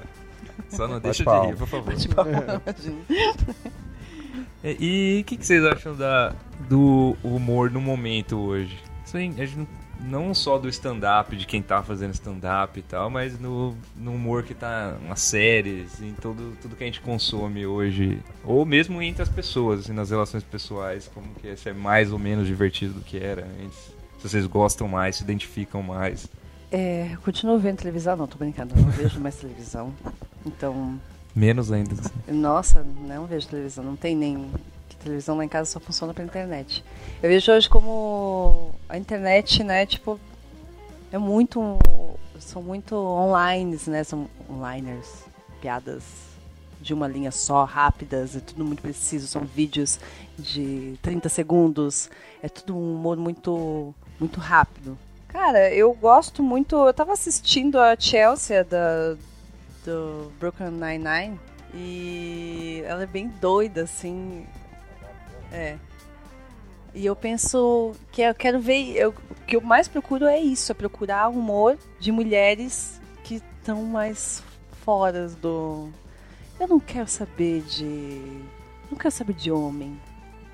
Só 0.69 0.87
não 0.87 0.99
deixa 0.99 1.19
de 1.19 1.23
palma. 1.23 1.49
rir, 1.49 1.55
por 1.57 1.67
favor. 1.67 1.93
Bate 1.93 2.07
palma, 2.09 2.31
imagina. 2.31 2.97
E 4.63 5.19
o 5.21 5.25
que, 5.25 5.37
que 5.37 5.45
vocês 5.45 5.63
acham 5.63 5.95
da, 5.95 6.35
do 6.67 7.15
humor 7.23 7.71
no 7.71 7.79
momento 7.79 8.37
hoje? 8.37 8.77
Isso 9.05 9.17
aí, 9.17 9.27
a 9.37 9.45
gente 9.45 9.57
não- 9.59 9.67
não 10.01 10.33
só 10.33 10.57
do 10.57 10.67
stand-up, 10.69 11.35
de 11.35 11.45
quem 11.45 11.61
tá 11.61 11.81
fazendo 11.83 12.13
stand-up 12.13 12.79
e 12.79 12.83
tal, 12.83 13.09
mas 13.09 13.39
no, 13.39 13.75
no 13.95 14.13
humor 14.13 14.43
que 14.43 14.53
tá 14.53 14.97
nas 15.07 15.21
séries, 15.21 16.01
em 16.01 16.13
todo, 16.13 16.57
tudo 16.61 16.75
que 16.75 16.83
a 16.83 16.87
gente 16.87 17.01
consome 17.01 17.65
hoje. 17.65 18.19
Ou 18.43 18.65
mesmo 18.65 19.01
entre 19.01 19.21
as 19.21 19.29
pessoas, 19.29 19.81
assim, 19.81 19.93
nas 19.93 20.09
relações 20.09 20.43
pessoais, 20.43 21.09
como 21.13 21.27
que 21.35 21.47
é, 21.47 21.55
se 21.55 21.69
é 21.69 21.73
mais 21.73 22.11
ou 22.11 22.19
menos 22.19 22.47
divertido 22.47 22.93
do 22.93 23.01
que 23.01 23.17
era 23.17 23.45
antes. 23.63 23.77
Se 24.19 24.27
vocês 24.29 24.45
gostam 24.47 24.87
mais, 24.87 25.17
se 25.17 25.23
identificam 25.23 25.81
mais. 25.83 26.27
É, 26.71 27.11
eu 27.13 27.19
continuo 27.21 27.57
vendo 27.59 27.77
televisão, 27.77 28.15
não, 28.17 28.27
tô 28.27 28.37
brincando, 28.37 28.73
eu 28.75 28.81
não 28.81 28.89
vejo 28.91 29.19
mais 29.19 29.35
televisão. 29.35 29.93
Então, 30.45 30.99
Menos 31.35 31.71
ainda. 31.71 31.93
assim. 31.93 32.09
nossa, 32.31 32.85
não 33.07 33.25
vejo 33.25 33.47
televisão, 33.47 33.83
não 33.83 33.95
tem 33.95 34.15
nem. 34.15 34.49
Televisão 35.07 35.37
lá 35.37 35.45
em 35.45 35.49
casa 35.49 35.71
só 35.71 35.79
funciona 35.79 36.13
pela 36.13 36.27
internet. 36.27 36.83
Eu 37.21 37.29
vejo 37.29 37.51
hoje 37.51 37.69
como 37.69 38.75
a 38.87 38.97
internet, 38.97 39.63
né, 39.63 39.85
tipo, 39.85 40.19
é 41.11 41.17
muito. 41.17 41.77
São 42.39 42.61
muito 42.61 42.95
online, 42.95 43.79
né? 43.87 44.03
São 44.03 44.29
onliners, 44.47 45.23
piadas 45.59 46.03
de 46.79 46.93
uma 46.93 47.07
linha 47.07 47.31
só, 47.31 47.63
rápidas, 47.63 48.35
é 48.35 48.39
tudo 48.39 48.63
muito 48.63 48.81
preciso, 48.81 49.25
são 49.25 49.43
vídeos 49.43 49.99
de 50.37 50.95
30 51.01 51.27
segundos, 51.27 52.09
é 52.41 52.47
tudo 52.47 52.75
um 52.77 52.95
humor 52.95 53.17
muito, 53.17 53.95
muito 54.19 54.39
rápido. 54.39 54.97
Cara, 55.27 55.73
eu 55.73 55.91
gosto 55.93 56.43
muito. 56.43 56.75
Eu 56.75 56.93
tava 56.93 57.13
assistindo 57.13 57.79
a 57.79 57.95
Chelsea 57.99 58.63
da, 58.63 59.15
do 59.83 60.31
Brooklyn 60.39 60.71
Nine-Nine 60.71 61.39
e 61.73 62.83
ela 62.85 63.03
é 63.03 63.07
bem 63.07 63.27
doida, 63.41 63.81
assim. 63.83 64.45
É. 65.51 65.77
E 66.93 67.05
eu 67.05 67.15
penso 67.15 67.95
que 68.11 68.21
eu 68.21 68.33
quero 68.33 68.59
ver. 68.59 68.95
Eu, 68.95 69.09
o 69.09 69.45
que 69.45 69.55
eu 69.55 69.61
mais 69.61 69.87
procuro 69.87 70.25
é 70.25 70.39
isso: 70.39 70.71
é 70.71 70.75
procurar 70.75 71.29
humor 71.29 71.77
de 71.99 72.11
mulheres 72.11 72.99
que 73.23 73.35
estão 73.35 73.83
mais 73.83 74.43
fora 74.83 75.27
do. 75.27 75.89
Eu 76.59 76.67
não 76.67 76.79
quero 76.79 77.07
saber 77.07 77.61
de. 77.61 78.41
Não 78.89 78.97
quero 78.97 79.11
saber 79.11 79.33
de 79.33 79.51
homem 79.51 79.99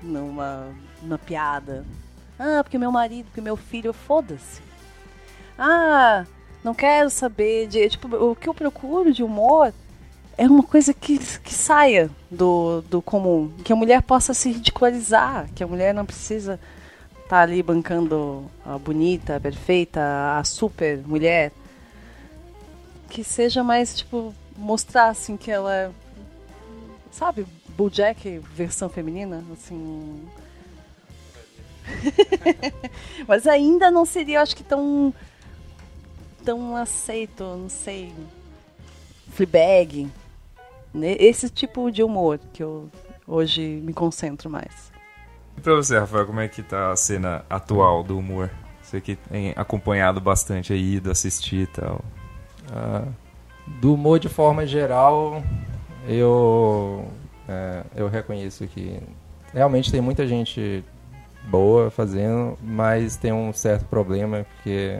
numa, 0.02 0.74
numa 1.00 1.18
piada. 1.18 1.84
Ah, 2.38 2.62
porque 2.62 2.76
meu 2.76 2.92
marido, 2.92 3.26
porque 3.26 3.40
meu 3.40 3.56
filho, 3.56 3.92
foda-se. 3.92 4.60
Ah, 5.58 6.26
não 6.62 6.74
quero 6.74 7.08
saber 7.10 7.68
de. 7.68 7.88
Tipo, 7.88 8.14
o 8.16 8.34
que 8.36 8.48
eu 8.48 8.54
procuro 8.54 9.12
de 9.12 9.22
humor 9.22 9.72
é 10.36 10.46
uma 10.46 10.62
coisa 10.62 10.92
que, 10.92 11.18
que 11.18 11.54
saia 11.54 12.10
do, 12.30 12.82
do 12.82 13.02
comum. 13.02 13.52
Que 13.64 13.72
a 13.72 13.76
mulher 13.76 14.02
possa 14.02 14.34
se 14.34 14.50
ridicularizar. 14.52 15.48
Que 15.54 15.62
a 15.62 15.66
mulher 15.66 15.94
não 15.94 16.04
precisa 16.04 16.58
estar 17.22 17.42
ali 17.42 17.62
bancando 17.62 18.50
a 18.64 18.78
bonita, 18.78 19.36
a 19.36 19.40
perfeita, 19.40 20.00
a 20.38 20.44
super 20.44 20.98
mulher. 21.06 21.52
Que 23.08 23.22
seja 23.22 23.62
mais, 23.62 23.94
tipo, 23.94 24.34
mostrar 24.56 25.08
assim 25.08 25.36
que 25.36 25.50
ela 25.50 25.74
é. 25.74 25.90
Sabe, 27.10 27.46
Bojack 27.76 28.40
versão 28.54 28.88
feminina? 28.88 29.44
Assim. 29.52 30.28
Mas 33.28 33.46
ainda 33.46 33.90
não 33.90 34.04
seria, 34.04 34.42
acho 34.42 34.56
que 34.56 34.64
tão 34.64 35.14
tão 36.44 36.76
aceito, 36.76 37.42
não 37.42 37.68
sei. 37.68 38.12
Fleabag. 39.32 40.08
Né? 40.94 41.16
Esse 41.18 41.50
tipo 41.50 41.90
de 41.90 42.02
humor 42.02 42.38
que 42.52 42.62
eu 42.62 42.88
hoje 43.26 43.82
me 43.82 43.92
concentro 43.92 44.48
mais. 44.48 44.92
E 45.56 45.60
pra 45.60 45.74
você, 45.74 45.98
Rafael, 45.98 46.26
como 46.26 46.40
é 46.40 46.48
que 46.48 46.62
tá 46.62 46.92
a 46.92 46.96
cena 46.96 47.44
atual 47.50 48.02
do 48.02 48.18
humor? 48.18 48.50
Você 48.82 49.00
que 49.00 49.16
tem 49.16 49.52
acompanhado 49.56 50.20
bastante 50.20 50.72
aí, 50.72 50.96
ido 50.96 51.10
assistir 51.10 51.62
e 51.62 51.66
tal. 51.66 52.00
Ah, 52.72 53.06
do 53.66 53.94
humor 53.94 54.18
de 54.18 54.28
forma 54.28 54.66
geral, 54.66 55.42
eu, 56.06 57.08
é, 57.48 57.82
eu 57.96 58.08
reconheço 58.08 58.66
que 58.66 59.00
realmente 59.52 59.90
tem 59.90 60.00
muita 60.00 60.26
gente 60.26 60.84
boa 61.44 61.90
fazendo, 61.90 62.58
mas 62.62 63.16
tem 63.16 63.32
um 63.32 63.52
certo 63.52 63.86
problema 63.86 64.44
porque 64.54 64.98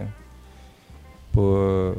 por 1.32 1.96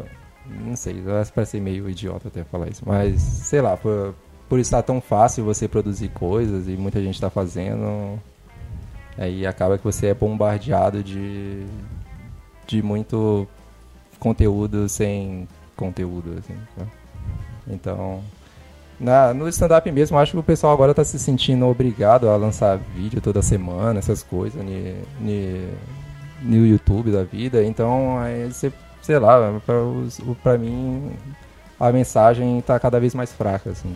não 0.49 0.75
sei, 0.75 1.01
vai 1.01 1.25
parecer 1.25 1.60
meio 1.62 1.89
idiota 1.89 2.27
até 2.27 2.43
falar 2.43 2.67
isso, 2.69 2.84
mas 2.86 3.21
sei 3.21 3.62
lá, 3.62 3.75
por, 3.77 4.13
por 4.47 4.60
estar 4.60 4.81
tão 4.84 5.01
fácil 5.01 5.43
você 5.43 5.67
produzir 5.67 6.10
coisas 6.10 6.67
e 6.67 6.71
muita 6.77 7.01
gente 7.01 7.15
está 7.15 7.29
fazendo, 7.29 8.19
aí 9.17 9.45
acaba 9.45 9.77
que 9.77 9.84
você 9.84 10.08
é 10.08 10.13
bombardeado 10.13 11.03
de 11.03 11.65
de 12.67 12.81
muito 12.81 13.47
conteúdo 14.19 14.89
sem 14.89 15.47
conteúdo, 15.75 16.36
assim. 16.39 16.55
tá? 16.77 16.86
Então, 17.67 18.21
na, 18.99 19.34
no 19.34 19.47
stand-up 19.49 19.91
mesmo, 19.91 20.17
acho 20.17 20.31
que 20.31 20.38
o 20.39 20.43
pessoal 20.43 20.73
agora 20.73 20.91
está 20.91 21.03
se 21.03 21.19
sentindo 21.19 21.65
obrigado 21.67 22.27
a 22.29 22.36
lançar 22.38 22.77
vídeo 22.95 23.21
toda 23.21 23.41
semana, 23.41 23.99
essas 23.99 24.23
coisas, 24.23 24.63
ni- 24.63 24.95
ni- 25.19 25.67
no 26.41 26.65
YouTube 26.65 27.12
da 27.12 27.23
vida. 27.23 27.63
Então, 27.63 28.17
aí 28.19 28.47
você, 28.51 28.71
sei 29.06 29.20
lá, 29.20 29.62
pra, 29.65 29.82
os- 29.84 30.20
pra 30.41 30.58
mim, 30.58 31.12
a 31.80 31.91
mensagem 31.91 32.58
está 32.60 32.80
cada 32.80 33.00
vez 33.00 33.13
mais 33.13 33.32
fraca, 33.32 33.70
assim. 33.70 33.96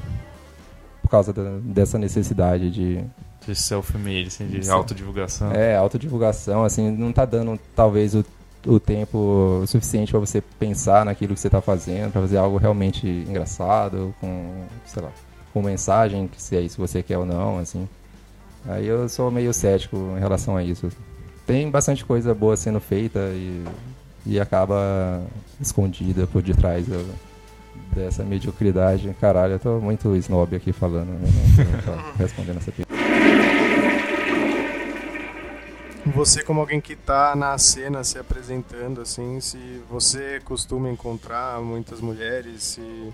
Por 1.02 1.10
causa 1.10 1.34
da- 1.34 1.58
dessa 1.63 1.98
necessidade 1.98 2.69
de, 2.69 3.04
De 3.48 3.56
self-made, 3.56 4.28
assim, 4.28 4.45
de 4.48 4.63
Sim. 4.65 4.72
autodivulgação. 4.72 5.52
é, 5.52 5.76
autodivulgação, 5.76 6.63
assim, 6.63 6.91
não 6.91 7.12
tá 7.12 7.26
dando 7.26 7.60
talvez 7.76 8.13
o, 8.13 8.24
o 8.67 8.80
tempo 8.80 9.63
suficiente 9.65 10.12
para 10.12 10.19
você 10.19 10.41
pensar 10.60 11.04
naquilo 11.06 11.34
que 11.34 11.39
você 11.39 11.50
tá 11.50 11.62
fazendo, 11.62 12.12
para 12.12 12.22
fazer 12.22 12.38
algo 12.38 12.58
realmente 12.58 13.08
engraçado, 13.08 14.13
com, 14.22 14.65
sei 14.86 15.02
lá, 15.02 15.10
com 15.52 15.63
mensagem, 15.63 16.28
que 16.28 16.39
se 16.39 16.56
é 16.56 16.62
isso 16.62 16.76
que 16.76 16.82
você 16.82 17.02
quer 17.02 17.17
ou 17.17 17.26
não, 17.26 17.58
assim. 17.58 17.88
Aí 18.67 18.86
eu 18.86 19.10
sou 19.10 19.32
meio 19.32 19.52
cético 19.54 19.95
em 20.15 20.19
relação 20.19 20.56
a 20.56 20.63
isso. 20.63 20.89
Tem 21.48 21.72
bastante 21.72 22.06
coisa 22.06 22.36
boa 22.36 22.56
sendo 22.56 22.80
feita 22.80 23.19
e, 23.34 23.63
e 24.25 24.39
acaba 24.39 25.23
escondida 25.60 26.27
por 26.27 26.41
detrás 26.41 26.86
dessa 27.93 28.23
mediocridade. 28.23 29.15
Caralho, 29.19 29.53
eu 29.53 29.60
tô 29.60 29.79
muito 29.79 30.15
snob 30.15 30.55
aqui 30.55 30.71
falando, 30.71 31.10
né? 31.10 31.29
Não 31.58 31.95
tô 31.95 32.17
respondendo 32.17 32.58
essa 32.58 32.71
pergunta. 32.71 32.89
Você 36.15 36.43
como 36.43 36.60
alguém 36.60 36.82
que 36.82 36.95
tá 36.95 37.36
na 37.36 37.58
cena 37.58 38.03
se 38.03 38.17
apresentando, 38.17 39.01
assim, 39.01 39.39
se 39.39 39.82
você 39.89 40.41
costuma 40.43 40.89
encontrar 40.89 41.62
muitas 41.62 42.01
mulheres, 42.01 42.63
se... 42.63 43.13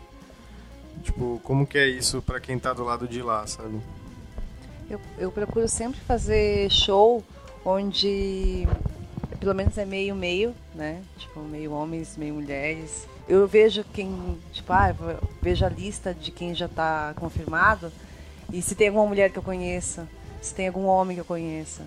Tipo, 1.03 1.41
como 1.43 1.67
que 1.67 1.77
é 1.77 1.87
isso 1.87 2.21
pra 2.21 2.39
quem 2.39 2.57
tá 2.57 2.71
do 2.71 2.83
lado 2.83 3.05
de 3.07 3.21
lá, 3.21 3.45
sabe? 3.45 3.81
Eu, 4.89 4.99
eu 5.17 5.31
procuro 5.31 5.67
sempre 5.67 5.99
fazer 6.01 6.69
show 6.71 7.21
onde 7.65 8.67
pelo 9.35 9.53
menos 9.53 9.77
é 9.77 9.85
meio 9.85 10.15
meio, 10.15 10.55
né? 10.73 11.01
Tipo, 11.17 11.39
meio 11.41 11.71
homens, 11.71 12.17
meio 12.17 12.33
mulheres. 12.33 13.07
Eu 13.27 13.47
vejo 13.47 13.83
quem, 13.93 14.37
tipo, 14.51 14.71
ah, 14.71 14.93
vejo 15.41 15.65
a 15.65 15.69
lista 15.69 16.13
de 16.13 16.31
quem 16.31 16.53
já 16.53 16.67
tá 16.67 17.13
confirmado 17.15 17.91
e 18.51 18.61
se 18.61 18.75
tem 18.75 18.87
alguma 18.87 19.07
mulher 19.07 19.31
que 19.31 19.37
eu 19.37 19.43
conheça, 19.43 20.07
se 20.41 20.53
tem 20.53 20.67
algum 20.67 20.85
homem 20.85 21.15
que 21.15 21.21
eu 21.21 21.25
conheça. 21.25 21.83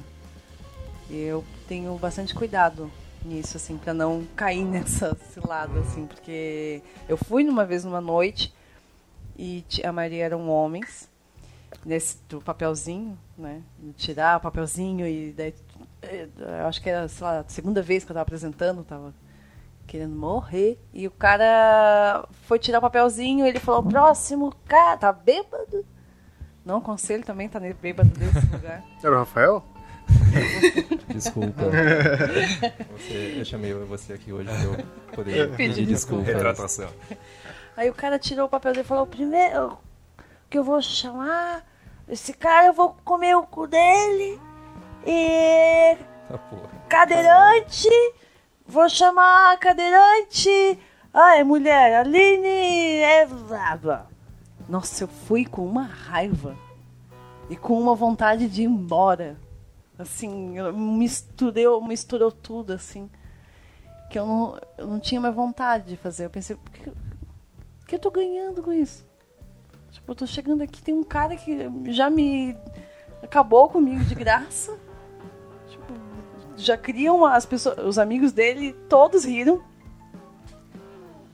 Eu 1.10 1.44
tenho 1.68 1.96
bastante 1.96 2.34
cuidado 2.34 2.90
nisso, 3.24 3.56
assim, 3.56 3.78
pra 3.78 3.94
não 3.94 4.26
cair 4.36 4.64
nessa 4.66 5.16
cilada, 5.32 5.80
assim, 5.80 6.06
porque 6.06 6.82
eu 7.08 7.16
fui 7.16 7.44
numa 7.44 7.64
vez 7.64 7.84
numa 7.84 8.00
noite 8.00 8.52
e 9.38 9.64
a 9.84 9.92
maioria 9.92 10.24
eram 10.24 10.48
homens 10.48 11.07
nesse 11.84 12.18
do 12.28 12.40
papelzinho, 12.40 13.18
né? 13.36 13.62
Tirar 13.96 14.38
o 14.38 14.40
papelzinho 14.40 15.06
e 15.06 15.32
daí 15.32 15.54
eh, 16.02 16.28
eu 16.36 16.66
acho 16.66 16.80
que 16.82 16.88
era, 16.90 17.08
sei 17.08 17.24
lá, 17.26 17.40
a 17.40 17.44
segunda 17.48 17.82
vez 17.82 18.04
que 18.04 18.10
eu 18.10 18.14
estava 18.14 18.22
apresentando, 18.22 18.82
tava 18.84 19.14
querendo 19.86 20.14
morrer. 20.14 20.78
E 20.92 21.06
o 21.06 21.10
cara 21.10 22.26
foi 22.44 22.58
tirar 22.58 22.78
o 22.78 22.82
papelzinho 22.82 23.44
e 23.46 23.48
ele 23.48 23.58
falou, 23.60 23.82
próximo, 23.82 24.52
cara, 24.66 24.96
tá 24.96 25.12
bêbado. 25.12 25.84
Não 26.64 26.78
aconselho 26.78 27.24
também 27.24 27.48
tá 27.48 27.58
bêbado 27.60 28.10
nesse 28.18 28.46
lugar. 28.52 28.84
Era 29.02 29.14
o 29.14 29.18
Rafael? 29.18 29.64
Desculpa. 31.08 31.62
Você- 32.96 33.36
eu 33.38 33.44
chamei 33.44 33.72
você 33.74 34.12
aqui 34.14 34.32
hoje 34.32 34.48
pra 34.48 34.62
eu 34.64 34.86
poder 35.14 35.50
Pedir 35.56 35.74
pedir 35.74 35.86
desculpas. 35.86 36.26
Retratação. 36.26 36.88
Aí 37.76 37.88
o 37.88 37.94
cara 37.94 38.18
tirou 38.18 38.46
o 38.46 38.48
papel 38.48 38.72
dele 38.72 38.84
e 38.84 38.86
falou, 38.88 39.06
primeiro 39.06 39.78
que 40.48 40.58
eu 40.58 40.64
vou 40.64 40.80
chamar, 40.80 41.64
esse 42.08 42.32
cara 42.32 42.66
eu 42.68 42.72
vou 42.72 42.96
comer 43.04 43.36
o 43.36 43.42
cu 43.42 43.66
dele 43.66 44.40
e 45.06 45.96
porra. 46.50 46.70
cadeirante, 46.88 47.88
vou 48.66 48.88
chamar 48.88 49.58
cadeirante, 49.58 50.78
Ah, 51.12 51.36
é 51.36 51.44
mulher, 51.44 51.94
Aline 51.96 52.46
é. 52.46 53.28
Nossa, 54.68 55.04
eu 55.04 55.08
fui 55.08 55.44
com 55.46 55.64
uma 55.64 55.84
raiva 55.84 56.56
e 57.48 57.56
com 57.56 57.80
uma 57.80 57.94
vontade 57.94 58.48
de 58.48 58.62
ir 58.62 58.66
embora. 58.66 59.36
Assim, 59.98 60.54
misturou, 60.72 61.82
misturou 61.82 62.30
tudo, 62.30 62.72
assim. 62.72 63.10
Que 64.10 64.18
eu 64.18 64.26
não, 64.26 64.60
eu 64.76 64.86
não 64.86 65.00
tinha 65.00 65.20
mais 65.20 65.34
vontade 65.34 65.86
de 65.86 65.96
fazer. 65.96 66.26
Eu 66.26 66.30
pensei, 66.30 66.54
por 66.56 66.70
que, 66.70 66.92
que 67.86 67.94
eu 67.94 67.98
tô 67.98 68.10
ganhando 68.10 68.62
com 68.62 68.72
isso? 68.72 69.07
Tipo, 69.90 70.12
eu 70.12 70.16
tô 70.16 70.26
chegando 70.26 70.62
aqui, 70.62 70.82
tem 70.82 70.94
um 70.94 71.04
cara 71.04 71.36
que 71.36 71.70
já 71.92 72.10
me 72.10 72.56
acabou 73.22 73.68
comigo 73.68 74.04
de 74.04 74.14
graça. 74.14 74.76
tipo, 75.68 75.94
já 76.56 76.76
criam 76.76 77.24
as 77.24 77.46
pessoas, 77.46 77.78
os 77.78 77.98
amigos 77.98 78.32
dele, 78.32 78.72
todos 78.88 79.24
riram. 79.24 79.62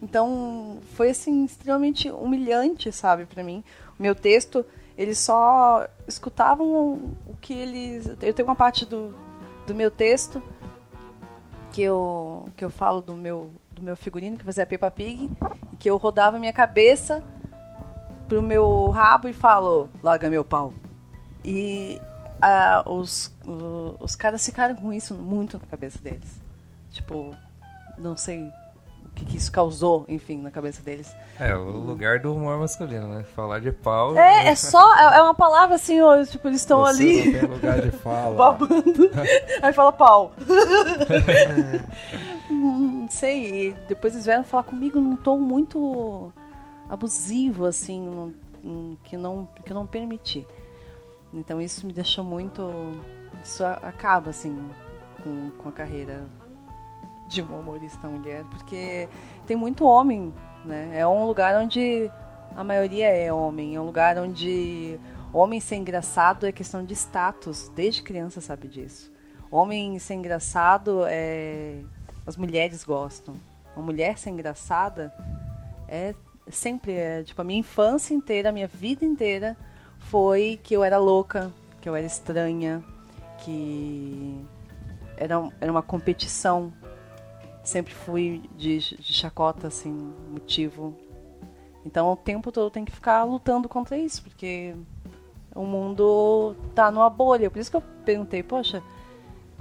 Então, 0.01 0.79
foi 0.95 1.11
assim 1.11 1.45
extremamente 1.45 2.11
humilhante, 2.11 2.93
sabe, 2.93 3.25
para 3.25 3.43
mim. 3.43 3.65
O 3.99 4.03
meu 4.03 4.15
texto, 4.15 4.65
eles 4.99 5.19
só 5.19 5.87
escutavam 6.07 6.67
o 7.27 7.37
que 7.41 7.55
eles, 7.55 8.07
eu 8.21 8.35
tenho 8.35 8.47
uma 8.49 8.55
parte 8.55 8.85
do, 8.85 9.15
do 9.67 9.75
meu 9.75 9.91
texto 9.91 10.43
que 11.73 11.83
eu 11.83 12.49
que 12.57 12.65
eu 12.65 12.71
falo 12.71 13.01
do 13.01 13.15
meu 13.15 13.51
do 13.73 13.83
meu 13.83 13.97
figurino 13.97 14.37
que 14.37 14.45
fazia 14.45 14.65
Peppa 14.65 14.91
Pig, 14.91 15.29
que 15.81 15.91
eu 15.91 15.97
rodava 15.97 16.39
minha 16.39 16.53
cabeça 16.53 17.23
pro 18.29 18.43
meu 18.43 18.89
rabo 18.91 19.29
e 19.29 19.33
falo, 19.33 19.89
larga 20.03 20.31
meu 20.31 20.45
pau. 20.45 20.73
E 21.45 22.01
uh, 22.43 22.91
os, 22.91 23.27
uh, 23.47 23.97
os 24.01 24.15
caras 24.17 24.45
ficaram 24.45 24.75
com 24.75 24.93
isso 24.93 25.15
muito 25.15 25.59
na 25.59 25.67
cabeça 25.67 25.99
deles. 25.99 26.41
Tipo, 26.91 27.35
não 27.99 28.17
sei 28.17 28.51
o 29.05 29.11
que, 29.15 29.25
que, 29.25 29.37
isso 29.37 29.53
causou, 29.53 30.05
enfim, 30.09 30.41
na 30.41 30.51
cabeça 30.51 30.83
deles. 30.83 31.15
É, 31.39 31.55
o 31.55 31.71
lugar 31.71 32.21
do 32.21 32.35
humor 32.35 32.59
masculino, 32.59 33.09
né? 33.09 33.25
Falar 33.35 33.61
de 33.61 33.71
pau. 33.71 34.17
É, 34.17 34.49
é 34.49 34.55
só, 34.55 34.95
é, 34.97 35.19
é 35.19 35.23
uma 35.23 35.35
palavra 35.35 35.77
assim, 35.77 36.01
ó, 36.01 36.25
tipo, 36.25 36.49
eles 36.49 36.61
estão 36.61 36.85
ali. 36.85 37.33
Não 37.33 37.41
tem 37.41 37.51
lugar 37.51 37.81
de 37.81 37.91
fala. 37.91 38.35
babando. 38.37 39.11
Aí 39.63 39.73
fala 39.73 39.93
pau. 39.93 40.33
não 42.51 43.07
sei, 43.11 43.77
depois 43.89 44.15
eles 44.15 44.27
vieram 44.27 44.45
falar 44.45 44.65
comigo 44.65 44.99
num 45.01 45.17
tom 45.17 45.39
muito 45.39 46.33
abusivo, 46.89 47.65
assim, 47.65 48.35
que 49.05 49.17
não, 49.17 49.49
que 49.65 49.73
não 49.73 49.87
permiti. 49.87 50.47
Então 51.33 51.61
isso 51.61 51.87
me 51.87 51.93
deixou 51.93 52.25
muito. 52.25 52.63
Isso 53.43 53.65
acaba, 53.65 54.31
assim, 54.31 54.57
com, 55.23 55.51
com 55.51 55.69
a 55.69 55.73
carreira 55.73 56.27
de 57.29 57.43
uma 57.43 57.59
humorista 57.59 58.07
mulher, 58.07 58.45
porque 58.45 59.09
tem 59.47 59.57
muito 59.57 59.85
homem, 59.85 60.33
né? 60.65 60.91
É 60.95 61.07
um 61.07 61.27
lugar 61.27 61.61
onde 61.61 62.11
a 62.55 62.63
maioria 62.63 63.09
é 63.09 63.33
homem, 63.33 63.75
é 63.75 63.81
um 63.81 63.87
lugar 63.87 64.19
onde 64.19 64.99
homem 65.33 65.59
ser 65.59 65.77
engraçado 65.77 66.47
é 66.47 66.53
questão 66.53 66.85
de 66.85 66.95
status, 66.95 67.69
desde 67.75 68.03
criança 68.03 68.41
sabe 68.41 68.69
disso. 68.69 69.13
Homem 69.51 69.99
ser 69.99 70.15
engraçado 70.15 71.03
é. 71.07 71.81
As 72.27 72.37
mulheres 72.37 72.85
gostam. 72.85 73.35
Uma 73.77 73.85
mulher 73.85 74.17
ser 74.17 74.31
engraçada 74.31 75.13
é 75.87 76.15
sempre, 76.49 76.93
é, 76.93 77.23
tipo, 77.23 77.41
a 77.41 77.45
minha 77.45 77.61
infância 77.61 78.15
inteira, 78.15 78.49
a 78.49 78.53
minha 78.53 78.67
vida 78.67 79.05
inteira 79.05 79.57
foi 79.99 80.59
que 80.63 80.75
eu 80.75 80.85
era 80.85 80.99
louca, 80.99 81.53
que 81.81 81.89
eu 81.89 81.97
era 81.97 82.07
estranha, 82.07 82.83
que 83.39 84.41
era, 85.17 85.49
era 85.61 85.71
uma 85.71 85.83
competição. 85.83 86.73
Sempre 87.63 87.95
fui 87.95 88.43
de, 88.57 88.79
de 88.79 89.13
chacota, 89.13 89.69
assim, 89.69 90.13
motivo. 90.31 90.95
Então 91.85 92.11
o 92.11 92.17
tempo 92.17 92.51
todo 92.51 92.71
tem 92.71 92.85
que 92.85 92.93
ficar 92.93 93.25
lutando 93.25 93.69
contra 93.69 93.97
isso, 93.97 94.23
porque 94.23 94.75
o 95.55 95.65
mundo 95.65 96.55
tá 96.75 96.91
numa 96.91 97.11
bolha. 97.11 97.51
Por 97.51 97.59
isso 97.59 97.71
que 97.71 97.77
eu 97.77 97.83
perguntei, 98.05 98.43
poxa, 98.43 98.83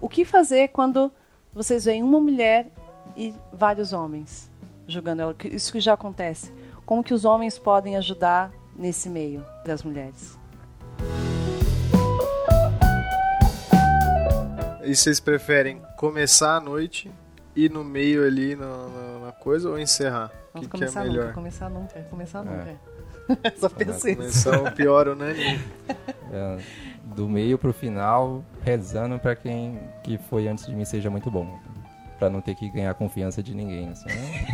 o 0.01 0.09
que 0.09 0.25
fazer 0.25 0.69
quando 0.69 1.11
vocês 1.53 1.85
veem 1.85 2.03
uma 2.03 2.19
mulher 2.19 2.67
e 3.15 3.33
vários 3.51 3.93
homens 3.93 4.49
julgando 4.87 5.21
ela? 5.21 5.35
Isso 5.45 5.71
que 5.71 5.79
já 5.79 5.93
acontece. 5.93 6.51
Como 6.85 7.03
que 7.03 7.13
os 7.13 7.23
homens 7.23 7.57
podem 7.57 7.95
ajudar 7.95 8.51
nesse 8.75 9.09
meio 9.09 9.45
das 9.65 9.83
mulheres? 9.83 10.37
E 14.83 14.93
vocês 14.93 15.19
preferem 15.19 15.81
começar 15.97 16.57
a 16.57 16.59
noite, 16.59 17.09
ir 17.55 17.71
no 17.71 17.85
meio 17.85 18.25
ali 18.25 18.55
na, 18.55 18.65
na, 18.67 19.25
na 19.27 19.31
coisa 19.31 19.69
ou 19.69 19.79
encerrar? 19.79 20.29
O 20.53 20.59
que, 20.59 20.67
que, 20.67 20.83
é 20.83 20.91
melhor? 20.91 21.23
Nunca, 21.23 21.33
começar 21.33 21.69
nunca, 21.69 22.01
começar 22.09 22.39
é. 22.39 22.43
nunca. 22.43 23.55
Só 23.55 23.69
penso 23.69 24.09
isso. 24.09 24.17
Começar 24.17 24.61
o 24.61 24.71
pior 24.71 25.07
unânime. 25.07 25.59
É, 26.35 26.57
do 27.03 27.29
meio 27.29 27.59
pro 27.59 27.71
final, 27.71 28.43
rezando 28.63 29.19
para 29.19 29.35
quem 29.35 29.79
que 30.03 30.17
foi 30.17 30.47
antes 30.47 30.65
de 30.65 30.75
mim 30.75 30.83
seja 30.83 31.07
muito 31.07 31.29
bom 31.29 31.59
para 32.23 32.29
não 32.29 32.39
ter 32.39 32.55
que 32.55 32.69
ganhar 32.69 32.93
confiança 32.93 33.43
de 33.43 33.53
ninguém. 33.53 33.89
Assim, 33.89 34.07
né? 34.07 34.45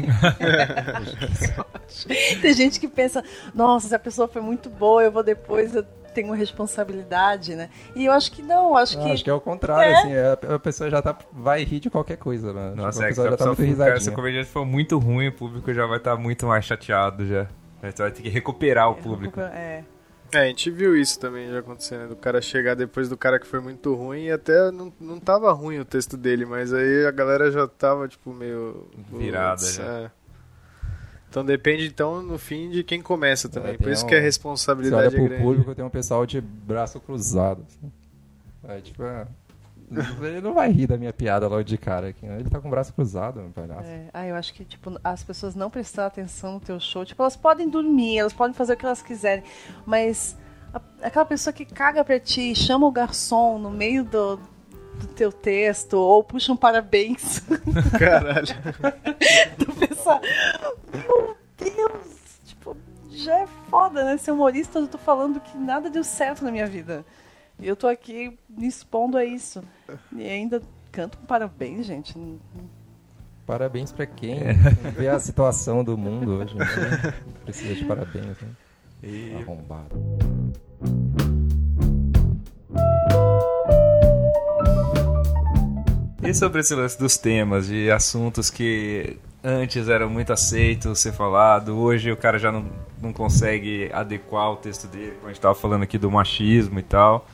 Tem 2.41 2.53
gente 2.53 2.80
que 2.80 2.88
pensa, 2.88 3.24
nossa, 3.53 3.88
se 3.88 3.95
a 3.95 3.99
pessoa 3.99 4.28
foi 4.28 4.41
muito 4.41 4.70
boa, 4.70 5.03
eu 5.03 5.11
vou 5.11 5.22
depois, 5.22 5.76
eu 5.76 5.84
tenho 6.15 6.34
responsabilidade, 6.34 7.55
né? 7.55 7.70
E 7.95 8.05
eu 8.05 8.11
acho 8.11 8.32
que 8.32 8.41
não, 8.41 8.76
acho 8.76 8.97
não, 8.97 9.05
que. 9.05 9.11
Acho 9.11 9.24
que 9.24 9.30
é 9.30 9.34
o 9.34 9.39
contrário, 9.39 9.93
é. 9.93 9.97
assim, 9.99 10.47
a, 10.47 10.55
a, 10.55 10.59
pessoa 10.59 10.89
já 10.89 10.99
tá, 10.99 11.15
vai 11.32 11.63
rir 11.63 11.80
de 11.80 11.91
qualquer 11.91 12.17
coisa, 12.17 12.51
né? 12.51 12.72
Tipo, 12.72 12.82
nossa, 12.82 12.99
tipo, 12.99 13.03
a 13.05 13.07
pessoa 13.09 13.28
é 13.28 13.30
que 13.30 13.32
já 13.32 13.38
tá 13.38 13.45
muito 13.45 13.61
risadinha. 13.61 13.99
Se 13.99 14.09
o 14.09 14.13
comediante 14.13 14.49
for 14.49 14.65
muito 14.65 14.97
ruim, 14.97 15.28
o 15.28 15.32
público 15.34 15.72
já 15.72 15.86
vai 15.86 15.97
estar 15.97 16.15
tá 16.15 16.22
muito 16.22 16.47
mais 16.47 16.65
chateado 16.65 17.28
já. 17.28 17.47
Você 17.84 18.01
vai 18.01 18.11
ter 18.11 18.24
que 18.24 18.30
recuperar 18.30 18.89
o 18.89 18.95
público. 18.95 19.39
É. 19.39 19.43
É, 19.43 19.84
a 20.34 20.45
gente 20.45 20.69
viu 20.69 20.95
isso 20.95 21.19
também 21.19 21.49
já 21.49 21.59
acontecendo, 21.59 22.01
né? 22.01 22.07
do 22.07 22.15
cara 22.15 22.41
chegar 22.41 22.75
depois 22.75 23.09
do 23.09 23.17
cara 23.17 23.39
que 23.39 23.47
foi 23.47 23.59
muito 23.59 23.93
ruim 23.95 24.25
e 24.25 24.32
até 24.32 24.71
não, 24.71 24.93
não 24.99 25.19
tava 25.19 25.51
ruim 25.51 25.80
o 25.80 25.86
texto 25.86 26.15
dele, 26.15 26.45
mas 26.45 26.73
aí 26.73 27.05
a 27.05 27.11
galera 27.11 27.51
já 27.51 27.67
tava, 27.67 28.07
tipo, 28.07 28.34
meio... 28.34 28.88
Virada 29.11 29.65
já. 29.65 29.84
É. 29.84 30.11
Então 31.30 31.45
depende, 31.45 31.86
então, 31.86 32.23
no 32.23 32.39
fim, 32.39 32.69
de 32.69 32.84
quem 32.84 33.01
começa 33.01 33.47
também. 33.47 33.75
É, 33.75 33.77
Por 33.77 33.91
isso 33.91 34.03
um... 34.03 34.07
que 34.09 34.15
a 34.15 34.19
responsabilidade 34.19 35.11
Você 35.11 35.15
olha 35.15 35.15
é 35.15 35.19
pro 35.19 35.30
grande. 35.30 35.43
público, 35.43 35.75
tem 35.75 35.86
um 35.86 35.89
pessoal 35.89 36.25
de 36.25 36.41
braço 36.41 36.99
cruzado. 36.99 37.63
Assim. 37.67 37.91
É, 38.67 38.82
tipo, 38.82 39.03
é... 39.03 39.27
Ele 39.91 40.41
não 40.41 40.53
vai 40.53 40.71
rir 40.71 40.87
da 40.87 40.97
minha 40.97 41.11
piada 41.11 41.47
logo 41.47 41.63
de 41.63 41.77
cara 41.77 42.09
aqui. 42.09 42.25
Né? 42.25 42.39
Ele 42.39 42.49
tá 42.49 42.59
com 42.59 42.67
o 42.67 42.71
braço 42.71 42.93
cruzado, 42.93 43.39
meu 43.39 43.49
palhaço. 43.49 43.89
É. 43.89 44.09
Ah, 44.13 44.27
eu 44.27 44.35
acho 44.35 44.53
que, 44.53 44.63
tipo, 44.63 44.99
as 45.03 45.23
pessoas 45.23 45.55
não 45.55 45.69
prestar 45.69 46.05
atenção 46.05 46.53
no 46.53 46.59
teu 46.59 46.79
show. 46.79 47.03
Tipo, 47.03 47.23
elas 47.23 47.35
podem 47.35 47.67
dormir, 47.67 48.19
elas 48.19 48.33
podem 48.33 48.53
fazer 48.53 48.73
o 48.73 48.77
que 48.77 48.85
elas 48.85 49.01
quiserem. 49.01 49.43
Mas 49.85 50.37
a, 50.73 50.81
aquela 51.01 51.25
pessoa 51.25 51.51
que 51.53 51.65
caga 51.65 52.03
pra 52.03 52.19
ti, 52.19 52.55
chama 52.55 52.85
o 52.85 52.91
garçom 52.91 53.57
no 53.57 53.71
meio 53.71 54.03
do, 54.03 54.37
do 54.37 55.07
teu 55.15 55.31
texto, 55.31 55.93
ou 55.93 56.23
puxa 56.23 56.51
um 56.51 56.57
parabéns. 56.57 57.41
Caralho. 57.97 58.47
tu 59.57 59.71
pensa, 59.73 60.21
meu 60.93 61.37
Deus, 61.57 62.39
tipo, 62.45 62.77
já 63.09 63.39
é 63.39 63.47
foda, 63.69 64.03
né? 64.03 64.17
Ser 64.17 64.31
humorista, 64.31 64.79
eu 64.79 64.87
tô 64.87 64.97
falando 64.97 65.39
que 65.39 65.57
nada 65.57 65.89
deu 65.89 66.03
certo 66.03 66.43
na 66.43 66.51
minha 66.51 66.67
vida. 66.67 67.03
E 67.62 67.68
eu 67.68 67.76
tô 67.76 67.88
aqui 67.88 68.38
me 68.47 68.68
expondo 68.68 69.18
a 69.18 69.26
isso. 69.26 69.62
E 70.16 70.24
ainda 70.24 70.62
canto 70.93 71.18
um 71.22 71.26
parabéns, 71.26 71.86
gente. 71.86 72.16
Parabéns 73.45 73.91
para 73.91 74.05
quem 74.05 74.39
é. 74.39 74.53
vê 74.97 75.10
a 75.10 75.20
situação 75.20 75.84
do 75.84 75.97
mundo 75.97 76.36
hoje. 76.36 76.55
Né? 76.55 76.66
Precisa 77.43 77.76
de 77.76 77.84
parabéns. 77.84 78.26
Né? 78.41 78.49
E... 79.03 79.36
Arrombado. 79.36 79.99
E 86.24 86.34
sobre 86.34 86.62
esse 86.62 86.76
lance 86.76 86.97
dos 86.97 87.18
temas, 87.18 87.68
de 87.68 87.91
assuntos 87.91 88.49
que 88.49 89.18
antes 89.43 89.89
eram 89.89 90.10
muito 90.10 90.32
aceitos 90.32 90.99
ser 90.99 91.12
falado, 91.12 91.78
hoje 91.78 92.10
o 92.12 92.16
cara 92.16 92.39
já 92.39 92.51
não, 92.51 92.70
não 93.01 93.12
consegue 93.12 93.89
adequar 93.91 94.51
o 94.51 94.55
texto 94.55 94.88
dele, 94.88 95.12
como 95.14 95.26
a 95.26 95.30
gente 95.30 95.38
estava 95.38 95.55
falando 95.55 95.84
aqui 95.84 95.97
do 95.97 96.10
machismo 96.10 96.80
e 96.80 96.84
tal 96.84 97.28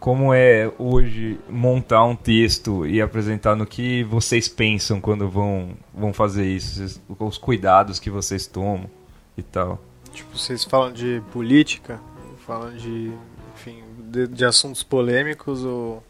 como 0.00 0.32
é 0.32 0.72
hoje 0.78 1.38
montar 1.46 2.02
um 2.04 2.16
texto 2.16 2.86
e 2.86 3.02
apresentar 3.02 3.54
no 3.54 3.66
que 3.66 4.02
vocês 4.04 4.48
pensam 4.48 4.98
quando 4.98 5.28
vão, 5.28 5.76
vão 5.94 6.10
fazer 6.10 6.46
isso, 6.46 7.00
os 7.18 7.36
cuidados 7.36 7.98
que 7.98 8.08
vocês 8.08 8.46
tomam 8.46 8.88
e 9.36 9.42
tal. 9.42 9.78
Tipo, 10.10 10.36
vocês 10.36 10.64
falam 10.64 10.90
de 10.90 11.22
política, 11.30 12.00
falam 12.46 12.74
de, 12.74 13.12
enfim, 13.54 13.84
de, 14.10 14.26
de 14.26 14.44
assuntos 14.44 14.82
polêmicos 14.82 15.62
ou 15.64 16.02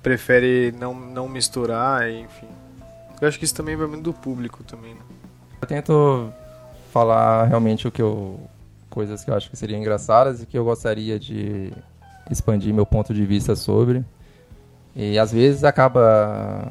prefere 0.00 0.72
não, 0.78 0.94
não 0.94 1.28
misturar, 1.28 2.08
enfim. 2.08 2.46
Eu 3.20 3.26
acho 3.26 3.36
que 3.36 3.44
isso 3.44 3.54
também 3.54 3.74
vai 3.74 3.88
muito 3.88 4.04
do 4.04 4.12
público 4.12 4.62
também, 4.62 4.94
né? 4.94 5.00
Eu 5.60 5.66
tento 5.66 6.32
falar 6.92 7.46
realmente 7.46 7.88
o 7.88 7.90
que 7.90 8.00
eu 8.00 8.38
coisas 8.88 9.24
que 9.24 9.30
eu 9.30 9.34
acho 9.34 9.50
que 9.50 9.56
seriam 9.56 9.80
engraçadas 9.80 10.40
e 10.40 10.46
que 10.46 10.56
eu 10.56 10.64
gostaria 10.64 11.18
de 11.18 11.72
expandir 12.30 12.72
meu 12.72 12.86
ponto 12.86 13.12
de 13.12 13.24
vista 13.24 13.54
sobre. 13.56 14.04
E 14.94 15.18
às 15.18 15.32
vezes 15.32 15.64
acaba 15.64 16.70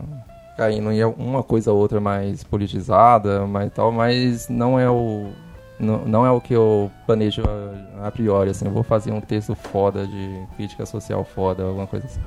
caindo 0.58 0.92
em 0.92 1.04
uma 1.04 1.44
coisa 1.44 1.72
ou 1.72 1.78
outra 1.80 2.00
mais 2.00 2.44
politizada, 2.44 3.46
mais 3.46 3.72
tal, 3.74 3.92
mas 3.92 4.48
não 4.48 4.80
é 4.80 4.90
o 4.90 5.32
não, 5.80 6.06
não 6.06 6.26
é 6.26 6.32
o 6.32 6.40
que 6.40 6.54
eu 6.54 6.90
planejo 7.06 7.44
a, 8.02 8.08
a 8.08 8.12
priori, 8.12 8.50
assim, 8.50 8.66
eu 8.66 8.72
vou 8.72 8.84
fazer 8.84 9.12
um 9.12 9.20
texto 9.20 9.56
foda 9.56 10.08
de 10.08 10.48
crítica 10.56 10.86
social 10.86 11.24
foda, 11.24 11.64
alguma 11.64 11.88
coisa 11.88 12.06
assim. 12.06 12.22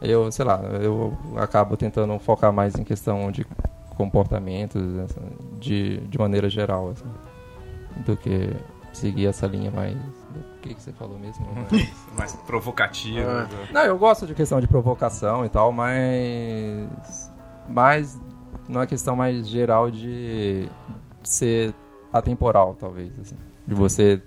Eu, 0.00 0.30
sei 0.32 0.44
lá, 0.44 0.60
eu 0.80 1.16
acabo 1.36 1.76
tentando 1.76 2.18
focar 2.18 2.52
mais 2.52 2.74
em 2.76 2.84
questão 2.84 3.30
de 3.30 3.46
comportamentos, 3.96 4.82
assim, 5.00 5.20
de, 5.60 5.98
de 6.08 6.18
maneira 6.18 6.48
geral, 6.48 6.90
assim, 6.90 7.04
do 8.04 8.16
que 8.16 8.50
seguir 8.92 9.26
essa 9.26 9.46
linha 9.46 9.70
mais 9.70 9.96
o 10.40 10.60
que, 10.60 10.74
que 10.74 10.82
você 10.82 10.92
falou 10.92 11.18
mesmo? 11.18 11.46
mais 12.16 12.34
provocativa. 12.46 13.48
Não, 13.72 13.82
eu 13.82 13.98
gosto 13.98 14.26
de 14.26 14.34
questão 14.34 14.60
de 14.60 14.66
provocação 14.66 15.44
e 15.44 15.48
tal, 15.48 15.72
mas. 15.72 17.30
Mas 17.68 18.20
numa 18.68 18.86
questão 18.86 19.14
mais 19.14 19.48
geral 19.48 19.90
de 19.90 20.68
ser 21.22 21.74
atemporal, 22.12 22.74
talvez. 22.78 23.12
Assim. 23.18 23.36
De 23.66 23.74
você 23.74 24.20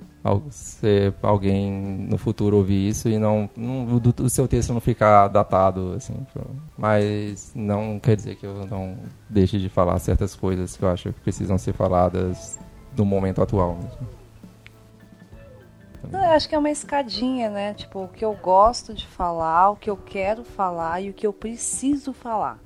ser 0.50 1.14
alguém 1.22 1.72
no 2.10 2.18
futuro 2.18 2.58
ouvir 2.58 2.90
isso 2.90 3.08
e 3.08 3.20
não, 3.20 3.48
não 3.56 4.02
o, 4.24 4.30
seu 4.30 4.48
texto 4.48 4.74
não 4.74 4.82
ficar 4.82 5.28
datado 5.28 5.94
assim 5.96 6.16
mas 6.76 7.52
não 7.54 8.00
quer 8.00 8.16
dizer 8.16 8.36
que 8.36 8.44
eu 8.44 8.66
não 8.66 8.98
deixe 9.30 9.60
de 9.60 9.70
falar 9.70 10.00
certas 10.00 10.34
coisas 10.34 10.76
que 10.76 10.84
eu 10.84 10.90
acho 10.90 11.14
que 11.14 11.20
precisam 11.22 11.60
ser 11.60 11.74
faladas 11.74 12.58
no 12.98 13.06
momento 13.06 13.42
atual 13.42 13.76
mesmo. 13.76 14.25
Não, 16.12 16.24
eu 16.24 16.32
acho 16.32 16.48
que 16.48 16.56
é 16.56 16.58
uma 16.58 16.70
escadinha, 16.70 17.50
né? 17.50 17.74
Tipo, 17.74 18.04
o 18.04 18.08
que 18.08 18.24
eu 18.24 18.34
gosto 18.34 18.94
de 18.94 19.06
falar, 19.06 19.72
o 19.72 19.76
que 19.76 19.90
eu 19.90 19.98
quero 19.98 20.44
falar 20.44 21.02
e 21.02 21.10
o 21.10 21.14
que 21.14 21.26
eu 21.26 21.34
preciso 21.34 22.14
falar. 22.14 22.60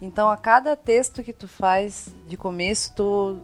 Então, 0.00 0.28
a 0.28 0.36
cada 0.36 0.76
texto 0.76 1.22
que 1.22 1.32
tu 1.32 1.48
faz 1.48 2.14
de 2.26 2.36
começo, 2.36 2.94
tu 2.94 3.40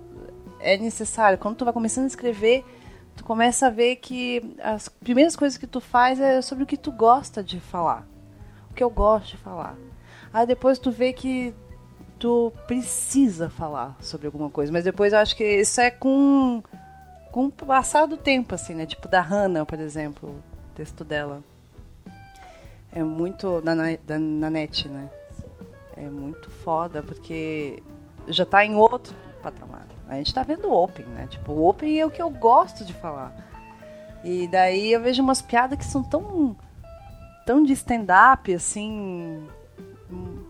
é 0.60 0.76
necessário. 0.76 1.38
Quando 1.38 1.56
tu 1.56 1.64
vai 1.64 1.72
começando 1.72 2.04
a 2.04 2.08
escrever, 2.08 2.64
tu 3.16 3.24
começa 3.24 3.66
a 3.66 3.70
ver 3.70 3.96
que 3.96 4.56
as 4.62 4.88
primeiras 4.88 5.34
coisas 5.34 5.58
que 5.58 5.66
tu 5.66 5.80
faz 5.80 6.20
é 6.20 6.42
sobre 6.42 6.64
o 6.64 6.66
que 6.66 6.76
tu 6.76 6.92
gosta 6.92 7.42
de 7.42 7.58
falar. 7.58 8.06
O 8.70 8.74
que 8.74 8.84
eu 8.84 8.90
gosto 8.90 9.30
de 9.30 9.36
falar. 9.38 9.76
Aí 10.32 10.46
depois 10.46 10.78
tu 10.78 10.90
vê 10.90 11.12
que 11.12 11.54
tu 12.18 12.52
precisa 12.66 13.50
falar 13.50 13.96
sobre 14.00 14.26
alguma 14.26 14.48
coisa. 14.48 14.70
Mas 14.72 14.84
depois 14.84 15.12
eu 15.12 15.18
acho 15.18 15.36
que 15.36 15.44
isso 15.44 15.80
é 15.80 15.90
com 15.90 16.62
com 17.32 17.46
o 17.46 17.50
passar 17.50 18.06
do 18.06 18.18
tempo, 18.18 18.54
assim, 18.54 18.74
né? 18.74 18.84
Tipo 18.84 19.08
da 19.08 19.22
Hannah, 19.22 19.64
por 19.64 19.80
exemplo, 19.80 20.28
o 20.28 20.74
texto 20.76 21.02
dela. 21.02 21.42
É 22.92 23.02
muito 23.02 23.62
da, 23.62 23.74
da 23.74 24.18
Nanette, 24.18 24.86
né? 24.86 25.10
É 25.96 26.02
muito 26.02 26.50
foda, 26.50 27.02
porque 27.02 27.82
já 28.28 28.44
tá 28.44 28.64
em 28.64 28.76
outro 28.76 29.14
patamar. 29.42 29.86
A 30.06 30.16
gente 30.16 30.34
tá 30.34 30.42
vendo 30.42 30.68
o 30.68 30.74
Open, 30.74 31.06
né? 31.06 31.26
Tipo, 31.26 31.52
o 31.52 31.66
Open 31.66 31.98
é 31.98 32.04
o 32.04 32.10
que 32.10 32.20
eu 32.20 32.28
gosto 32.28 32.84
de 32.84 32.92
falar. 32.92 33.34
E 34.22 34.46
daí 34.46 34.92
eu 34.92 35.00
vejo 35.00 35.22
umas 35.22 35.40
piadas 35.40 35.78
que 35.78 35.86
são 35.86 36.02
tão. 36.02 36.54
tão 37.46 37.62
de 37.62 37.72
stand-up, 37.72 38.52
assim. 38.52 39.48
Um, 40.10 40.44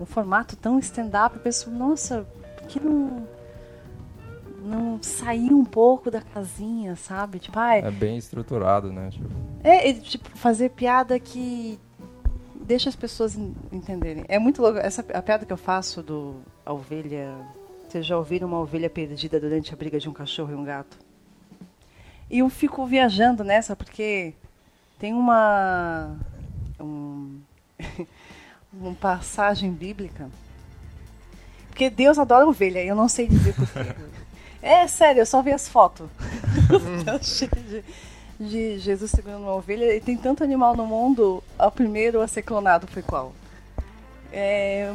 um 0.00 0.06
formato 0.06 0.54
tão 0.54 0.78
stand-up, 0.78 1.34
eu 1.34 1.42
penso, 1.42 1.70
nossa, 1.72 2.24
por 2.56 2.68
que 2.68 2.78
não 2.78 3.26
não 4.68 5.02
sair 5.02 5.52
um 5.52 5.64
pouco 5.64 6.10
da 6.10 6.20
casinha, 6.20 6.94
sabe? 6.94 7.38
Tipo, 7.38 7.58
ai, 7.58 7.80
é 7.80 7.90
bem 7.90 8.16
estruturado, 8.16 8.92
né? 8.92 9.10
Tipo... 9.10 9.28
É, 9.64 9.92
tipo, 9.94 10.28
fazer 10.36 10.70
piada 10.70 11.18
que 11.18 11.78
deixa 12.68 12.88
as 12.88 12.96
pessoas 12.96 13.36
entenderem. 13.72 14.24
É 14.28 14.38
muito 14.38 14.60
louco. 14.60 14.78
Essa, 14.78 15.04
a 15.14 15.22
piada 15.22 15.46
que 15.46 15.52
eu 15.52 15.56
faço 15.56 16.02
do 16.02 16.36
a 16.64 16.72
ovelha. 16.72 17.34
Vocês 17.88 18.04
já 18.04 18.18
ouviram 18.18 18.46
uma 18.46 18.60
ovelha 18.60 18.90
perdida 18.90 19.40
durante 19.40 19.72
a 19.72 19.76
briga 19.76 19.98
de 19.98 20.08
um 20.08 20.12
cachorro 20.12 20.52
e 20.52 20.54
um 20.54 20.62
gato? 20.62 20.98
E 22.30 22.40
eu 22.40 22.50
fico 22.50 22.84
viajando 22.84 23.42
nessa 23.42 23.74
porque 23.74 24.34
tem 24.98 25.14
uma. 25.14 26.14
Um, 26.78 27.40
uma 28.70 28.94
passagem 28.94 29.72
bíblica. 29.72 30.28
Porque 31.68 31.88
Deus 31.88 32.18
adora 32.18 32.46
ovelha, 32.46 32.84
eu 32.84 32.94
não 32.94 33.08
sei 33.08 33.26
dizer 33.26 33.54
porquê. 33.54 33.94
É 34.62 34.86
sério, 34.86 35.20
eu 35.20 35.26
só 35.26 35.42
vi 35.42 35.52
as 35.52 35.68
fotos. 35.68 36.08
de, 37.68 37.84
de 38.38 38.78
Jesus 38.78 39.10
segurando 39.10 39.42
uma 39.42 39.54
ovelha. 39.54 39.94
E 39.94 40.00
tem 40.00 40.16
tanto 40.16 40.42
animal 40.42 40.76
no 40.76 40.86
mundo, 40.86 41.42
o 41.58 41.70
primeiro 41.70 42.20
a 42.20 42.26
ser 42.26 42.42
clonado 42.42 42.86
foi 42.86 43.02
qual? 43.02 43.32
É, 44.32 44.92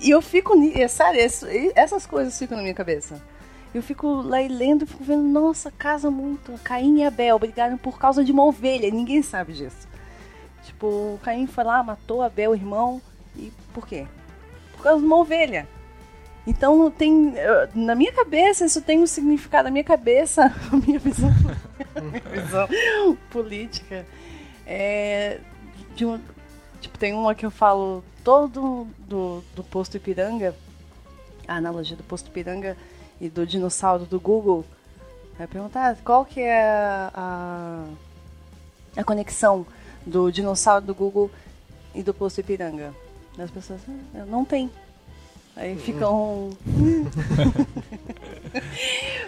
e 0.00 0.10
eu 0.10 0.20
fico. 0.22 0.54
É 0.74 0.88
sério, 0.88 1.20
essas 1.74 2.06
coisas 2.06 2.38
ficam 2.38 2.56
na 2.56 2.62
minha 2.62 2.74
cabeça. 2.74 3.20
Eu 3.74 3.82
fico 3.82 4.22
lá 4.22 4.40
e 4.40 4.48
lendo, 4.48 4.86
fico 4.86 5.04
vendo, 5.04 5.22
nossa, 5.22 5.70
casa 5.70 6.10
muito. 6.10 6.58
Caim 6.64 7.00
e 7.00 7.04
Abel 7.04 7.38
brigaram 7.38 7.76
por 7.76 7.98
causa 7.98 8.24
de 8.24 8.32
uma 8.32 8.44
ovelha, 8.44 8.86
e 8.86 8.90
ninguém 8.90 9.22
sabe 9.22 9.52
disso. 9.52 9.86
Tipo, 10.64 10.86
o 10.86 11.20
Caim 11.22 11.46
foi 11.46 11.62
lá, 11.62 11.82
matou 11.82 12.22
Abel, 12.22 12.54
irmão, 12.54 13.02
e 13.36 13.52
por 13.74 13.86
quê? 13.86 14.06
Por 14.76 14.82
causa 14.82 15.00
de 15.00 15.06
uma 15.06 15.16
ovelha. 15.16 15.68
Então 16.46 16.90
tem 16.90 17.34
na 17.74 17.94
minha 17.94 18.12
cabeça 18.12 18.64
isso 18.64 18.80
tem 18.80 19.02
um 19.02 19.06
significado 19.06 19.64
na 19.64 19.70
minha 19.70 19.84
cabeça, 19.84 20.44
a 20.72 20.76
minha 20.76 20.98
visão, 20.98 21.30
a 21.94 22.00
minha 22.00 22.20
visão 22.20 22.68
política 23.30 24.06
é 24.66 25.40
de 25.94 26.04
tipo 26.80 26.98
tem 26.98 27.12
uma 27.14 27.34
que 27.34 27.44
eu 27.44 27.50
falo 27.50 28.04
todo 28.22 28.86
do, 28.98 29.42
do 29.54 29.64
posto 29.64 29.96
Ipiranga, 29.96 30.54
a 31.48 31.56
analogia 31.56 31.96
do 31.96 32.02
posto 32.02 32.28
Ipiranga 32.28 32.76
e 33.20 33.28
do 33.28 33.46
dinossauro 33.46 34.04
do 34.04 34.20
Google. 34.20 34.64
Vai 35.38 35.46
perguntar 35.46 35.96
qual 36.04 36.24
que 36.24 36.40
é 36.40 36.60
a, 37.14 37.84
a 38.96 39.04
conexão 39.04 39.66
do 40.04 40.30
dinossauro 40.30 40.84
do 40.84 40.94
Google 40.94 41.30
e 41.94 42.02
do 42.02 42.14
posto 42.14 42.40
Ipiranga. 42.40 42.94
As 43.38 43.50
pessoas 43.50 43.80
ah, 44.14 44.24
não 44.26 44.44
tem. 44.44 44.70
Aí 45.56 45.76
ficam. 45.76 46.50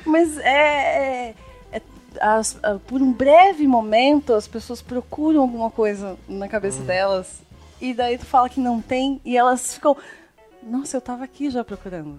Mas 0.05 0.37
é. 0.39 1.35
é, 1.73 1.73
é 1.73 1.83
as, 2.21 2.59
por 2.87 3.01
um 3.01 3.13
breve 3.13 3.67
momento 3.67 4.35
as 4.35 4.47
pessoas 4.47 4.83
procuram 4.83 5.41
alguma 5.41 5.71
coisa 5.71 6.19
na 6.29 6.49
cabeça 6.49 6.83
hum. 6.83 6.87
delas 6.87 7.41
e 7.81 7.95
daí 7.95 8.19
tu 8.19 8.27
fala 8.27 8.49
que 8.49 8.61
não 8.61 8.81
tem 8.81 9.21
e 9.25 9.37
elas 9.37 9.75
ficam. 9.75 9.97
Nossa, 10.63 10.97
eu 10.97 11.01
tava 11.01 11.25
aqui 11.25 11.51
já 11.51 11.65
procurando. 11.65 12.19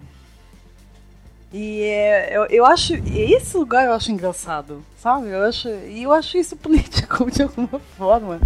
E 1.51 1.81
é, 1.81 2.35
eu, 2.35 2.45
eu 2.45 2.65
acho. 2.65 2.93
Esse 2.93 3.57
lugar 3.57 3.85
eu 3.85 3.93
acho 3.93 4.11
engraçado, 4.11 4.83
sabe? 4.97 5.29
Eu 5.29 5.43
acho, 5.43 5.67
e 5.67 6.03
eu 6.03 6.13
acho 6.13 6.37
isso 6.37 6.55
político 6.57 7.29
de 7.29 7.43
alguma 7.43 7.79
forma. 7.97 8.39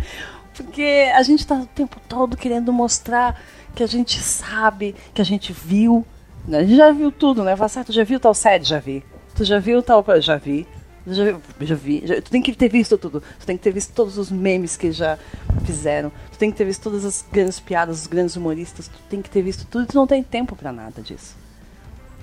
Porque 0.55 1.11
a 1.13 1.21
gente 1.23 1.45
tá 1.45 1.55
o 1.55 1.65
tempo 1.65 1.99
todo 2.07 2.37
querendo 2.37 2.71
mostrar 2.71 3.39
que 3.75 3.83
a 3.83 3.87
gente 3.87 4.19
sabe, 4.19 4.95
que 5.13 5.21
a 5.21 5.25
gente 5.25 5.51
viu. 5.51 6.05
Né? 6.47 6.59
A 6.59 6.63
gente 6.63 6.75
já 6.75 6.91
viu 6.91 7.11
tudo, 7.11 7.43
né? 7.43 7.55
Fala, 7.55 7.69
certo, 7.69 7.91
já 7.91 8.03
viu 8.03 8.19
tal 8.19 8.33
série? 8.33 8.63
Já 8.63 8.79
vi. 8.79 9.03
Tu 9.35 9.43
já 9.43 9.59
viu 9.59 9.81
tal. 9.81 10.03
Já 10.21 10.37
vi. 10.37 10.67
Já, 11.05 11.39
já 11.61 11.75
vi. 11.75 12.03
Já, 12.05 12.21
tu 12.21 12.31
tem 12.31 12.41
que 12.41 12.53
ter 12.53 12.69
visto 12.69 12.97
tudo. 12.97 13.21
Tu 13.39 13.45
tem 13.45 13.57
que 13.57 13.63
ter 13.63 13.71
visto 13.71 13.93
todos 13.93 14.17
os 14.17 14.31
memes 14.31 14.77
que 14.77 14.91
já 14.91 15.17
fizeram. 15.65 16.11
Tu 16.31 16.37
tem 16.37 16.51
que 16.51 16.57
ter 16.57 16.65
visto 16.65 16.83
todas 16.83 17.03
as 17.03 17.25
grandes 17.31 17.59
piadas, 17.59 18.01
os 18.01 18.07
grandes 18.07 18.35
humoristas. 18.35 18.87
Tu 18.87 18.99
tem 19.09 19.21
que 19.21 19.29
ter 19.29 19.41
visto 19.41 19.65
tudo. 19.65 19.85
Tu 19.87 19.95
não 19.95 20.07
tem 20.07 20.23
tempo 20.23 20.55
para 20.55 20.71
nada 20.71 21.01
disso. 21.01 21.35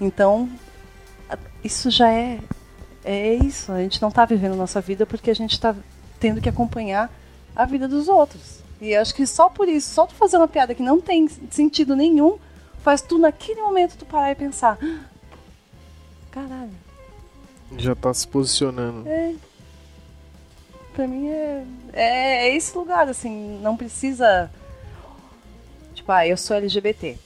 Então, 0.01 0.48
isso 1.64 1.90
já 1.90 2.11
é. 2.11 2.38
É 3.05 3.34
isso. 3.34 3.72
A 3.72 3.80
gente 3.80 4.01
não 4.01 4.11
tá 4.11 4.24
vivendo 4.24 4.55
nossa 4.55 4.80
vida 4.80 5.05
porque 5.05 5.30
a 5.30 5.34
gente 5.34 5.59
tá 5.59 5.74
tendo 6.18 6.40
que 6.40 6.48
acompanhar 6.48 7.11
a 7.57 7.64
vida 7.64 7.88
dos 7.88 8.09
outros. 8.09 8.59
E 8.81 8.97
acho 8.97 9.14
que 9.14 9.26
só 9.26 9.49
por 9.51 9.68
isso, 9.68 9.93
só 9.93 10.07
tu 10.07 10.14
fazer 10.14 10.39
uma 10.39 10.49
piada 10.49 10.74
que 10.74 10.83
não 10.83 11.01
tem 11.01 11.28
sentido 11.51 11.95
nenhum, 11.95 12.39
faz 12.83 13.03
tu 13.03 13.18
naquele 13.18 13.61
momento 13.61 13.97
tu 13.99 14.07
parar 14.07 14.33
e 14.33 14.35
pensar. 14.35 14.78
Ah, 14.83 15.05
caralho. 16.31 16.72
Já 17.76 17.95
tá 17.95 18.12
se 18.14 18.26
posicionando. 18.26 19.07
É. 19.07 19.35
Pra 20.95 21.07
mim 21.07 21.28
é, 21.28 21.64
é, 21.93 22.49
é 22.49 22.57
esse 22.57 22.76
lugar, 22.76 23.09
assim, 23.09 23.61
não 23.62 23.76
precisa. 23.76 24.51
Tipo, 25.95 26.11
ah, 26.12 26.26
eu 26.26 26.37
sou 26.37 26.57
LGBT, 26.57 27.18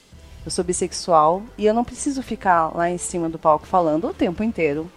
eu 0.43 0.51
sou 0.51 0.63
bissexual 0.63 1.41
e 1.57 1.65
eu 1.65 1.73
não 1.73 1.85
preciso 1.85 2.21
ficar 2.21 2.75
lá 2.75 2.89
em 2.89 2.97
cima 2.97 3.29
do 3.29 3.39
palco 3.39 3.65
falando 3.65 4.09
o 4.09 4.13
tempo 4.13 4.43
inteiro. 4.43 4.91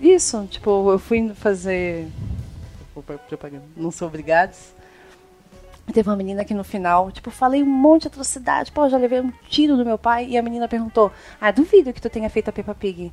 Isso, 0.00 0.46
tipo, 0.50 0.90
eu 0.90 0.98
fui 0.98 1.34
fazer. 1.34 2.08
Não 3.76 3.90
sou 3.90 4.08
obrigados 4.08 4.79
Teve 5.92 6.08
uma 6.08 6.16
menina 6.16 6.44
que 6.44 6.54
no 6.54 6.62
final, 6.62 7.10
tipo, 7.10 7.30
falei 7.30 7.62
um 7.62 7.66
monte 7.66 8.02
de 8.02 8.08
atrocidade, 8.08 8.70
pô, 8.70 8.88
já 8.88 8.96
levei 8.96 9.20
um 9.20 9.32
tiro 9.48 9.76
do 9.76 9.84
meu 9.84 9.98
pai, 9.98 10.26
e 10.26 10.38
a 10.38 10.42
menina 10.42 10.68
perguntou: 10.68 11.10
Ah, 11.40 11.50
duvido 11.50 11.92
que 11.92 12.00
tu 12.00 12.10
tenha 12.10 12.30
feito 12.30 12.48
a 12.48 12.52
Peppa 12.52 12.74
Pig. 12.74 13.12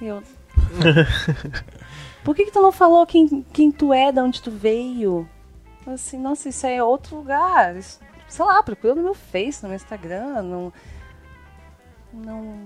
E 0.00 0.06
eu. 0.06 0.22
Por 2.24 2.34
que, 2.34 2.46
que 2.46 2.50
tu 2.50 2.60
não 2.60 2.72
falou 2.72 3.06
quem, 3.06 3.44
quem 3.52 3.70
tu 3.70 3.92
é, 3.92 4.10
de 4.10 4.20
onde 4.20 4.40
tu 4.40 4.50
veio? 4.50 5.28
Assim, 5.86 6.18
nossa, 6.18 6.48
isso 6.48 6.66
é 6.66 6.82
outro 6.82 7.16
lugar. 7.16 7.76
Isso, 7.76 8.00
sei 8.26 8.44
lá, 8.44 8.62
procura 8.62 8.94
no 8.94 9.02
meu 9.02 9.14
Face, 9.14 9.62
no 9.62 9.68
meu 9.68 9.76
Instagram, 9.76 10.42
não. 10.42 10.72
Não. 12.12 12.58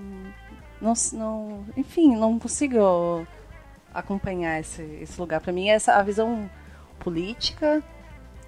Não. 0.80 0.92
não 1.12 1.64
enfim, 1.76 2.14
não 2.16 2.38
consigo 2.38 3.26
acompanhar 3.92 4.60
esse, 4.60 4.82
esse 5.02 5.20
lugar. 5.20 5.40
Para 5.40 5.52
mim, 5.52 5.68
essa 5.68 5.94
a 5.94 6.02
visão 6.02 6.48
política 7.00 7.82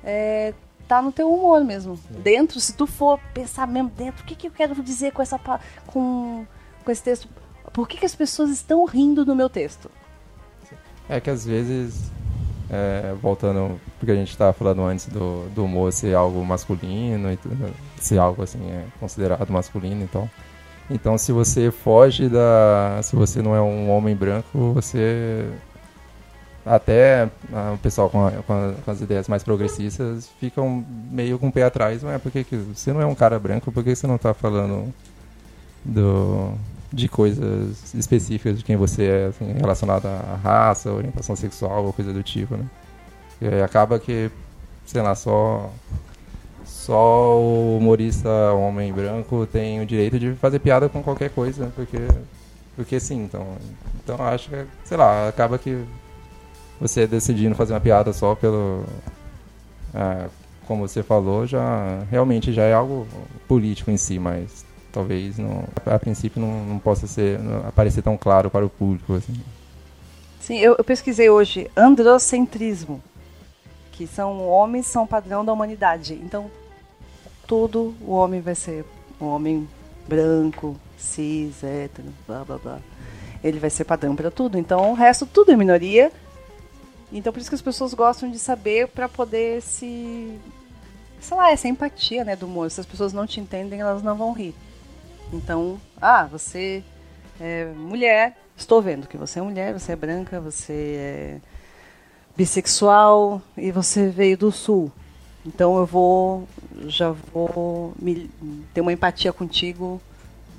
é, 0.04 0.54
tá 0.88 1.00
no 1.00 1.12
teu 1.12 1.32
humor 1.32 1.64
mesmo. 1.64 1.98
Dentro, 2.10 2.58
se 2.60 2.74
tu 2.74 2.86
for 2.86 3.18
pensar 3.32 3.66
mesmo 3.66 3.90
dentro, 3.90 4.22
o 4.22 4.26
que, 4.26 4.34
que 4.34 4.48
eu 4.48 4.50
quero 4.50 4.74
dizer 4.82 5.12
com, 5.12 5.22
essa, 5.22 5.38
com, 5.86 6.46
com 6.84 6.90
esse 6.90 7.02
texto? 7.02 7.28
Por 7.72 7.86
que, 7.86 7.98
que 7.98 8.06
as 8.06 8.14
pessoas 8.14 8.50
estão 8.50 8.84
rindo 8.84 9.24
do 9.24 9.34
meu 9.34 9.48
texto? 9.48 9.90
É 11.08 11.20
que 11.20 11.30
às 11.30 11.44
vezes, 11.44 12.10
é, 12.70 13.14
voltando, 13.20 13.80
porque 13.98 14.12
a 14.12 14.16
gente 14.16 14.30
estava 14.30 14.52
falando 14.52 14.82
antes 14.82 15.06
do, 15.06 15.48
do 15.50 15.64
humor 15.64 15.92
ser 15.92 16.14
algo 16.14 16.44
masculino, 16.44 17.30
e 17.32 17.38
ser 18.00 18.18
algo 18.18 18.42
assim, 18.42 18.70
é 18.70 18.84
considerado 18.98 19.50
masculino, 19.50 20.02
então. 20.02 20.28
Então, 20.90 21.16
se 21.16 21.30
você 21.30 21.70
foge 21.70 22.28
da. 22.28 23.00
Se 23.02 23.14
você 23.14 23.40
não 23.40 23.54
é 23.54 23.62
um 23.62 23.88
homem 23.90 24.14
branco, 24.16 24.72
você. 24.74 25.48
Até 26.64 27.28
ah, 27.52 27.72
o 27.74 27.78
pessoal 27.78 28.10
com, 28.10 28.26
a, 28.26 28.30
com, 28.30 28.52
a, 28.52 28.74
com, 28.84 28.90
as 28.90 29.00
ideias 29.00 29.28
mais 29.28 29.42
progressistas 29.42 30.28
ficam 30.38 30.84
meio 31.10 31.38
com 31.38 31.48
o 31.48 31.52
pé 31.52 31.64
atrás. 31.64 32.02
Mas 32.02 32.20
por 32.20 32.30
que, 32.30 32.44
que 32.44 32.56
você 32.56 32.92
não 32.92 33.00
é 33.00 33.06
um 33.06 33.14
cara 33.14 33.38
branco? 33.38 33.72
Por 33.72 33.82
que 33.82 33.94
você 33.94 34.06
não 34.06 34.16
está 34.16 34.34
falando 34.34 34.92
do, 35.84 36.52
de 36.92 37.08
coisas 37.08 37.94
específicas 37.94 38.58
de 38.58 38.64
quem 38.64 38.76
você 38.76 39.04
é, 39.04 39.26
assim, 39.26 39.52
relacionada 39.52 40.08
à 40.08 40.36
raça, 40.36 40.92
orientação 40.92 41.34
sexual 41.34 41.86
ou 41.86 41.92
coisa 41.92 42.12
do 42.12 42.22
tipo, 42.22 42.56
né? 42.56 42.66
E 43.40 43.62
acaba 43.62 43.98
que, 43.98 44.30
sei 44.84 45.00
lá, 45.00 45.14
só 45.14 45.70
só 46.64 47.38
o 47.38 47.78
humorista 47.78 48.28
homem 48.52 48.92
branco 48.92 49.46
tem 49.50 49.80
o 49.80 49.86
direito 49.86 50.18
de 50.18 50.34
fazer 50.34 50.58
piada 50.58 50.88
com 50.88 51.02
qualquer 51.02 51.30
coisa, 51.30 51.72
porque 51.74 51.98
porque 52.76 52.98
sim, 53.00 53.24
então, 53.24 53.46
então 54.02 54.16
acho 54.26 54.48
que, 54.48 54.64
sei 54.84 54.96
lá, 54.96 55.28
acaba 55.28 55.58
que 55.58 55.84
você 56.80 57.06
decidindo 57.06 57.54
fazer 57.54 57.74
uma 57.74 57.80
piada 57.80 58.12
só 58.12 58.34
pelo 58.34 58.84
é, 59.94 60.28
como 60.66 60.86
você 60.86 61.02
falou, 61.02 61.46
já 61.46 62.04
realmente 62.10 62.52
já 62.52 62.62
é 62.62 62.72
algo 62.72 63.06
político 63.48 63.90
em 63.90 63.96
si, 63.96 64.18
mas 64.18 64.64
talvez 64.92 65.36
não, 65.36 65.64
a 65.84 65.98
princípio 65.98 66.40
não, 66.40 66.64
não 66.64 66.78
possa 66.78 67.06
ser 67.06 67.38
não 67.40 67.66
aparecer 67.68 68.02
tão 68.02 68.16
claro 68.16 68.48
para 68.48 68.64
o 68.64 68.70
público 68.70 69.14
assim. 69.14 69.34
Sim, 70.40 70.58
eu, 70.58 70.76
eu 70.78 70.84
pesquisei 70.84 71.28
hoje 71.28 71.70
androcentrismo, 71.76 73.02
que 73.92 74.06
são 74.06 74.48
homens 74.48 74.86
são 74.86 75.06
padrão 75.06 75.44
da 75.44 75.52
humanidade. 75.52 76.14
Então 76.14 76.50
tudo 77.46 77.94
o 78.00 78.12
homem 78.12 78.40
vai 78.40 78.54
ser 78.54 78.84
um 79.20 79.26
homem 79.26 79.68
branco, 80.08 80.76
cis, 80.96 81.62
hétero, 81.62 82.08
blá 82.26 82.44
blá 82.44 82.58
blá. 82.58 82.78
Ele 83.42 83.58
vai 83.58 83.70
ser 83.70 83.84
padrão 83.84 84.14
para 84.14 84.30
tudo. 84.30 84.56
Então 84.56 84.92
o 84.92 84.94
resto 84.94 85.26
tudo 85.26 85.50
é 85.50 85.56
minoria. 85.56 86.12
Então 87.12 87.32
por 87.32 87.40
isso 87.40 87.50
que 87.50 87.54
as 87.54 87.62
pessoas 87.62 87.94
gostam 87.94 88.30
de 88.30 88.38
saber 88.38 88.88
para 88.88 89.08
poder 89.08 89.60
se 89.62 90.38
sei 91.20 91.36
lá, 91.36 91.50
essa 91.50 91.68
empatia, 91.68 92.24
né, 92.24 92.34
do 92.34 92.46
humor. 92.46 92.70
Se 92.70 92.80
as 92.80 92.86
pessoas 92.86 93.12
não 93.12 93.26
te 93.26 93.40
entendem, 93.40 93.80
elas 93.80 94.02
não 94.02 94.16
vão 94.16 94.32
rir. 94.32 94.54
Então, 95.32 95.80
ah, 96.00 96.24
você 96.24 96.82
é 97.38 97.66
mulher, 97.66 98.36
estou 98.56 98.82
vendo 98.82 99.06
que 99.06 99.16
você 99.16 99.38
é 99.38 99.42
mulher, 99.42 99.78
você 99.78 99.92
é 99.92 99.96
branca, 99.96 100.40
você 100.40 100.72
é 100.72 101.40
bissexual 102.36 103.40
e 103.56 103.70
você 103.70 104.08
veio 104.08 104.36
do 104.36 104.50
sul. 104.50 104.90
Então 105.44 105.78
eu 105.78 105.86
vou 105.86 106.48
já 106.86 107.10
vou 107.10 107.94
me, 108.00 108.30
ter 108.74 108.80
uma 108.80 108.92
empatia 108.92 109.32
contigo 109.32 110.00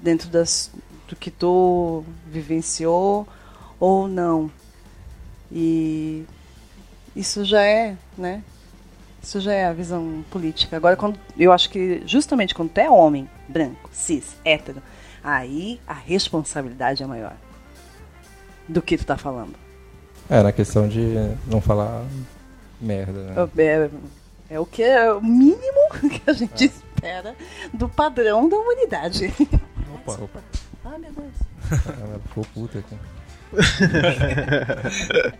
dentro 0.02 0.30
das, 0.30 0.72
do 1.08 1.16
que 1.16 1.30
tu 1.30 2.04
vivenciou 2.28 3.28
ou 3.80 4.08
não. 4.08 4.50
E 5.52 6.26
isso 7.16 7.44
já 7.46 7.62
é, 7.64 7.96
né? 8.18 8.44
Isso 9.22 9.40
já 9.40 9.54
é 9.54 9.66
a 9.66 9.74
visão 9.74 10.24
política. 10.32 10.76
Agora, 10.76 10.96
quando, 10.96 11.20
eu 11.38 11.52
acho 11.52 11.70
que 11.70 12.02
justamente 12.06 12.56
quando 12.56 12.70
tu 12.70 12.80
é 12.80 12.90
homem, 12.90 13.30
branco, 13.48 13.90
cis, 13.92 14.36
hétero, 14.44 14.82
aí 15.24 15.80
a 15.86 15.94
responsabilidade 15.94 17.04
é 17.04 17.06
maior 17.06 17.36
do 18.68 18.82
que 18.82 18.98
tu 18.98 19.06
tá 19.06 19.18
falando. 19.18 19.54
É, 20.30 20.42
na 20.42 20.52
questão 20.52 20.88
de 20.88 21.14
não 21.46 21.62
falar 21.62 22.04
merda, 22.80 23.22
né? 23.24 23.50
É, 23.58 23.90
é 24.56 24.60
o 24.60 24.66
que 24.66 24.82
é 24.82 25.12
o 25.14 25.22
mínimo 25.22 25.90
que 26.10 26.30
a 26.30 26.34
gente 26.34 26.64
é. 26.64 26.68
espera 26.68 27.36
do 27.74 27.88
padrão 27.88 28.50
da 28.50 28.58
humanidade. 28.58 29.32
Opa, 29.94 30.24
opa. 30.24 30.40
Ah, 30.84 30.98
meu 30.98 31.12
Deus. 31.12 31.34
Ela 31.72 32.20
ficou 32.28 32.46
puta 32.54 32.80
aqui. 32.80 32.96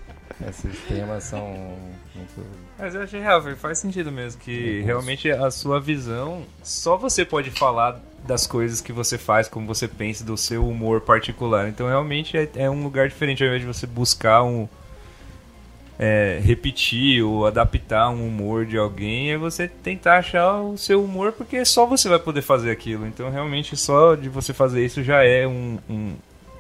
Esses 0.50 0.78
temas 0.88 1.24
são 1.24 1.48
muito. 2.16 2.46
Mas 2.78 2.96
eu 2.96 3.02
achei 3.02 3.20
real, 3.20 3.42
faz 3.56 3.78
sentido 3.78 4.12
mesmo. 4.12 4.42
Que 4.42 4.82
realmente 4.82 5.30
a 5.30 5.52
sua 5.52 5.80
visão. 5.80 6.44
Só 6.64 6.98
você 6.98 7.24
pode 7.24 7.52
falar 7.52 8.02
das 8.26 8.48
coisas 8.48 8.82
que 8.82 8.92
você 8.92 9.18
faz, 9.18 9.48
como 9.48 9.68
você 9.68 9.88
pensa, 9.88 10.24
do 10.24 10.38
seu 10.38 10.68
humor 10.68 11.02
particular. 11.02 11.68
Então 11.68 11.88
realmente 11.88 12.38
é, 12.38 12.50
é 12.56 12.70
um 12.70 12.84
lugar 12.84 13.08
diferente 13.08 13.44
ao 13.44 13.48
invés 13.48 13.62
de 13.62 13.68
você 13.68 13.86
buscar 13.86 14.44
um. 14.44 14.68
É, 16.04 16.40
repetir 16.42 17.22
ou 17.24 17.46
adaptar 17.46 18.10
um 18.10 18.28
humor 18.28 18.66
de 18.66 18.76
alguém, 18.76 19.34
é 19.34 19.38
você 19.38 19.68
tentar 19.68 20.18
achar 20.18 20.60
o 20.60 20.76
seu 20.76 21.04
humor, 21.04 21.32
porque 21.32 21.64
só 21.64 21.86
você 21.86 22.10
vai 22.10 22.18
poder 22.18 22.42
fazer 22.42 22.72
aquilo. 22.72 23.06
Então, 23.06 23.30
realmente, 23.30 23.78
só 23.78 24.16
de 24.16 24.28
você 24.28 24.52
fazer 24.52 24.84
isso 24.84 25.04
já 25.04 25.24
é 25.24 25.46
um, 25.46 25.78
um, 25.88 26.14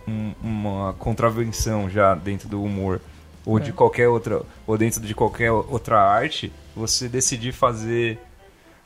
um, 0.07 0.33
uma 0.43 0.93
contravenção 0.93 1.89
já 1.89 2.13
dentro 2.13 2.47
do 2.47 2.63
humor 2.63 3.01
ou 3.45 3.57
é. 3.57 3.61
de 3.61 3.73
qualquer 3.73 4.07
outra, 4.07 4.41
ou 4.67 4.77
dentro 4.77 5.01
de 5.01 5.13
qualquer 5.15 5.51
outra 5.51 5.99
arte, 6.01 6.51
você 6.75 7.07
decidir 7.07 7.51
fazer 7.51 8.19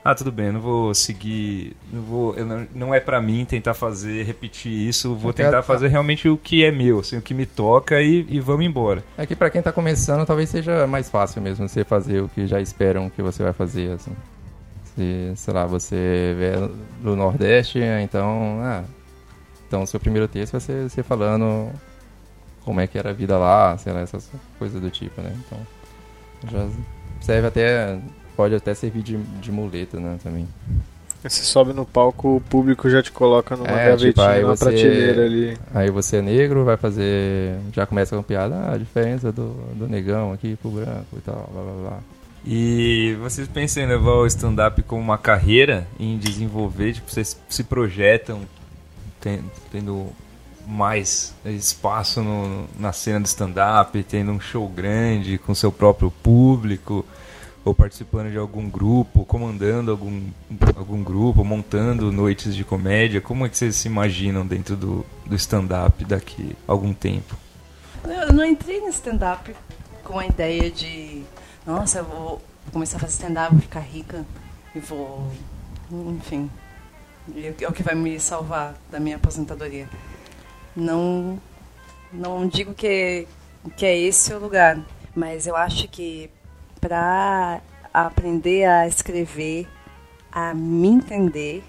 ah, 0.08 0.14
tudo 0.14 0.32
bem, 0.32 0.52
não 0.52 0.62
vou 0.62 0.94
seguir, 0.94 1.76
não 1.92 2.00
vou, 2.04 2.36
não, 2.46 2.68
não, 2.76 2.94
é 2.94 3.00
para 3.00 3.20
mim 3.20 3.44
tentar 3.44 3.74
fazer, 3.74 4.24
repetir 4.24 4.72
isso, 4.72 5.16
vou 5.16 5.34
tentar 5.34 5.64
fazer 5.64 5.88
realmente 5.88 6.30
o 6.30 6.38
que 6.38 6.64
é 6.64 6.70
meu, 6.70 7.00
assim, 7.00 7.18
o 7.18 7.24
que 7.24 7.34
me 7.34 7.48
toca 7.48 8.00
e, 8.00 8.24
e 8.30 8.40
vamos 8.40 8.68
embora. 8.68 9.04
É 9.18 9.26
que 9.26 9.36
para 9.36 9.50
quem 9.50 9.64
tá 9.64 9.72
começando, 9.72 10.24
talvez 10.24 10.48
seja 10.48 10.86
mais 10.86 11.10
fácil 11.10 11.42
mesmo 11.42 11.68
você 11.68 11.84
fazer 11.84 12.22
o 12.22 12.30
que 12.30 12.46
já 12.46 12.62
esperam 12.62 13.10
que 13.10 13.24
você 13.24 13.42
vai 13.42 13.52
fazer, 13.52 13.94
assim. 13.94 14.12
Se, 14.94 15.34
sei 15.36 15.54
lá, 15.56 15.66
você 15.66 16.36
vier 16.38 16.70
do 17.02 17.16
Nordeste, 17.16 17.80
então, 18.04 18.60
ah, 18.62 18.84
então 19.68 19.88
seu 19.88 20.00
primeiro 20.00 20.28
texto 20.28 20.52
vai 20.52 20.62
ser 20.62 20.88
você 20.88 21.02
falando 21.02 21.72
como 22.66 22.82
é 22.82 22.88
que 22.88 22.98
era 22.98 23.12
a 23.12 23.14
vida 23.14 23.38
lá, 23.38 23.78
sei 23.78 23.94
lá, 23.94 24.02
essas 24.02 24.30
coisas 24.58 24.82
do 24.82 24.90
tipo, 24.90 25.22
né? 25.22 25.32
Então, 25.46 25.60
já 26.52 26.68
serve 27.22 27.48
até, 27.48 28.00
pode 28.36 28.56
até 28.56 28.74
servir 28.74 29.04
de, 29.04 29.18
de 29.18 29.52
muleta, 29.52 30.00
né, 30.00 30.18
também. 30.22 30.48
Você 31.24 31.44
sobe 31.44 31.74
no 31.74 31.86
palco, 31.86 32.38
o 32.38 32.42
público 32.42 32.88
já 32.90 33.02
te 33.02 33.12
coloca 33.12 33.56
numa 33.56 33.72
é, 33.72 33.90
gavetinha, 33.90 34.12
tipo, 34.12 34.42
numa 34.42 34.56
você, 34.56 34.66
prateleira 34.66 35.26
ali. 35.26 35.58
Aí 35.74 35.90
você 35.90 36.18
é 36.18 36.22
negro, 36.22 36.64
vai 36.66 36.78
fazer, 36.78 37.58
já 37.72 37.86
começa 37.86 38.16
com 38.16 38.22
piada, 38.22 38.56
ah, 38.56 38.74
a 38.74 38.78
diferença 38.78 39.32
do, 39.32 39.54
do 39.74 39.88
negão 39.88 40.34
aqui 40.34 40.56
pro 40.56 40.70
branco 40.70 41.18
e 41.18 41.22
tal, 41.22 41.50
blá 41.52 41.64
blá 41.64 41.90
blá. 41.90 42.00
E 42.46 43.18
vocês 43.22 43.48
pensam 43.48 43.82
em 43.82 43.88
levar 43.88 44.18
o 44.18 44.28
stand-up 44.28 44.84
como 44.84 45.02
uma 45.02 45.18
carreira, 45.18 45.88
em 46.00 46.16
desenvolver, 46.18 46.94
tipo, 46.94 47.10
vocês 47.10 47.40
se 47.50 47.64
projetam 47.64 48.42
tendo 49.72 50.14
mais 50.68 51.34
espaço 51.46 52.22
no, 52.22 52.68
na 52.80 52.92
cena 52.92 53.22
de 53.22 53.28
stand-up, 53.28 54.02
tendo 54.04 54.32
um 54.32 54.40
show 54.40 54.68
grande 54.68 55.38
com 55.38 55.54
seu 55.54 55.72
próprio 55.72 56.12
público, 56.12 57.06
ou 57.66 57.74
participando 57.74 58.30
de 58.30 58.38
algum 58.38 58.70
grupo, 58.70 59.26
comandando 59.26 59.90
algum, 59.90 60.22
algum 60.76 61.04
grupo, 61.04 61.44
montando 61.44 62.12
noites 62.12 62.56
de 62.56 62.64
comédia? 62.64 63.20
Como 63.20 63.44
é 63.44 63.50
que 63.50 63.58
vocês 63.58 63.76
se 63.76 63.88
imaginam 63.88 64.46
dentro 64.46 64.76
do, 64.76 65.04
do 65.26 65.36
stand-up 65.36 66.06
daqui 66.06 66.56
a 66.68 66.72
algum 66.72 66.94
tempo? 66.94 67.36
Eu 68.04 68.32
não 68.32 68.46
entrei 68.46 68.80
no 68.82 68.90
stand-up 68.90 69.56
com 70.04 70.20
a 70.20 70.28
ideia 70.28 70.70
de, 70.70 71.24
nossa, 71.66 72.00
eu 72.00 72.06
vou 72.06 72.42
começar 72.72 72.98
a 72.98 73.00
fazer 73.00 73.14
stand-up, 73.14 73.52
vou 73.52 73.62
ficar 73.62 73.80
rica 73.80 74.24
e 74.76 74.80
vou, 74.80 75.28
enfim, 75.92 76.50
é 77.60 77.68
o 77.68 77.72
que 77.72 77.82
vai 77.82 77.96
me 77.96 78.20
salvar 78.20 78.76
da 78.92 79.00
minha 79.00 79.16
aposentadoria. 79.16 79.90
Não, 80.76 81.40
não 82.12 82.48
digo 82.48 82.74
que, 82.74 83.28
que 83.78 83.86
é 83.86 83.98
esse 83.98 84.34
o 84.34 84.40
lugar, 84.40 84.80
mas 85.16 85.48
eu 85.48 85.56
acho 85.56 85.88
que 85.88 86.30
para 86.82 87.62
aprender 87.94 88.66
a 88.66 88.86
escrever, 88.86 89.68
a 90.32 90.54
me 90.54 90.90
entender, 90.90 91.64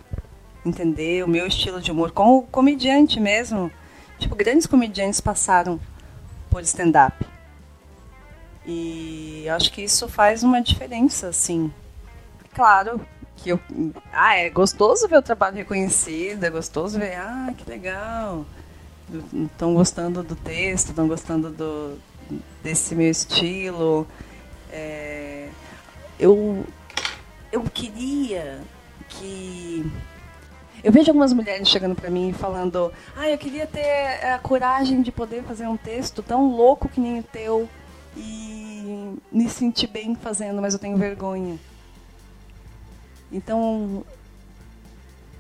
entender 0.65 1.25
o 1.25 1.29
meu 1.29 1.47
estilo 1.47 1.81
de 1.81 1.93
humor, 1.93 2.11
como 2.11 2.43
comediante 2.49 3.21
mesmo, 3.21 3.71
tipo, 4.19 4.35
grandes 4.35 4.67
comediantes 4.67 5.21
passaram 5.21 5.79
por 6.51 6.63
stand-up. 6.63 7.25
E 8.67 9.49
acho 9.49 9.71
que 9.71 9.83
isso 9.83 10.09
faz 10.09 10.43
uma 10.43 10.61
diferença, 10.61 11.29
assim. 11.29 11.73
Claro, 12.53 13.01
que 13.37 13.51
eu, 13.51 13.61
ah, 14.13 14.37
é 14.37 14.51
gostoso 14.51 15.07
ver 15.07 15.19
o 15.19 15.23
trabalho 15.23 15.57
reconhecido, 15.57 16.43
é 16.43 16.51
gostoso 16.51 16.99
ver, 16.99 17.17
ah, 17.17 17.55
que 17.57 17.69
legal. 17.71 18.45
Estão 19.33 19.75
gostando 19.75 20.23
do 20.23 20.35
texto, 20.35 20.89
estão 20.89 21.07
gostando 21.07 21.51
do, 21.51 21.99
desse 22.63 22.95
meu 22.95 23.11
estilo. 23.11 24.07
É, 24.71 25.49
eu, 26.19 26.65
eu 27.53 27.63
queria 27.63 28.61
que. 29.09 29.91
Eu 30.83 30.93
vejo 30.93 31.11
algumas 31.11 31.33
mulheres 31.33 31.69
chegando 31.69 31.95
para 31.95 32.11
mim 32.11 32.33
falando: 32.33 32.93
Ah, 33.17 33.29
eu 33.29 33.39
queria 33.39 33.67
ter 33.67 34.25
a 34.25 34.39
coragem 34.39 35.03
de 35.03 35.13
poder 35.13 35.43
fazer 35.45 35.67
um 35.67 35.77
texto 35.77 36.23
tão 36.23 36.51
louco 36.51 36.89
que 36.89 37.01
nem 37.01 37.21
o 37.21 37.23
teu 37.23 37.69
e 38.17 39.17
me 39.31 39.49
sentir 39.49 39.87
bem 39.87 40.15
fazendo, 40.15 40.61
mas 40.61 40.75
eu 40.75 40.81
tenho 40.81 40.97
vergonha. 40.97 41.59
Então, 43.31 44.05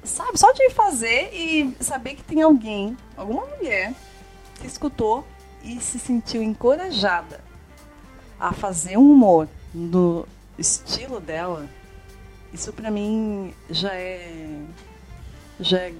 sabe, 0.06 0.38
só 0.38 0.52
de 0.52 0.70
fazer 0.70 1.30
e 1.32 1.76
saber 1.80 2.14
que 2.14 2.22
tem 2.22 2.42
alguém, 2.42 2.96
alguma 3.16 3.44
mulher, 3.46 3.92
que 4.60 4.66
escutou 4.66 5.26
e 5.62 5.80
se 5.80 5.98
sentiu 5.98 6.42
encorajada 6.42 7.40
a 8.38 8.52
fazer 8.52 8.96
um 8.96 9.12
humor 9.12 9.48
no 9.74 10.26
estilo 10.58 11.20
dela, 11.20 11.66
isso 12.52 12.72
para 12.72 12.90
mim 12.90 13.52
já 13.68 13.94
é 13.94 14.62
já 15.58 15.78
é 15.78 15.94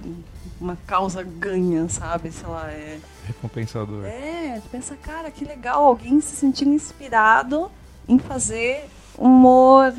uma 0.61 0.77
causa 0.85 1.23
ganha, 1.23 1.89
sabe? 1.89 2.31
Sei 2.31 2.47
lá, 2.47 2.69
é 2.71 2.99
recompensador. 3.25 4.05
É, 4.05 4.61
pensa, 4.71 4.95
cara, 4.95 5.31
que 5.31 5.43
legal 5.43 5.83
alguém 5.83 6.21
se 6.21 6.35
sentir 6.35 6.67
inspirado 6.67 7.71
em 8.07 8.19
fazer 8.19 8.85
humor 9.17 9.93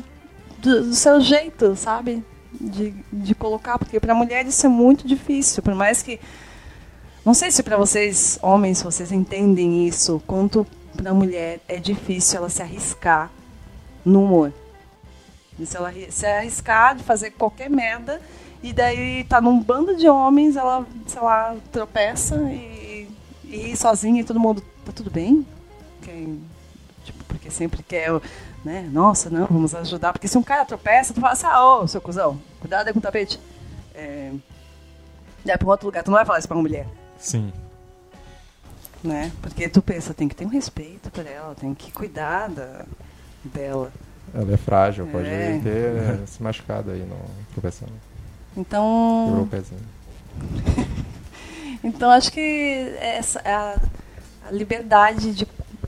do, 0.57 0.85
do 0.85 0.93
seu 0.93 1.19
jeito, 1.21 1.75
sabe? 1.75 2.23
De, 2.51 2.93
de 3.13 3.35
colocar, 3.35 3.77
porque 3.77 3.99
para 3.99 4.13
mulher 4.15 4.45
isso 4.47 4.65
é 4.65 4.69
muito 4.69 5.07
difícil, 5.07 5.61
por 5.61 5.75
mais 5.75 6.01
que 6.01 6.19
não 7.25 7.33
sei 7.33 7.51
se 7.51 7.61
para 7.61 7.77
vocês, 7.77 8.39
homens, 8.41 8.81
vocês 8.81 9.11
entendem 9.11 9.87
isso, 9.87 10.21
quanto 10.25 10.65
para 10.95 11.13
mulher 11.13 11.59
é 11.67 11.77
difícil 11.77 12.37
ela 12.37 12.49
se 12.49 12.61
arriscar 12.61 13.29
no 14.03 14.23
humor. 14.23 14.53
E 15.59 15.65
se 15.65 15.77
ela 15.77 15.93
se 16.09 16.25
arriscar 16.25 16.95
de 16.95 17.03
fazer 17.03 17.31
qualquer 17.31 17.69
merda, 17.69 18.21
e 18.63 18.73
daí 18.73 19.25
tá 19.25 19.39
num 19.41 19.61
bando 19.61 19.95
de 19.95 20.07
homens, 20.09 20.55
ela, 20.55 20.87
sei 21.05 21.21
lá, 21.21 21.55
tropeça 21.71 22.35
e, 22.51 23.07
e 23.43 23.75
sozinha 23.75 24.21
e 24.21 24.23
todo 24.23 24.39
mundo, 24.39 24.63
tá 24.85 24.91
tudo 24.91 25.11
bem? 25.11 25.45
Quem, 26.01 26.41
tipo, 27.03 27.23
porque 27.25 27.51
sempre 27.51 27.83
quer, 27.83 28.09
né? 28.63 28.89
Nossa, 28.91 29.29
não, 29.29 29.45
vamos 29.47 29.73
ajudar. 29.75 30.13
Porque 30.13 30.27
se 30.27 30.37
um 30.37 30.43
cara 30.43 30.65
tropeça, 30.65 31.13
tu 31.13 31.21
fala 31.21 31.33
assim, 31.33 31.47
ah, 31.47 31.77
ô, 31.77 31.87
seu 31.87 32.01
cuzão, 32.01 32.39
cuidado 32.59 32.87
aí 32.87 32.93
com 32.93 32.99
o 32.99 33.01
tapete. 33.01 33.39
É, 33.93 34.31
daí 35.45 35.57
pra 35.57 35.67
um 35.67 35.71
outro 35.71 35.87
lugar, 35.87 36.03
tu 36.03 36.11
não 36.11 36.17
vai 36.17 36.25
falar 36.25 36.39
isso 36.39 36.47
pra 36.47 36.57
uma 36.57 36.63
mulher. 36.63 36.87
Sim. 37.17 37.51
Né? 39.03 39.31
Porque 39.41 39.69
tu 39.69 39.81
pensa, 39.81 40.13
tem 40.13 40.27
que 40.27 40.35
ter 40.35 40.45
um 40.45 40.49
respeito 40.49 41.09
por 41.09 41.25
ela, 41.25 41.55
tem 41.55 41.73
que 41.73 41.91
cuidar 41.91 42.49
da, 42.49 42.85
dela. 43.43 43.91
Ela 44.33 44.53
é 44.53 44.57
frágil, 44.57 45.07
pode 45.07 45.27
é. 45.27 45.59
ter 45.63 46.27
se 46.27 46.41
machucado 46.43 46.91
aí 46.91 46.99
no 46.99 47.17
tropeçando. 47.53 47.93
Então. 48.55 49.47
Então 51.83 52.09
acho 52.09 52.31
que 52.31 52.41
essa 52.99 53.41
a, 53.45 53.79
a 54.47 54.51
liberdade 54.51 55.33
de, 55.33 55.47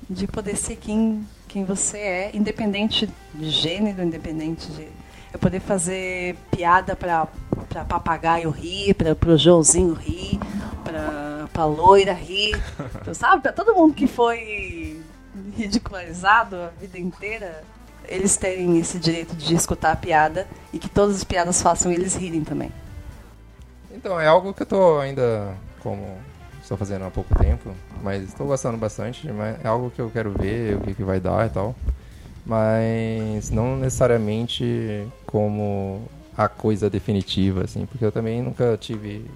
de 0.10 0.28
poder 0.28 0.56
ser 0.56 0.78
quem, 0.78 1.28
quem 1.52 1.66
você 1.66 1.98
é, 1.98 2.32
independente 2.34 3.10
de 3.34 3.50
gênero, 3.50 4.02
independente 4.02 4.72
de. 4.72 4.88
Eu 5.34 5.40
poder 5.40 5.62
fazer 5.62 6.36
piada 6.50 6.94
para 6.94 7.28
papagaio 7.88 8.50
rir, 8.50 8.94
para 8.94 9.32
o 9.32 9.38
Joãozinho 9.38 9.94
rir, 9.94 10.38
pra, 10.84 11.48
pra 11.54 11.66
loira 11.66 12.12
rir, 12.12 12.62
sabe? 13.16 13.42
Pra 13.42 13.54
todo 13.54 13.74
mundo 13.74 13.94
que 13.94 14.08
foi 14.08 15.02
ridicularizado 15.56 16.58
a 16.58 16.68
vida 16.80 17.00
inteira, 17.00 17.64
eles 18.10 18.36
terem 18.36 18.78
esse 18.78 19.00
direito 19.00 19.34
de 19.36 19.56
escutar 19.56 19.94
a 19.94 19.96
piada 19.96 20.48
e 20.74 20.80
que 20.80 20.90
todas 20.90 21.16
as 21.16 21.24
piadas 21.24 21.62
façam 21.62 21.92
eles 21.92 22.14
rirem 22.14 22.44
também. 22.44 22.72
Então, 23.90 24.20
é 24.20 24.28
algo 24.28 24.54
que 24.54 24.64
eu 24.64 24.68
tô 24.68 25.00
ainda 25.00 25.56
como 25.80 26.18
estou 26.72 26.78
fazendo 26.78 27.04
há 27.04 27.12
pouco 27.12 27.36
tempo, 27.36 27.72
mas 28.02 28.24
estou 28.24 28.48
gostando 28.48 28.78
bastante, 28.78 29.28
é 29.62 29.68
algo 29.68 29.92
que 29.92 30.00
eu 30.00 30.10
quero 30.10 30.32
ver, 30.32 30.78
o 30.78 30.82
que, 30.82 30.94
que 30.94 31.04
vai 31.04 31.20
dar 31.20 31.46
e 31.46 31.50
tal. 31.50 31.76
Mas 32.46 33.52
não 33.52 33.76
necessariamente 33.76 35.06
como 35.26 36.02
a 36.36 36.48
coisa 36.48 36.90
definitiva, 36.90 37.66
assim, 37.66 37.86
porque 37.86 38.06
eu 38.06 38.12
também 38.12 38.42
nunca 38.42 38.78
tive 38.78 39.30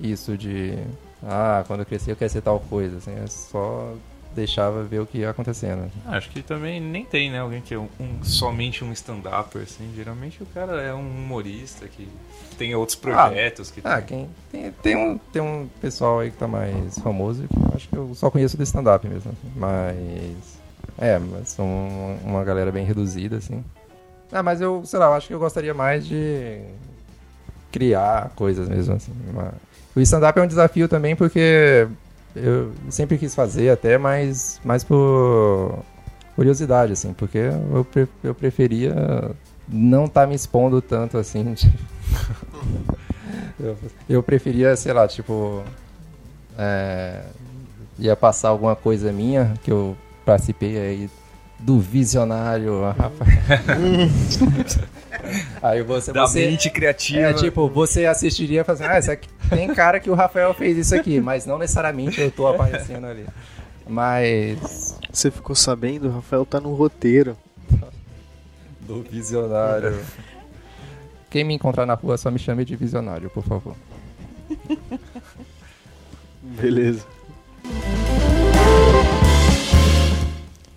isso 0.00 0.36
de 0.36 0.78
ah, 1.22 1.62
quando 1.66 1.80
eu 1.80 1.86
crescer 1.86 2.12
eu 2.12 2.16
quero 2.16 2.30
ser 2.30 2.40
tal 2.40 2.58
coisa, 2.58 2.96
assim, 2.96 3.12
é 3.12 3.26
só 3.26 3.94
deixava 4.38 4.82
ver 4.82 5.00
o 5.00 5.06
que 5.06 5.18
ia 5.18 5.30
acontecendo. 5.30 5.90
Ah, 6.06 6.16
acho 6.16 6.30
que 6.30 6.42
também 6.42 6.80
nem 6.80 7.04
tem, 7.04 7.30
né, 7.30 7.40
alguém 7.40 7.60
que 7.60 7.74
é 7.74 7.78
um, 7.78 7.88
um 8.00 8.22
somente 8.22 8.84
um 8.84 8.92
stand-upper, 8.92 9.62
assim, 9.62 9.92
geralmente 9.94 10.42
o 10.42 10.46
cara 10.46 10.80
é 10.80 10.94
um 10.94 11.00
humorista 11.00 11.86
que 11.88 12.08
tem 12.56 12.74
outros 12.74 12.96
projetos. 12.96 13.70
Ah, 13.70 13.72
que 13.72 13.80
ah 13.84 14.02
quem, 14.02 14.28
tem, 14.50 14.72
tem, 14.82 14.96
um, 14.96 15.18
tem 15.32 15.42
um 15.42 15.68
pessoal 15.80 16.20
aí 16.20 16.30
que 16.30 16.36
tá 16.36 16.48
mais 16.48 16.98
famoso 16.98 17.46
que 17.46 17.56
eu 17.56 17.72
acho 17.74 17.88
que 17.88 17.96
eu 17.96 18.14
só 18.14 18.30
conheço 18.30 18.56
do 18.56 18.62
stand-up 18.62 19.06
mesmo, 19.06 19.30
assim, 19.30 19.52
mas... 19.56 20.58
É, 21.00 21.18
mas 21.18 21.50
são 21.50 21.66
uma 22.24 22.42
galera 22.42 22.72
bem 22.72 22.84
reduzida, 22.84 23.36
assim. 23.36 23.62
Ah, 24.32 24.42
mas 24.42 24.60
eu, 24.60 24.84
sei 24.84 24.98
lá, 24.98 25.06
eu 25.06 25.12
acho 25.14 25.28
que 25.28 25.34
eu 25.34 25.38
gostaria 25.38 25.72
mais 25.72 26.06
de 26.06 26.60
criar 27.70 28.32
coisas 28.34 28.68
mesmo, 28.68 28.94
assim. 28.94 29.12
Uma... 29.30 29.54
O 29.94 30.00
stand-up 30.00 30.38
é 30.38 30.42
um 30.42 30.46
desafio 30.46 30.88
também 30.88 31.14
porque 31.14 31.86
eu 32.42 32.72
sempre 32.90 33.18
quis 33.18 33.34
fazer 33.34 33.70
até, 33.70 33.98
mas 33.98 34.60
mais 34.64 34.84
por 34.84 35.84
curiosidade, 36.34 36.92
assim, 36.92 37.12
porque 37.12 37.38
eu, 37.72 37.84
pre 37.84 38.08
eu 38.22 38.34
preferia 38.34 38.94
não 39.68 40.06
estar 40.06 40.22
tá 40.22 40.26
me 40.26 40.34
expondo 40.34 40.80
tanto, 40.80 41.18
assim. 41.18 41.54
eu, 43.58 43.76
eu 44.08 44.22
preferia, 44.22 44.74
sei 44.76 44.92
lá, 44.92 45.06
tipo... 45.06 45.62
É, 46.56 47.22
ia 47.98 48.16
passar 48.16 48.48
alguma 48.48 48.76
coisa 48.76 49.12
minha 49.12 49.54
que 49.62 49.70
eu 49.70 49.96
participei 50.24 50.78
aí 50.78 51.10
do 51.58 51.80
visionário 51.80 52.82
Rafael. 52.96 53.18
Aí 55.62 55.82
você, 55.82 56.12
da 56.12 56.26
você, 56.26 56.46
mente 56.46 56.70
criativa. 56.70 57.20
É, 57.20 57.32
tipo, 57.32 57.68
você 57.68 58.06
assistiria 58.06 58.64
e 58.66 58.70
assim, 58.70 58.84
ah, 58.84 58.98
isso 58.98 59.10
aqui, 59.10 59.28
tem 59.50 59.72
cara 59.74 60.00
que 60.00 60.10
o 60.10 60.14
Rafael 60.14 60.52
fez 60.54 60.76
isso 60.76 60.94
aqui, 60.94 61.20
mas 61.20 61.46
não 61.46 61.58
necessariamente 61.58 62.20
eu 62.20 62.30
tô 62.30 62.46
aparecendo 62.46 63.06
ali. 63.06 63.26
Mas. 63.88 64.98
Você 65.10 65.30
ficou 65.30 65.56
sabendo? 65.56 66.08
O 66.08 66.12
Rafael 66.12 66.44
tá 66.44 66.60
no 66.60 66.74
roteiro. 66.74 67.36
Do 68.80 69.02
visionário. 69.02 69.98
Quem 71.30 71.44
me 71.44 71.54
encontrar 71.54 71.84
na 71.84 71.94
rua 71.94 72.16
só 72.16 72.30
me 72.30 72.38
chame 72.38 72.64
de 72.64 72.76
visionário, 72.76 73.28
por 73.30 73.44
favor. 73.44 73.74
Beleza. 76.42 77.04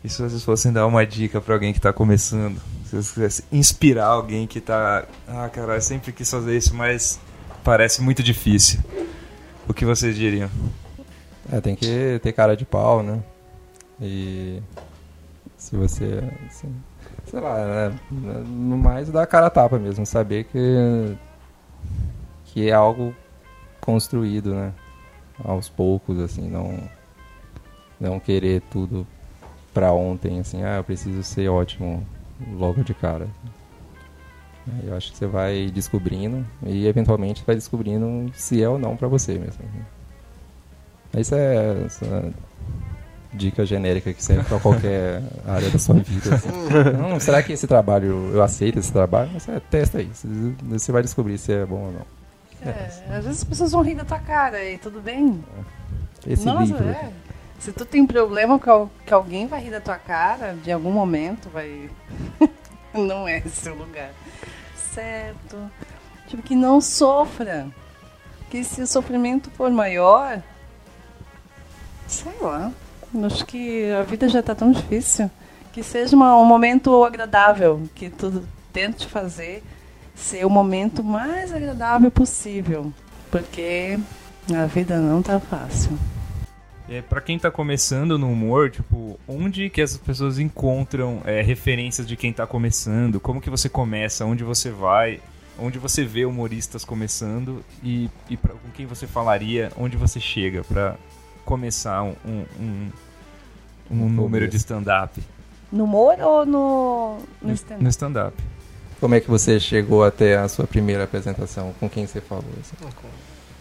E 0.03 0.09
se 0.09 0.21
vocês 0.21 0.43
fossem 0.43 0.73
dar 0.73 0.87
uma 0.87 1.05
dica 1.05 1.39
para 1.39 1.53
alguém 1.53 1.71
que 1.71 1.79
está 1.79 1.93
começando? 1.93 2.59
Se 2.91 2.97
vocês 2.97 3.11
quisessem 3.11 3.45
inspirar 3.53 4.07
alguém 4.07 4.45
que 4.45 4.59
está. 4.59 5.05
Ah, 5.25 5.47
cara, 5.47 5.75
eu 5.75 5.81
sempre 5.81 6.11
quis 6.11 6.29
fazer 6.29 6.57
isso, 6.57 6.75
mas 6.75 7.21
parece 7.63 8.01
muito 8.01 8.21
difícil. 8.21 8.81
O 9.65 9.73
que 9.73 9.85
vocês 9.85 10.13
diriam? 10.13 10.49
É, 11.49 11.61
tem 11.61 11.73
que 11.73 12.19
ter 12.21 12.33
cara 12.33 12.53
de 12.53 12.65
pau, 12.65 13.01
né? 13.01 13.23
E. 14.01 14.61
Se 15.55 15.77
você. 15.77 16.21
Assim, 16.49 16.75
sei 17.27 17.39
lá, 17.39 17.65
né? 17.65 17.99
no 18.11 18.77
mais 18.77 19.09
dar 19.09 19.23
a 19.23 19.27
cara 19.27 19.47
a 19.47 19.49
tapa 19.49 19.79
mesmo, 19.79 20.05
saber 20.05 20.43
que. 20.51 21.15
que 22.43 22.69
é 22.69 22.73
algo 22.73 23.15
construído, 23.79 24.53
né? 24.53 24.73
Aos 25.41 25.69
poucos, 25.69 26.19
assim, 26.19 26.49
não. 26.49 26.77
Não 27.97 28.19
querer 28.19 28.61
tudo 28.69 29.07
para 29.73 29.93
ontem, 29.93 30.41
assim, 30.41 30.61
ah, 30.61 30.75
eu 30.75 30.83
preciso 30.83 31.23
ser 31.23 31.47
ótimo 31.47 32.05
logo 32.53 32.83
de 32.83 32.93
cara. 32.93 33.27
Eu 34.83 34.95
acho 34.95 35.11
que 35.11 35.17
você 35.17 35.25
vai 35.25 35.71
descobrindo 35.73 36.45
e 36.63 36.85
eventualmente 36.85 37.43
vai 37.45 37.55
descobrindo 37.55 38.31
se 38.33 38.61
é 38.61 38.69
ou 38.69 38.77
não 38.77 38.95
para 38.95 39.07
você 39.07 39.33
mesmo. 39.33 39.63
Isso 41.17 41.35
é 41.35 41.83
essa 41.85 42.31
dica 43.33 43.65
genérica 43.65 44.13
que 44.13 44.23
serve 44.23 44.43
para 44.43 44.59
qualquer 44.59 45.23
área 45.47 45.69
da 45.69 45.79
sua 45.79 45.95
vida. 45.95 46.35
Assim. 46.35 46.49
Não, 46.97 47.19
será 47.19 47.41
que 47.41 47.53
esse 47.53 47.65
trabalho, 47.65 48.31
eu 48.33 48.43
aceito 48.43 48.79
esse 48.79 48.91
trabalho? 48.91 49.31
Você 49.31 49.59
testa 49.69 49.99
aí, 49.99 50.09
você 50.63 50.91
vai 50.91 51.01
descobrir 51.01 51.37
se 51.37 51.53
é 51.53 51.65
bom 51.65 51.85
ou 51.85 51.91
não. 51.93 52.21
É, 52.63 52.87
às 53.09 53.23
vezes 53.25 53.41
as 53.41 53.43
pessoas 53.43 53.71
vão 53.71 53.81
rir 53.81 53.95
da 53.95 54.05
tua 54.05 54.19
cara 54.19 54.63
e 54.63 54.77
tudo 54.77 55.01
bem. 55.01 55.43
Esse 56.27 56.45
Nossa, 56.45 56.63
livro. 56.63 56.87
É. 56.87 57.09
Se 57.62 57.72
tu 57.72 57.86
tem 57.86 58.07
problema 58.07 58.59
que 58.59 59.14
alguém 59.14 59.45
vai 59.45 59.62
rir 59.62 59.70
da 59.70 59.80
tua 59.80 59.95
cara, 59.95 60.55
de 60.64 60.72
algum 60.72 60.91
momento 60.91 61.47
vai. 61.49 61.91
não 62.91 63.28
é 63.28 63.43
o 63.68 63.76
lugar. 63.76 64.09
certo. 64.76 65.70
Tipo, 66.28 66.41
que 66.41 66.55
não 66.55 66.82
sofra. 66.82 67.68
Que 68.49 68.64
se 68.64 68.82
o 68.82 68.88
sofrimento 68.88 69.51
for 69.51 69.70
maior, 69.70 70.41
sei 72.07 72.34
lá. 72.41 72.72
Acho 73.26 73.45
que 73.45 73.91
a 73.91 74.01
vida 74.01 74.28
já 74.28 74.41
tá 74.41 74.55
tão 74.55 74.72
difícil. 74.72 75.30
Que 75.72 75.84
seja 75.84 76.16
uma, 76.16 76.36
um 76.36 76.45
momento 76.45 77.03
agradável. 77.03 77.88
Que 77.93 78.09
tu 78.09 78.43
tente 78.74 79.05
fazer 79.05 79.64
ser 80.16 80.47
o 80.47 80.49
momento 80.49 81.03
mais 81.03 81.53
agradável 81.53 82.09
possível. 82.09 82.91
Porque 83.30 83.99
a 84.51 84.66
vida 84.66 84.97
não 84.97 85.22
tá 85.22 85.39
fácil. 85.39 85.91
É, 86.91 87.01
para 87.01 87.21
quem 87.21 87.39
tá 87.39 87.49
começando 87.49 88.19
no 88.19 88.29
humor, 88.29 88.69
tipo, 88.69 89.17
onde 89.25 89.69
que 89.69 89.79
essas 89.79 89.97
pessoas 89.97 90.37
encontram 90.37 91.21
é, 91.23 91.41
referências 91.41 92.05
de 92.05 92.17
quem 92.17 92.33
tá 92.33 92.45
começando? 92.45 93.17
Como 93.17 93.39
que 93.39 93.49
você 93.49 93.69
começa? 93.69 94.25
Onde 94.25 94.43
você 94.43 94.69
vai? 94.69 95.21
Onde 95.57 95.79
você 95.79 96.03
vê 96.03 96.25
humoristas 96.25 96.83
começando? 96.83 97.63
E, 97.81 98.09
e 98.29 98.35
pra, 98.35 98.51
com 98.51 98.69
quem 98.73 98.85
você 98.85 99.07
falaria? 99.07 99.71
Onde 99.77 99.95
você 99.95 100.19
chega 100.19 100.65
para 100.65 100.97
começar 101.45 102.03
um, 102.03 102.13
um, 102.25 102.45
um, 102.59 102.91
um 103.89 104.09
número 104.09 104.45
de 104.49 104.57
stand-up? 104.57 105.23
No 105.71 105.85
humor 105.85 106.17
ou 106.19 106.45
no, 106.45 107.19
no 107.41 107.53
stand-up? 107.53 107.83
No 107.85 107.89
stand-up. 107.89 108.43
Como 108.99 109.15
é 109.15 109.21
que 109.21 109.29
você 109.29 109.61
chegou 109.61 110.03
até 110.03 110.37
a 110.37 110.49
sua 110.49 110.67
primeira 110.67 111.05
apresentação? 111.05 111.73
Com 111.79 111.89
quem 111.89 112.05
você 112.05 112.19
falou? 112.19 112.43
Assim? 112.59 112.75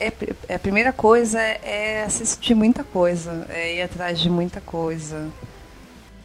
É, 0.01 0.13
é, 0.49 0.55
a 0.55 0.59
primeira 0.59 0.93
coisa 0.93 1.39
é 1.39 2.05
assistir 2.05 2.55
muita 2.55 2.83
coisa, 2.83 3.47
é 3.51 3.77
ir 3.77 3.83
atrás 3.83 4.19
de 4.19 4.31
muita 4.31 4.61
coisa. 4.61 5.29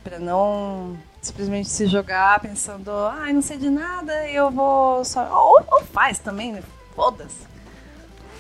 Pra 0.04 0.18
não 0.18 0.98
simplesmente 1.22 1.68
se 1.68 1.88
jogar 1.88 2.40
pensando, 2.40 2.92
ai, 2.92 3.32
ah, 3.32 3.34
não 3.34 3.42
sei 3.42 3.58
de 3.58 3.70
nada, 3.70 4.14
eu 4.30 4.50
vou 4.50 5.04
só. 5.04 5.28
Ou, 5.30 5.64
ou 5.70 5.84
faz 5.86 6.20
também, 6.20 6.54
né? 6.54 6.64
Foda-se. 6.96 7.56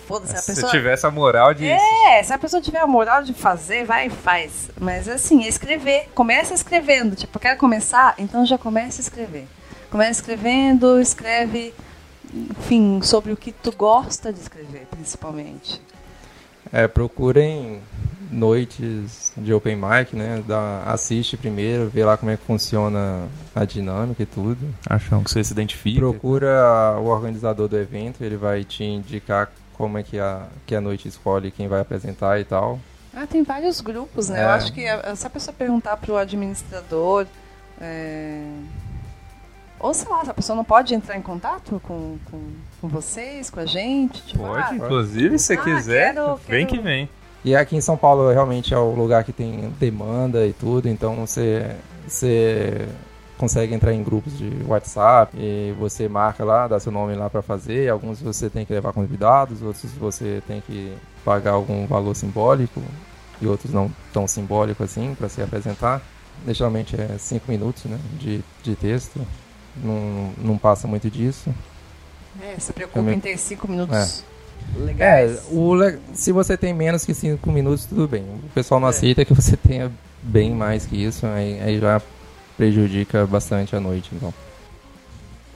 Foda-se. 0.07 0.37
Se 0.37 0.53
pessoa... 0.53 0.71
tiver 0.71 0.93
essa 0.93 1.09
moral 1.11 1.53
de. 1.53 1.67
É, 1.67 2.23
se 2.23 2.31
a 2.31 2.37
pessoa 2.37 2.61
tiver 2.61 2.79
a 2.79 2.87
moral 2.87 3.23
de 3.23 3.33
fazer, 3.33 3.85
vai 3.85 4.07
e 4.07 4.09
faz. 4.09 4.69
Mas 4.79 5.09
assim, 5.09 5.43
é 5.43 5.47
escrever. 5.47 6.09
Começa 6.13 6.53
escrevendo. 6.53 7.15
Tipo, 7.15 7.39
quero 7.39 7.57
começar? 7.59 8.13
Então 8.17 8.45
já 8.45 8.57
começa 8.57 9.01
a 9.01 9.03
escrever. 9.03 9.47
Começa 9.89 10.21
escrevendo, 10.21 10.99
escreve 10.99 11.73
enfim, 12.35 13.01
sobre 13.01 13.31
o 13.31 13.37
que 13.37 13.51
tu 13.51 13.71
gosta 13.71 14.31
de 14.33 14.39
escrever, 14.39 14.85
principalmente. 14.91 15.81
É, 16.71 16.87
procurem 16.87 17.81
noites 18.31 19.31
de 19.37 19.53
open 19.53 19.75
mic, 19.75 20.15
né? 20.15 20.43
Dá, 20.45 20.83
assiste 20.85 21.37
primeiro, 21.37 21.89
vê 21.89 22.03
lá 22.03 22.17
como 22.17 22.31
é 22.31 22.37
que 22.37 22.43
funciona 22.43 23.27
a 23.53 23.63
dinâmica 23.65 24.23
e 24.23 24.25
tudo. 24.25 24.73
Acham 24.89 25.23
que 25.23 25.31
você 25.31 25.43
se 25.43 25.53
identifica. 25.53 25.99
Procura 25.99 26.97
o 26.99 27.05
organizador 27.05 27.67
do 27.67 27.77
evento, 27.77 28.23
ele 28.23 28.35
vai 28.35 28.63
te 28.63 28.83
indicar 28.83 29.51
como 29.73 29.97
é 29.97 30.03
que 30.03 30.19
a, 30.19 30.47
que 30.65 30.75
a 30.75 30.81
noite 30.81 31.07
escolhe 31.07 31.51
quem 31.51 31.67
vai 31.67 31.81
apresentar 31.81 32.39
e 32.39 32.43
tal. 32.43 32.79
Ah, 33.13 33.25
tem 33.25 33.43
vários 33.43 33.79
grupos, 33.79 34.27
né? 34.27 34.41
É. 34.41 34.43
Eu 34.43 34.49
acho 34.49 34.73
que 34.73 34.85
se 35.15 35.25
a 35.25 35.29
pessoa 35.29 35.55
perguntar 35.57 35.95
para 35.97 36.11
o 36.11 36.17
administrador, 36.17 37.25
é, 37.79 38.43
ou 39.79 39.93
sei 39.93 40.09
lá, 40.09 40.21
a 40.21 40.33
pessoa 40.33 40.55
não 40.55 40.63
pode 40.63 40.93
entrar 40.93 41.17
em 41.17 41.21
contato 41.21 41.79
com, 41.83 42.17
com, 42.31 42.41
com 42.81 42.87
vocês, 42.87 43.49
com 43.49 43.59
a 43.59 43.65
gente? 43.65 44.21
Tipo, 44.25 44.43
pode, 44.43 44.61
ah, 44.61 44.75
inclusive, 44.75 45.37
se 45.37 45.53
ah, 45.53 45.57
quiser, 45.57 46.13
quero, 46.13 46.35
vem 46.47 46.65
quero... 46.65 46.67
que 46.67 46.83
vem. 46.83 47.09
E 47.43 47.55
aqui 47.55 47.75
em 47.75 47.81
São 47.81 47.95
Paulo 47.95 48.31
realmente 48.31 48.73
é 48.73 48.77
o 48.77 48.95
lugar 48.95 49.23
que 49.23 49.31
tem 49.31 49.69
demanda 49.79 50.47
e 50.47 50.53
tudo, 50.53 50.89
então 50.89 51.15
você, 51.27 51.75
você 52.07 52.87
consegue 53.37 53.73
entrar 53.75 53.93
em 53.93 54.01
grupos 54.01 54.35
de 54.37 54.49
WhatsApp 54.65 55.37
e 55.37 55.71
você 55.77 56.07
marca 56.07 56.43
lá, 56.43 56.67
dá 56.67 56.79
seu 56.79 56.91
nome 56.91 57.13
lá 57.13 57.29
para 57.29 57.43
fazer. 57.43 57.89
Alguns 57.89 58.21
você 58.21 58.49
tem 58.49 58.65
que 58.65 58.73
levar 58.73 58.93
convidados, 58.93 59.61
outros 59.61 59.91
você 59.93 60.41
tem 60.47 60.61
que 60.61 60.95
pagar 61.23 61.51
algum 61.51 61.85
valor 61.85 62.15
simbólico 62.15 62.81
e 63.39 63.45
outros 63.45 63.71
não 63.71 63.91
tão 64.11 64.27
simbólico 64.27 64.83
assim 64.83 65.13
para 65.13 65.29
se 65.29 65.41
apresentar. 65.41 66.01
Geralmente 66.47 66.99
é 66.99 67.17
5 67.17 67.45
minutos 67.51 67.85
né, 67.85 67.99
de, 68.19 68.43
de 68.63 68.75
texto 68.75 69.21
não, 69.83 70.33
não 70.37 70.57
passa 70.57 70.87
muito 70.87 71.09
disso. 71.09 71.53
É, 72.41 72.59
se 72.59 72.73
preocupa 72.73 72.99
Também... 72.99 73.17
em 73.17 73.19
ter 73.19 73.37
cinco 73.37 73.67
minutos 73.67 74.23
é. 74.75 74.79
legais. 74.79 75.37
É, 75.37 75.41
o 75.51 75.73
le... 75.73 75.99
se 76.13 76.31
você 76.31 76.57
tem 76.57 76.73
menos 76.73 77.05
que 77.05 77.13
cinco 77.13 77.51
minutos, 77.51 77.85
tudo 77.85 78.07
bem. 78.07 78.23
O 78.23 78.49
pessoal 78.53 78.79
não 78.79 78.87
é. 78.87 78.91
aceita 78.91 79.23
que 79.23 79.33
você 79.33 79.55
tenha 79.55 79.91
bem 80.21 80.53
mais 80.53 80.85
que 80.85 81.01
isso, 81.01 81.25
aí, 81.25 81.59
aí 81.61 81.79
já 81.79 82.01
prejudica 82.57 83.25
bastante 83.25 83.75
a 83.75 83.79
noite, 83.79 84.09
então. 84.13 84.33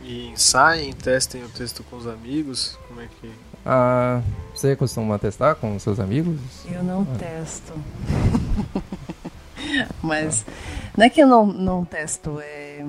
E 0.03 0.27
ensaiem, 0.29 0.93
testem 0.93 1.43
o 1.43 1.49
texto 1.49 1.83
com 1.83 1.97
os 1.97 2.07
amigos? 2.07 2.77
Como 2.87 3.01
é 3.01 3.07
que. 3.19 3.29
Ah, 3.65 4.21
você 4.55 4.75
costuma 4.75 5.19
testar 5.19 5.55
com 5.55 5.75
os 5.75 5.83
seus 5.83 5.99
amigos? 5.99 6.39
Eu 6.71 6.83
não 6.83 7.01
ah. 7.01 7.17
testo. 7.17 7.73
Mas 10.01 10.45
não 10.97 11.05
é 11.05 11.09
que 11.09 11.21
eu 11.21 11.27
não, 11.27 11.45
não 11.45 11.85
testo, 11.85 12.39
é 12.39 12.85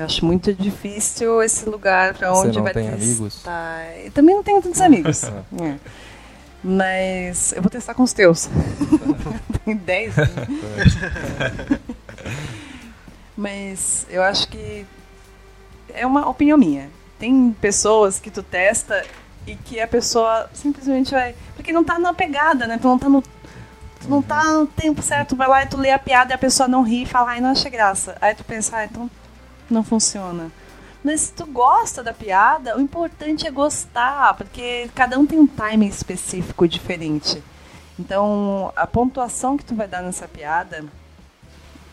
eu 0.00 0.06
acho 0.06 0.24
muito 0.24 0.54
difícil 0.54 1.42
esse 1.42 1.68
lugar 1.68 2.14
para 2.14 2.32
onde 2.32 2.52
Você 2.52 2.56
não 2.56 2.62
vai 2.62 2.72
tem 2.72 2.88
amigos? 2.88 3.44
Eu 4.02 4.10
também 4.12 4.34
não 4.34 4.42
tenho 4.42 4.62
tantos 4.62 4.80
amigos. 4.80 5.24
é. 5.24 5.76
Mas 6.64 7.52
eu 7.52 7.60
vou 7.62 7.70
testar 7.70 7.92
com 7.94 8.02
os 8.02 8.12
teus. 8.12 8.48
tem 9.64 9.76
10. 9.76 10.16
Né? 10.16 10.26
Mas 13.36 14.06
eu 14.10 14.22
acho 14.22 14.48
que 14.48 14.86
é 15.94 16.06
uma 16.06 16.28
opinião 16.28 16.56
minha. 16.56 16.88
Tem 17.18 17.54
pessoas 17.60 18.18
que 18.18 18.30
tu 18.30 18.42
testa 18.42 19.04
e 19.46 19.54
que 19.54 19.80
a 19.80 19.88
pessoa 19.88 20.48
simplesmente 20.54 21.10
vai. 21.12 21.34
Porque 21.54 21.72
não 21.72 21.84
tá 21.84 21.98
na 21.98 22.12
pegada, 22.14 22.66
né? 22.66 22.78
Tu 22.80 22.88
não 22.88 22.98
tá 22.98 23.08
no. 23.08 23.22
Tu 23.22 24.08
não 24.08 24.22
tá 24.22 24.44
no 24.44 24.66
tempo 24.66 25.02
certo, 25.02 25.36
vai 25.36 25.46
lá 25.46 25.62
e 25.62 25.66
tu 25.66 25.76
lê 25.76 25.90
a 25.90 25.98
piada 25.98 26.32
e 26.32 26.34
a 26.34 26.38
pessoa 26.38 26.66
não 26.66 26.82
ri 26.82 27.02
e 27.02 27.06
fala, 27.06 27.32
ai, 27.32 27.40
não 27.40 27.50
achei 27.50 27.70
graça. 27.70 28.16
Aí 28.18 28.34
tu 28.34 28.42
pensa, 28.44 28.78
ah, 28.78 28.84
então 28.86 29.10
não 29.72 29.82
funciona. 29.82 30.50
Mas 31.02 31.22
se 31.22 31.32
tu 31.32 31.46
gosta 31.46 32.02
da 32.02 32.12
piada, 32.12 32.76
o 32.76 32.80
importante 32.80 33.46
é 33.46 33.50
gostar, 33.50 34.34
porque 34.34 34.90
cada 34.94 35.18
um 35.18 35.24
tem 35.24 35.38
um 35.38 35.46
timing 35.46 35.88
específico 35.88 36.68
diferente. 36.68 37.42
Então, 37.98 38.72
a 38.76 38.86
pontuação 38.86 39.56
que 39.56 39.64
tu 39.64 39.74
vai 39.74 39.88
dar 39.88 40.02
nessa 40.02 40.28
piada 40.28 40.84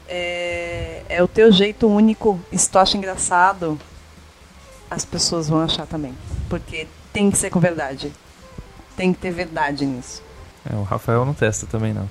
é, 0.07 1.03
é 1.07 1.23
o 1.23 1.27
teu 1.27 1.51
jeito 1.51 1.87
único. 1.87 2.39
E 2.51 2.57
se 2.57 2.69
tu 2.69 2.79
acha 2.79 2.97
engraçado, 2.97 3.79
as 4.91 5.05
pessoas 5.05 5.47
vão 5.47 5.61
achar 5.61 5.85
também. 5.85 6.13
Porque 6.49 6.87
tem 7.13 7.31
que 7.31 7.37
ser 7.37 7.49
com 7.49 7.59
verdade. 7.59 8.11
Tem 8.95 9.13
que 9.13 9.19
ter 9.19 9.31
verdade 9.31 9.85
nisso. 9.85 10.21
É, 10.69 10.75
o 10.75 10.83
Rafael 10.83 11.25
não 11.25 11.33
testa 11.33 11.65
também, 11.65 11.93
não. 11.93 12.09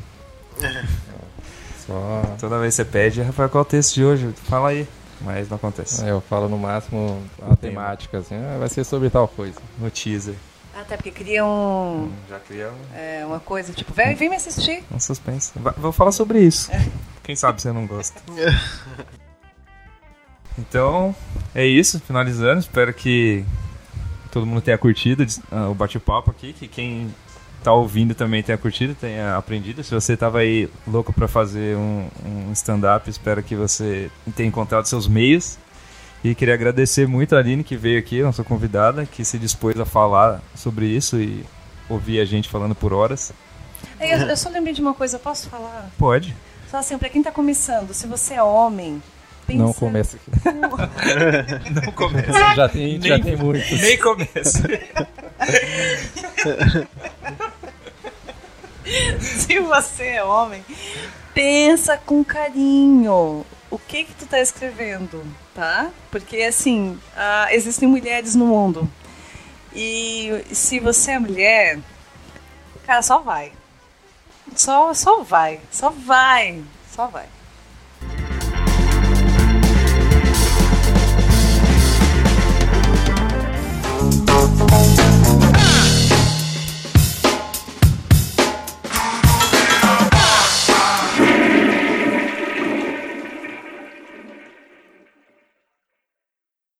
Só... 1.87 2.23
Toda 2.41 2.59
vez 2.59 2.75
que 2.75 2.83
você 2.83 2.85
pede, 2.85 3.23
Rafael, 3.23 3.51
qual 3.51 3.65
é 3.65 3.67
o 3.67 3.69
texto 3.69 3.95
de 3.95 4.05
hoje? 4.05 4.33
Fala 4.45 4.71
aí 4.71 4.89
mas 5.21 5.49
não 5.49 5.57
acontece. 5.57 6.05
É, 6.05 6.11
eu 6.11 6.21
falo 6.21 6.49
no 6.49 6.59
máximo 6.59 7.23
a 7.43 7.57
temática, 7.57 8.19
assim, 8.19 8.35
ah, 8.35 8.59
vai 8.59 8.69
ser 8.69 8.85
sobre 8.85 9.11
tal 9.11 9.29
coisa. 9.29 9.61
No 9.79 9.91
teaser. 9.91 10.35
Até 10.75 10.97
porque 10.97 11.11
cria 11.11 11.45
um. 11.45 12.05
Hum, 12.05 12.13
já 12.29 12.39
cria 12.39 12.71
um... 12.71 12.97
é, 12.97 13.25
uma 13.25 13.41
coisa, 13.41 13.73
tipo, 13.73 13.95
vem, 13.95 14.15
vem 14.15 14.29
me 14.29 14.37
assistir. 14.37 14.85
Um 14.93 15.01
suspense. 15.01 15.53
Vou 15.79 15.91
falar 15.91 16.13
sobre 16.13 16.41
isso. 16.41 16.71
Quem 17.25 17.35
sabe 17.35 17.63
você 17.63 17.73
não 17.73 17.87
gosta. 17.87 18.21
então, 20.59 21.17
é 21.55 21.67
isso, 21.67 21.99
finalizando. 22.01 22.61
Espero 22.61 22.93
que 22.93 23.43
todo 24.31 24.47
mundo 24.47 24.61
tenha 24.61 24.77
curtido 24.77 25.25
uh, 25.51 25.71
o 25.71 25.75
bate-papo 25.75 26.31
aqui. 26.31 26.53
Que 26.53 26.69
quem 26.69 27.13
tá 27.67 27.73
ouvindo 27.73 28.15
também 28.15 28.45
tenha 28.45 28.57
curtido, 28.57 28.95
tenha 28.95 29.37
aprendido. 29.37 29.83
Se 29.83 29.93
você 29.93 30.17
tava 30.17 30.39
aí 30.39 30.71
louco 30.87 31.13
para 31.13 31.27
fazer 31.27 31.77
um, 31.77 32.09
um 32.25 32.53
stand-up, 32.53 33.11
espero 33.11 33.43
que 33.43 33.57
você 33.57 34.09
tenha 34.37 34.49
encontrado 34.49 34.87
seus 34.87 35.09
meios. 35.09 35.59
E 36.23 36.33
queria 36.33 36.55
agradecer 36.55 37.09
muito 37.09 37.35
a 37.35 37.41
Aline 37.41 37.65
que 37.65 37.77
veio 37.77 37.99
aqui, 37.99 38.23
nossa 38.23 38.45
convidada, 38.45 39.05
que 39.05 39.25
se 39.25 39.37
dispôs 39.37 39.81
a 39.81 39.85
falar 39.85 40.41
sobre 40.55 40.87
isso 40.87 41.17
e 41.21 41.45
ouvir 41.89 42.21
a 42.21 42.25
gente 42.25 42.49
falando 42.49 42.73
por 42.73 42.93
horas. 42.93 43.33
Eu, 43.99 44.17
eu 44.17 44.37
só 44.37 44.49
lembrei 44.49 44.73
de 44.73 44.81
uma 44.81 44.95
coisa, 44.95 45.19
posso 45.19 45.51
falar? 45.51 45.91
Pode. 45.99 46.37
Só 46.71 46.77
assim, 46.77 46.97
pra 46.97 47.09
quem 47.09 47.21
tá 47.21 47.33
começando, 47.33 47.93
se 47.93 48.07
você 48.07 48.35
é 48.35 48.43
homem, 48.45 49.03
Pensa... 49.47 49.63
Não 49.63 49.73
começa 49.73 50.17
aqui. 50.17 50.31
não 51.87 51.93
começa. 51.93 52.55
Já 52.55 52.69
tem, 52.69 52.99
nem, 52.99 53.09
já 53.09 53.21
tem 53.21 53.37
muitos. 53.37 53.81
Nem 53.81 53.99
começa. 53.99 54.63
Se 59.21 59.61
você 59.61 60.05
é 60.05 60.25
homem, 60.25 60.65
pensa 61.35 61.97
com 61.97 62.25
carinho. 62.25 63.45
O 63.69 63.79
que 63.79 64.05
que 64.05 64.15
tu 64.15 64.27
tá 64.27 64.41
escrevendo, 64.41 65.25
tá? 65.55 65.91
Porque 66.11 66.37
assim, 66.43 66.99
uh, 67.17 67.51
existem 67.51 67.89
mulheres 67.89 68.35
no 68.35 68.47
mundo. 68.47 68.89
E 69.75 70.45
se 70.53 70.79
você 70.79 71.13
é 71.13 71.19
mulher, 71.19 71.79
cara, 72.87 73.03
só 73.03 73.19
vai. 73.19 73.53
Só, 74.55 74.95
só 74.95 75.23
vai. 75.23 75.61
Só 75.71 75.91
vai. 75.91 76.63
Só 76.95 77.09
vai. 77.09 77.27